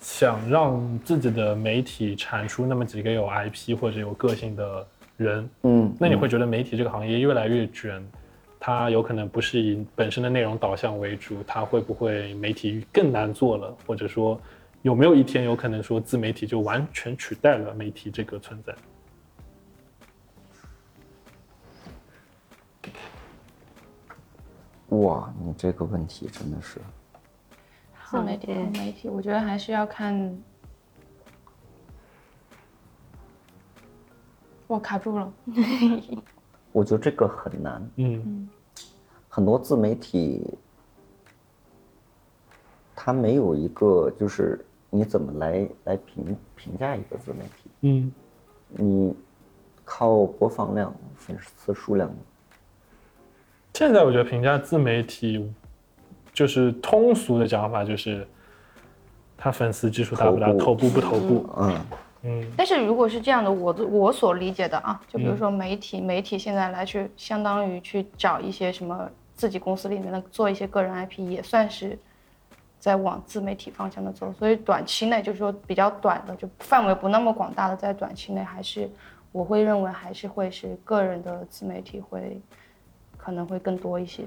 [0.00, 4.86] 想让自己的媒体产出那么几个有 IP 或者有个性的
[5.16, 5.48] 人。
[5.62, 8.04] 嗯，那你会觉得媒体这个行业越来越卷，
[8.58, 14.40] 它有可能不是以本身的内容导向为主，它会不会媒体更难做了，或者说
[14.82, 18.74] 有没有一天有可能说自媒体就完全取代了媒体这个存在？
[24.88, 26.80] 哇你这个问题真的是
[28.10, 30.36] 自媒体自媒体我觉得还是要看
[34.66, 35.32] 我卡住了
[36.72, 38.48] 我觉得这个很难嗯。
[39.28, 40.42] 很多自媒体
[42.94, 48.12] 它没有一个就是你怎么来来评评价一个自媒体嗯。
[48.68, 49.14] 你
[49.84, 52.10] 靠播放量粉丝数量
[53.74, 55.52] 现在我觉得评价自媒体，
[56.32, 58.24] 就是通俗的讲法就是，
[59.36, 60.58] 他粉丝基数大不大，头部。
[60.58, 61.80] 头部不头部，嗯，
[62.22, 62.52] 嗯。
[62.56, 71.98] 但是如果是这样的，我的我所理解的啊，就比如说媒体，媒体现在来去相当于去找一些什么自己公司里面的做一些个人 IP，也算是
[72.78, 74.32] 在往自媒体方向的走。
[74.38, 78.88] 所以短期内就是说比较短的，就范围不那么广大的，在短期内还是
[79.32, 82.40] 我会认为还是会是个人的自媒体会
[83.24, 84.24] 可能会更多一些。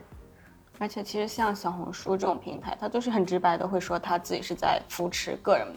[0.80, 5.68] 而且其实像小红书这种平台，它就是很直白的会说他自己是在扶持个人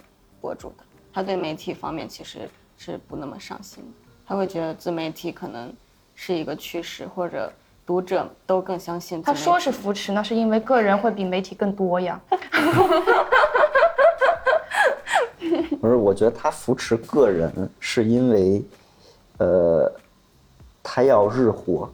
[0.41, 2.49] 博主的，他对媒体方面其实
[2.79, 3.91] 是不那么上心的，
[4.27, 5.73] 他会觉得自媒体可能
[6.15, 7.53] 是一个趋势，或者
[7.87, 9.23] 读者都更相信。
[9.23, 12.21] 他说是扶持，那是因为个人会比媒体更多呀。
[15.81, 18.63] 不是，我觉得他扶持个人是因为，
[19.39, 19.91] 呃，
[20.83, 21.91] 他要日活，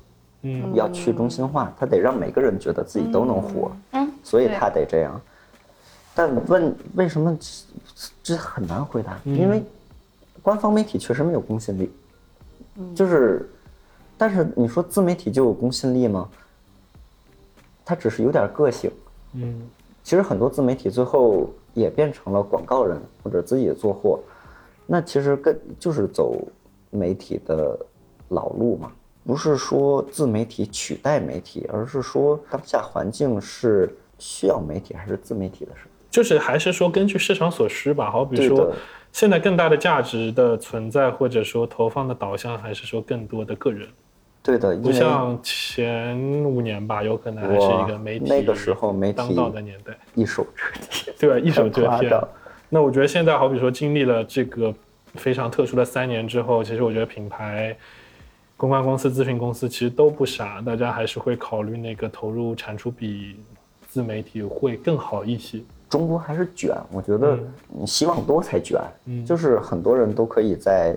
[0.47, 5.21] 嗯要去中心化，他得让每个人觉得自己都能活，嗯，所以他得这样。
[6.15, 9.63] 但问为什么这这很难回答，因为
[10.41, 11.91] 官方媒体确实没有公信力，
[12.95, 13.51] 就是，
[14.17, 16.29] 但是你说自媒体就有公信力吗？
[17.85, 18.91] 它只是有点个性。
[19.33, 19.69] 嗯
[20.03, 24.21] 其实很多自媒体最后也变成了广告人或者自己做货，
[24.87, 26.39] 那其实跟就是走
[26.91, 27.77] 媒体的
[28.29, 28.93] 老路嘛。
[29.27, 35.83] 不是说自媒体取代媒体，而是说当下环境是需要媒体还是自媒体的事。
[36.09, 38.73] 就是还是说根据市场所需吧，好比说
[39.13, 43.87] 现在更大的价值的存在，或者说投放的导向，还是说更多的个人，
[44.43, 49.93] 对的，不像前五年吧，有可能还是一个媒体那个时候媒体当道的年代。
[50.15, 51.17] 一手遮天。
[51.19, 51.39] 对吧？
[51.39, 52.11] 一手遮天。
[52.69, 54.73] 那我觉得现在好比说经历了这个
[55.15, 57.77] 非常特殊的三年之后，其实我觉得品牌、
[58.57, 63.37] 公关公司、咨询公司其实都不傻，大家还是会考虑那个投入产出比
[63.89, 65.61] 自媒体会更好一些。
[65.91, 67.39] 中国还是卷，我觉得
[67.87, 70.97] 希望多才卷，嗯就是很多人都可以在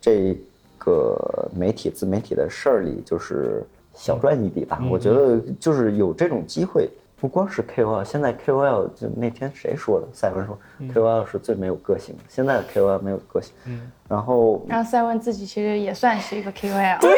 [0.00, 0.36] 这
[0.78, 3.64] 个媒体自媒体的事儿里，就是
[3.94, 4.78] 小赚一笔吧。
[4.80, 6.90] 嗯我觉得就是有这种机会，
[7.22, 10.08] 不光是 KOL，现在 KOL 就那天谁说的？
[10.12, 10.58] 赛文说、
[10.92, 13.52] KOL 是最没有个性的，现在的 KOL 没有个性。
[13.66, 17.16] 嗯然后然后赛文自己其实也算是一个 KOL， 对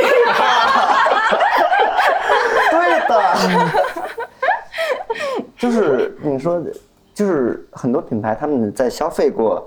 [3.08, 3.34] 的，
[5.56, 6.62] 就是你说，
[7.14, 9.66] 就是很多品牌他们在消费过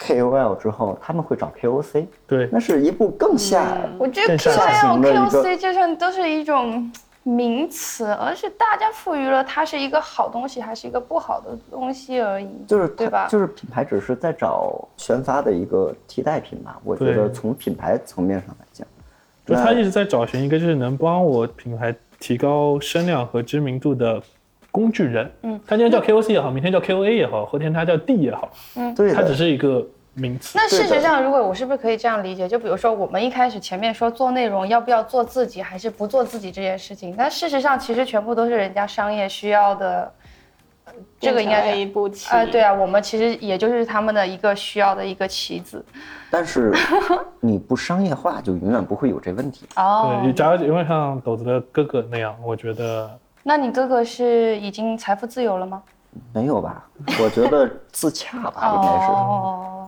[0.00, 3.76] KOL 之后，他们会找 KOC，对，那是一步更下。
[3.98, 6.88] 我觉得下 KOL、行的一个 KOC 就像都是一种
[7.26, 12.48] 名词，而是大家赋予了它是一个好东西还是一个不好的东西而已。
[12.68, 16.78] 就是对吧就是品牌只是在找宣发的一个替代品吧。
[16.84, 18.86] 我觉得从品牌层面上来讲，
[19.44, 24.22] 就他一直在找寻一个就是能帮我品牌提高声量和知名度的
[24.70, 25.28] 工具人。
[25.42, 29.84] 嗯，他今天叫 KOC 也好，明天叫 KOA 也好，后天他叫 D 也好，嗯对他只，是一个
[30.16, 30.58] 名词。
[30.58, 32.48] 那事实上，如果我是不是可以这样理解？
[32.48, 40.12] 就比如说，我们一开始前面说做内容要不要做自己，还是不做自己这件事情，但事实上其实全部都是人家商业需要的。
[40.86, 45.84] 呃这个应该是一步棋啊、对啊，我们其实也就是他们的一个需要的一个棋子。
[46.30, 46.72] 但是
[47.40, 49.66] 你不商业化，就永远不会有这问题。
[49.74, 53.10] 哦对，，假如因为像斗子的哥哥那样，我觉得
[53.42, 55.82] 那你哥哥是已经财富自由了吗？
[56.32, 56.86] 没有吧？
[57.20, 59.85] 我觉得自洽吧，应该是，哦，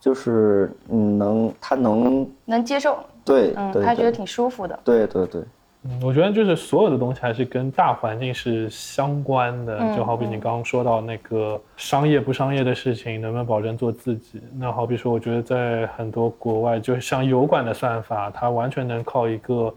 [0.00, 4.78] 就是嗯能他能能接受，对嗯，他觉得挺舒服的。
[4.82, 5.42] 对对对，
[5.84, 14.40] 嗯，我觉得就是所有的东西还是跟大环境是相关的，嗯就好比你刚刚说到那个商业不商业的事情，能不能保证做自己？
[14.58, 19.72] 那好比说，我觉得在很多国外，就是像油管的算法，它完全能靠一个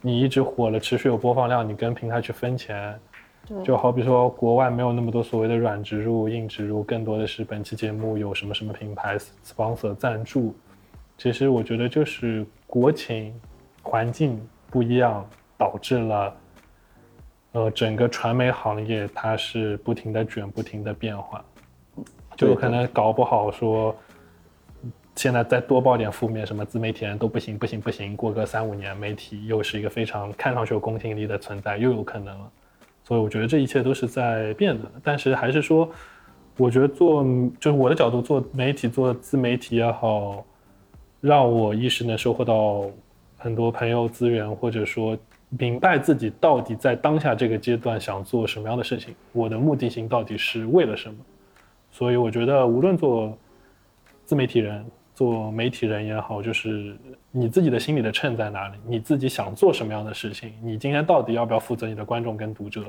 [0.00, 2.94] 你一直火了，持续有播放量，你跟平台去分钱。
[3.46, 10.54] 对就好比说，国外没有那么多所谓的软植入、硬植入，更多的是本期节目有什么什么品牌 sponsor 赞助。
[11.18, 13.34] 其实我觉得就是国情、
[13.82, 14.40] 环境
[14.70, 16.36] 不一样，导致了
[17.52, 21.44] 呃整个传媒行业它是不停的卷、不停的变化，
[22.36, 23.94] 就有可能搞不好说。
[25.16, 32.50] 现在再多报点负面，什么自媒体人都不行不行不行，过个三五年，媒体又是一个非常看上去有公信力的存在，又有可能了。
[33.04, 35.88] 所以我觉得这一切都是在变的，但是还是说，
[36.56, 37.22] 我觉得做
[37.60, 40.42] 就是我的角度做媒体做自媒体也好，
[41.20, 42.86] 让我一时能收获到
[43.36, 45.16] 很多朋友资源，或者说
[45.50, 51.16] 明白自己到底在当下这个阶段想做什么样的事情，我的目的性到底是为了什么。
[51.90, 53.36] 所以我觉得，无论做
[54.24, 56.96] 自媒体人、做媒体人也好，就是
[57.30, 62.82] 你自己的心里的秤在哪里，你自己想做什么样的事情，你今天到底要不要负责你的观众跟读者？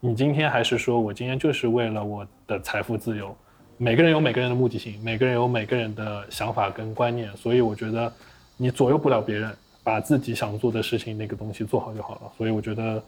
[0.00, 3.36] 你今天还是说我今天就是为了我的财富自由？
[3.76, 8.12] 每个人有每个人的目的性，每个人有每个人的想法跟观念，所以我觉得
[8.56, 9.52] 你左右不了别人，
[9.84, 12.20] 把自己想做的事情那个东西做好就好了。
[12.36, 13.00] 所以我觉得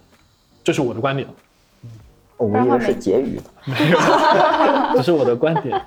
[0.63, 1.27] 这是我的观点，
[1.83, 1.91] 嗯
[2.37, 3.99] 我以为是结语 没有，
[4.97, 5.81] 只是我的观点。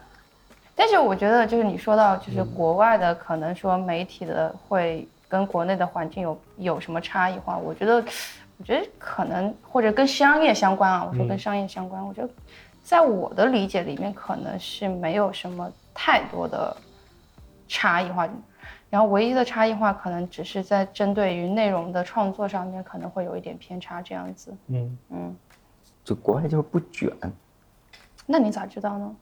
[0.75, 7.57] 但是我觉得，就是你说到，就是国外的可能说媒体的会跟国内的环境有有什么差异化？
[7.57, 8.03] 我觉得，
[8.57, 11.07] 我觉得可能或者跟商业相关啊。
[11.07, 12.29] 我说跟商业相关，我觉得
[12.81, 16.75] 在我的理解里面，可能是没有什么太多的
[17.67, 18.27] 差异化。
[18.89, 24.55] 然后唯一的差异化，可能只是在针对于内容的创作上面，可能会有一点偏差这样子。
[24.67, 25.35] 嗯，嗯，
[26.03, 27.11] 就国外就是不卷，
[28.25, 29.15] 那你咋知道呢？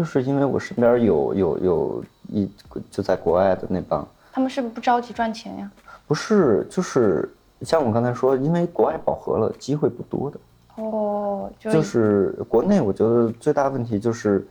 [0.00, 2.50] 就是因为我身边有有有一
[2.90, 5.70] 就在国外的那帮，他们是不是不着急赚钱呀？
[6.06, 7.28] 不是就是
[7.60, 10.40] 像我刚才说，因为国外饱和了，机会不多的。
[10.76, 14.42] 哦，就就是国内，我觉得最大问题就是，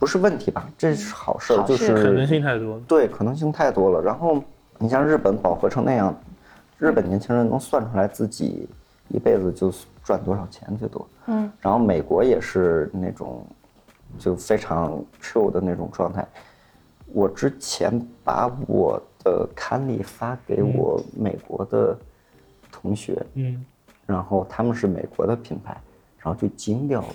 [0.00, 2.80] 不是问题吧，这是好事儿，就是可能性太多。
[2.88, 4.02] 对，可能性太多了。
[4.02, 4.42] 然后
[4.78, 6.12] 你像日本饱和成那样，
[6.76, 8.68] 日本年轻人能算出来自己
[9.10, 9.72] 一辈子就
[10.02, 11.06] 赚多少钱最多。
[11.26, 11.48] 嗯。
[11.60, 13.46] 然后美国也是那种
[14.18, 16.26] 就非常 chill 的那种状态。
[17.06, 21.96] 我之前把我的刊例发给我美国的
[22.70, 23.64] 同学，嗯，
[24.06, 25.76] 然后他们是美国的品牌，
[26.18, 27.08] 然后就惊掉了，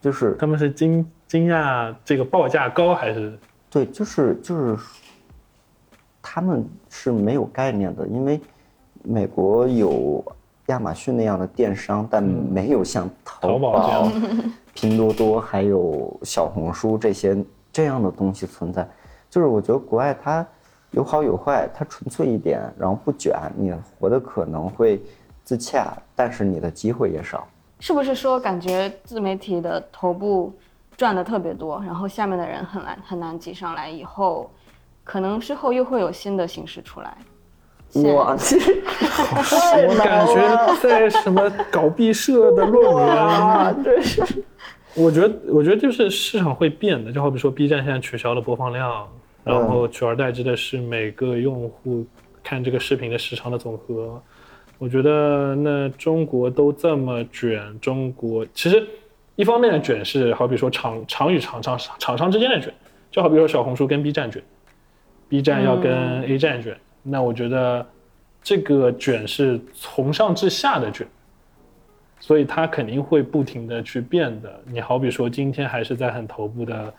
[0.00, 3.38] 就是他们是惊惊讶这个报价高还是？
[3.70, 4.78] 对，就是就是，
[6.20, 8.40] 他们是没有概念的，因为
[9.02, 10.24] 美国有
[10.66, 17.34] 亚马逊那样的电商，但没有像淘淘宝这宝样、 拼多多还有小红书这些
[17.72, 18.86] 这样的东西存在。
[19.30, 20.46] 就是我觉得国外它
[20.90, 25.02] 有好有坏，它纯粹一点，然后不卷，你活的可能会
[25.42, 27.48] 自洽，但是你的机会也少。
[27.80, 30.52] 是不是说感觉自媒体的头部
[30.94, 33.88] 赚的特别多，然后下面的人很难很难挤上来？
[33.88, 34.50] 以后
[35.02, 37.16] 可能之后又会有新的形式出来。
[37.94, 38.82] 我其实，
[39.88, 44.44] 我感觉在什么搞毕设的论文， 这是
[44.96, 49.06] 我觉得，我觉得就是市场会变的，就好比说 B 站现在取消了播放量，
[49.44, 52.06] 然后取而代之的是每个用户
[52.42, 54.20] 看这个视频的时长的总和。
[54.78, 58.86] 我觉得那中国都这么卷，中国其实
[59.34, 62.72] 一方面的卷是好比说厂厂与厂厂厂商之间的卷，
[63.10, 64.42] 就好比说小红书跟 B 站卷
[65.28, 67.86] ，B 站要跟 A 站卷，那我觉得
[68.42, 71.06] 这个卷是从上至下的卷。
[72.18, 74.60] 所以它肯定会不停的去变的。
[74.66, 76.92] 你好比说今天还是在很头部的，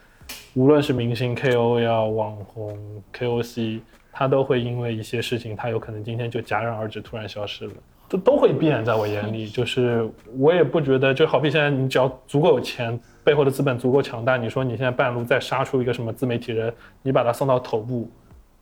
[0.54, 2.78] 无论是明星 KOL、网红
[3.14, 3.82] KOC，
[4.12, 7.74] 它都会因为一些事情，它有可能今天就戛然而止，突然消失了，
[8.08, 8.84] 都都会变。
[8.86, 18.10] 在我眼里，就是我也不觉得，就好比现在你只要足够有钱，背后的资本足够强大，你说你现在半路再杀出一个什么自媒体人，你把他送到头部，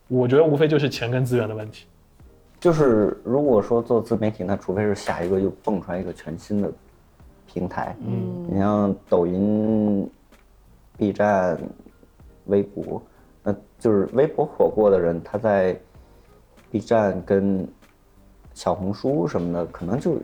[0.08, 1.86] 我觉得无非就是钱跟资源的问题。
[2.58, 6.72] 就是如果说做自媒体，那除非是下一个又蹦出来一个全新的
[7.46, 10.10] 平台，嗯，你像抖音、
[10.96, 11.58] B 站、
[12.46, 13.00] 微博，
[13.42, 15.78] 那就是微博火过的人，他在
[16.70, 17.68] B 站跟
[18.54, 20.16] 小红书什么的，可能就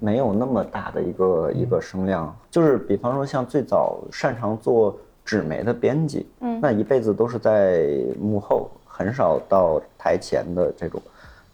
[0.00, 2.34] 没有那么大的一个一个声量。
[2.50, 7.86] 就是比方说像最早擅长做纸媒的编辑，嗯，那一辈子都是在
[8.18, 11.00] 幕后，很少到台前的这种。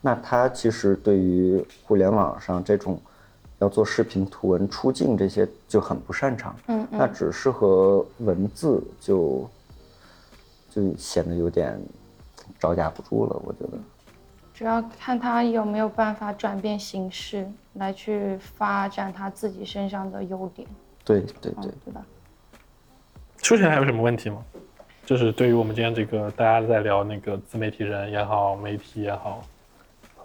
[0.06, 2.96] 那他其实对于互联网上这种
[3.58, 9.50] 要做视频、图文出镜这些就很不擅长，嗯，那只适合文字就
[10.70, 11.76] 就显得有点
[12.56, 13.76] 招架不住了，我觉得。
[14.54, 20.68] 主要看他有没有办法转变形式来去发展他自己身上的优点，
[21.04, 22.06] 对对对，对吧？
[23.38, 24.40] 出钱还有什么问题吗？
[25.04, 29.44] 就是对于我们今天这个大家在聊那个自媒体人也好，媒体也好，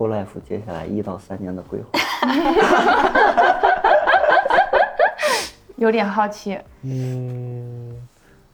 [0.02, 1.92] Whole Life 接下来一到三年的规划，
[5.78, 7.96] 有点好奇，嗯，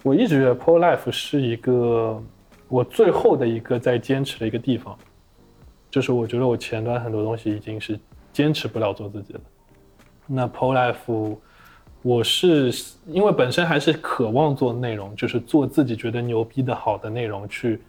[0.03, 2.22] 我一直觉得 Pro Life 是一个
[2.68, 4.94] 我最后的一个在坚持的一个地方，
[5.90, 7.98] 就是我觉得我前端很多东西已经是
[8.34, 9.40] 坚持不了做自己了。
[10.26, 11.38] 那 Pro Life，
[12.02, 12.74] 我是
[13.06, 17.80] 因为本身还是渴望做内容，就是做自己觉得牛逼的好的内容去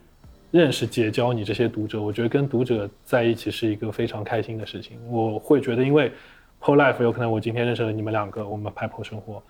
[0.51, 4.97] 认识、结交你这些读者，我觉得跟读者在一起是一个非常开心的事情。
[5.09, 6.11] 我会觉得，因为
[6.59, 9.41] p o Life 有可能我今天认识了你们两个，我们拍破生活，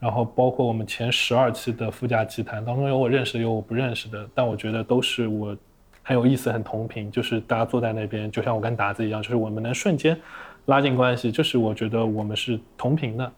[0.00, 5.56] 然后包括我们前十二期的副驾奇谈当中有我认识的，有我不认识的，但我觉得都是我
[6.02, 10.18] 很有意思、很同频，就是大家坐在那边，就像我跟达子一样，就是我们能瞬间
[10.64, 13.30] 拉近关系，就是我觉得我们是同频的。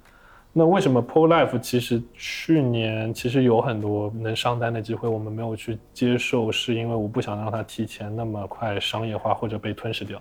[0.53, 10.21] 那为什么 p o Life 其实去年其实有很多能上单的机会，我们没有去接受，是因为我不想让它提前那么快商业化或者被吞噬掉。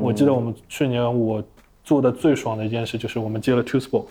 [0.00, 1.42] 我记得我们去年我
[1.84, 4.06] 做的最爽的一件事就是我们接了 Sport，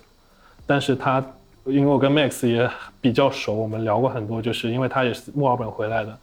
[0.67, 1.23] 但是他
[1.65, 2.69] 因为我跟 Max 也
[3.01, 6.17] 比较熟，我们聊过很多，就是因为他也是墨尔本回来的，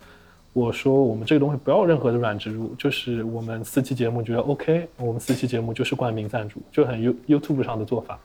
[0.53, 8.19] 我说我们这个东西不要任何的软植入，就是我们四期节目觉得 OK，我们四期节目就是冠名赞助，就很 You YouTube 上的做法。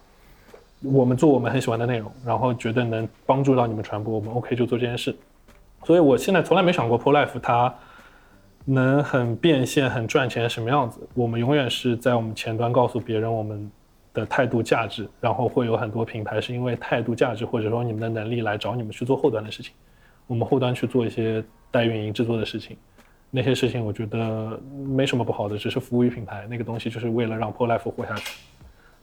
[0.81, 5.15] 我们做我们很喜欢的内容，然后觉得能帮助到你们传播，我们 OK 就做这件事。
[5.83, 7.73] 所以我现在从来没想过 Pro Life 它
[8.65, 10.99] 能很变现、很赚钱什么样子。
[11.13, 13.71] 我们永远是在我们前端告诉别人我们
[14.13, 19.73] 的态度、价值，然后会有很多品牌是因为态度、价值或者说你们的能力来找你们去做后端的事情。
[20.27, 22.77] 我们后端去做一些代运营、制作的事情，
[23.29, 26.45] 那些事情我觉得没什么不好的，只是服务于品牌。
[26.49, 28.37] 那个东西就是为了让 Pro Life 活下去。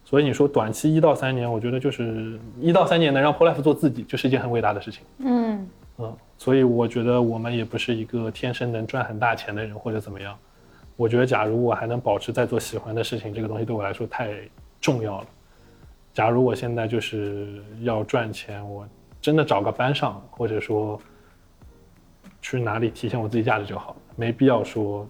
[0.08, 5.02] 所以你说短期一到三年，我觉得就是一到三年能让 p o l i f e 做自己，就是一件很伟大的事情。
[5.18, 5.68] 嗯
[5.98, 10.34] 嗯，所以我觉得我们也不是一个天生能赚很大钱的人或者怎么样。
[10.96, 14.30] 我觉得假如我还能保持在做喜欢的事情，这个东西对我来说太
[14.80, 15.26] 重要了。
[16.14, 18.88] 假如我现在就是要赚钱，我
[19.20, 20.98] 真的找个班上，或者说
[22.40, 25.06] 去哪里体现我自己价值就好了，没必要说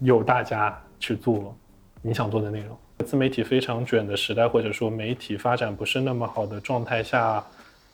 [0.00, 1.54] 有大家去做
[2.02, 2.76] 你想做的内容。
[3.04, 7.42] 自媒体非常卷的时代，或者说媒体发展不是那么好的状态下，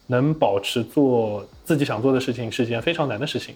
[0.07, 3.55] 能保持做自己想做的事情是一件非常难的事情。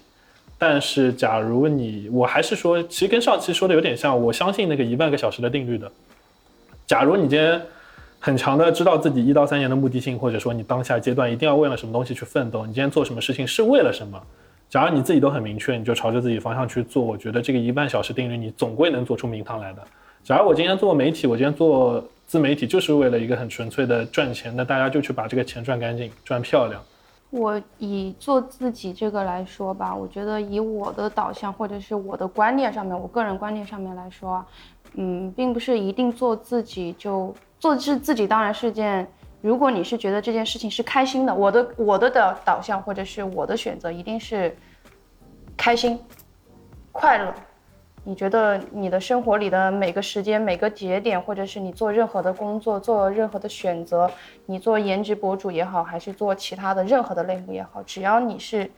[0.57, 5.89] 但是，假如你，我还是说，其实跟上期说的有点像，我相信那个一万个小时的定律的。
[6.85, 7.61] 假如你今天
[8.19, 14.21] 很强的知道自己一到三年的目的性，或者说你当下阶段一定要为了什么东西去奋斗，你今天做什么事情是为了什么？
[14.69, 19.81] 假如你自己都很明确，你就朝着自己方向去做，我觉得这个一万小时定律，你总归能做出名堂来的。
[20.29, 26.79] 假如我今天做媒体，我今天做自媒体，就是为了一个很纯粹的赚钱，那大家就去把这个钱赚干净、赚漂亮。
[27.31, 34.45] 我以做自己这个来说吧，我觉得以我的导向或者是我的观念上面，我个人观念上面来说，
[34.93, 39.07] 嗯，并不是一定做自己就做自自己，当然是件，
[39.41, 44.55] 如果你是觉得这件事情是开心的，我的我的的导向或者是我的选择一定是
[45.57, 45.99] 开心、
[46.91, 47.33] 快乐。
[48.05, 54.09] 你觉得你的生活里的每个时间、每个节点，或者是你做任何的工作、做任何的选择，
[54.45, 58.69] 你做颜值博主也好，还是做其他的任何的类目也好，只要你是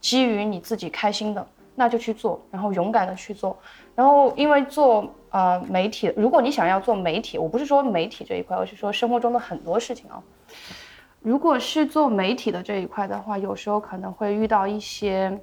[0.00, 3.58] 基于你自己开心的，那就去做，然后勇敢的去做。
[3.94, 10.22] 然后，因为做呃媒体，如果你想要做媒体，我不是说媒体这一块，而是说生活中的很多事情啊。
[11.20, 15.38] 如果是做媒体的这一块的话，有时候可能会遇到一些。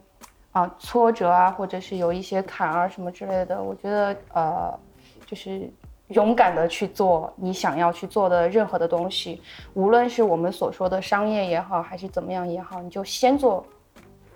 [0.56, 4.80] 啊，挫折啊，或者是有一些坎儿什么之类的，我觉得呃，
[5.26, 5.70] 就是
[6.08, 9.42] 勇敢的去做你想要去做的任何的东西，
[9.74, 13.66] 无论是我们所说的商业也好，还是怎么样也好，你就先做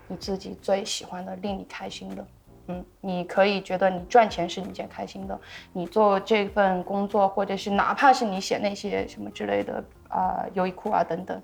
[0.09, 2.25] 你自己最喜欢的，令你开心的。
[2.67, 5.39] 嗯，你可以觉得你赚钱是你件开心的，
[5.71, 11.41] 你做这份工作，或者是哪怕是你写那些什么之类的啊，优衣库啊等等，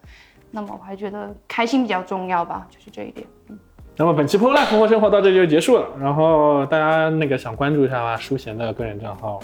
[0.51, 3.25] 那么我还觉得开心比较重要吧，就是这一点。
[3.47, 3.57] 嗯。
[3.97, 5.87] 那么本期 Pro Life 生活生活到这里就结束了。
[5.99, 9.39] 然后大家那个想关注一下吧，舒贤的个人账号，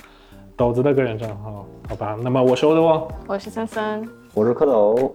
[0.57, 2.17] 斗子的个人账号，好吧？
[2.21, 5.11] 那么我是欧德旺，我是森森，我是蝌蚪，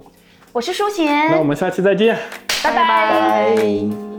[0.53, 1.31] 我是舒贤。
[1.31, 2.17] 那我们下期再见，
[2.65, 4.16] 拜拜。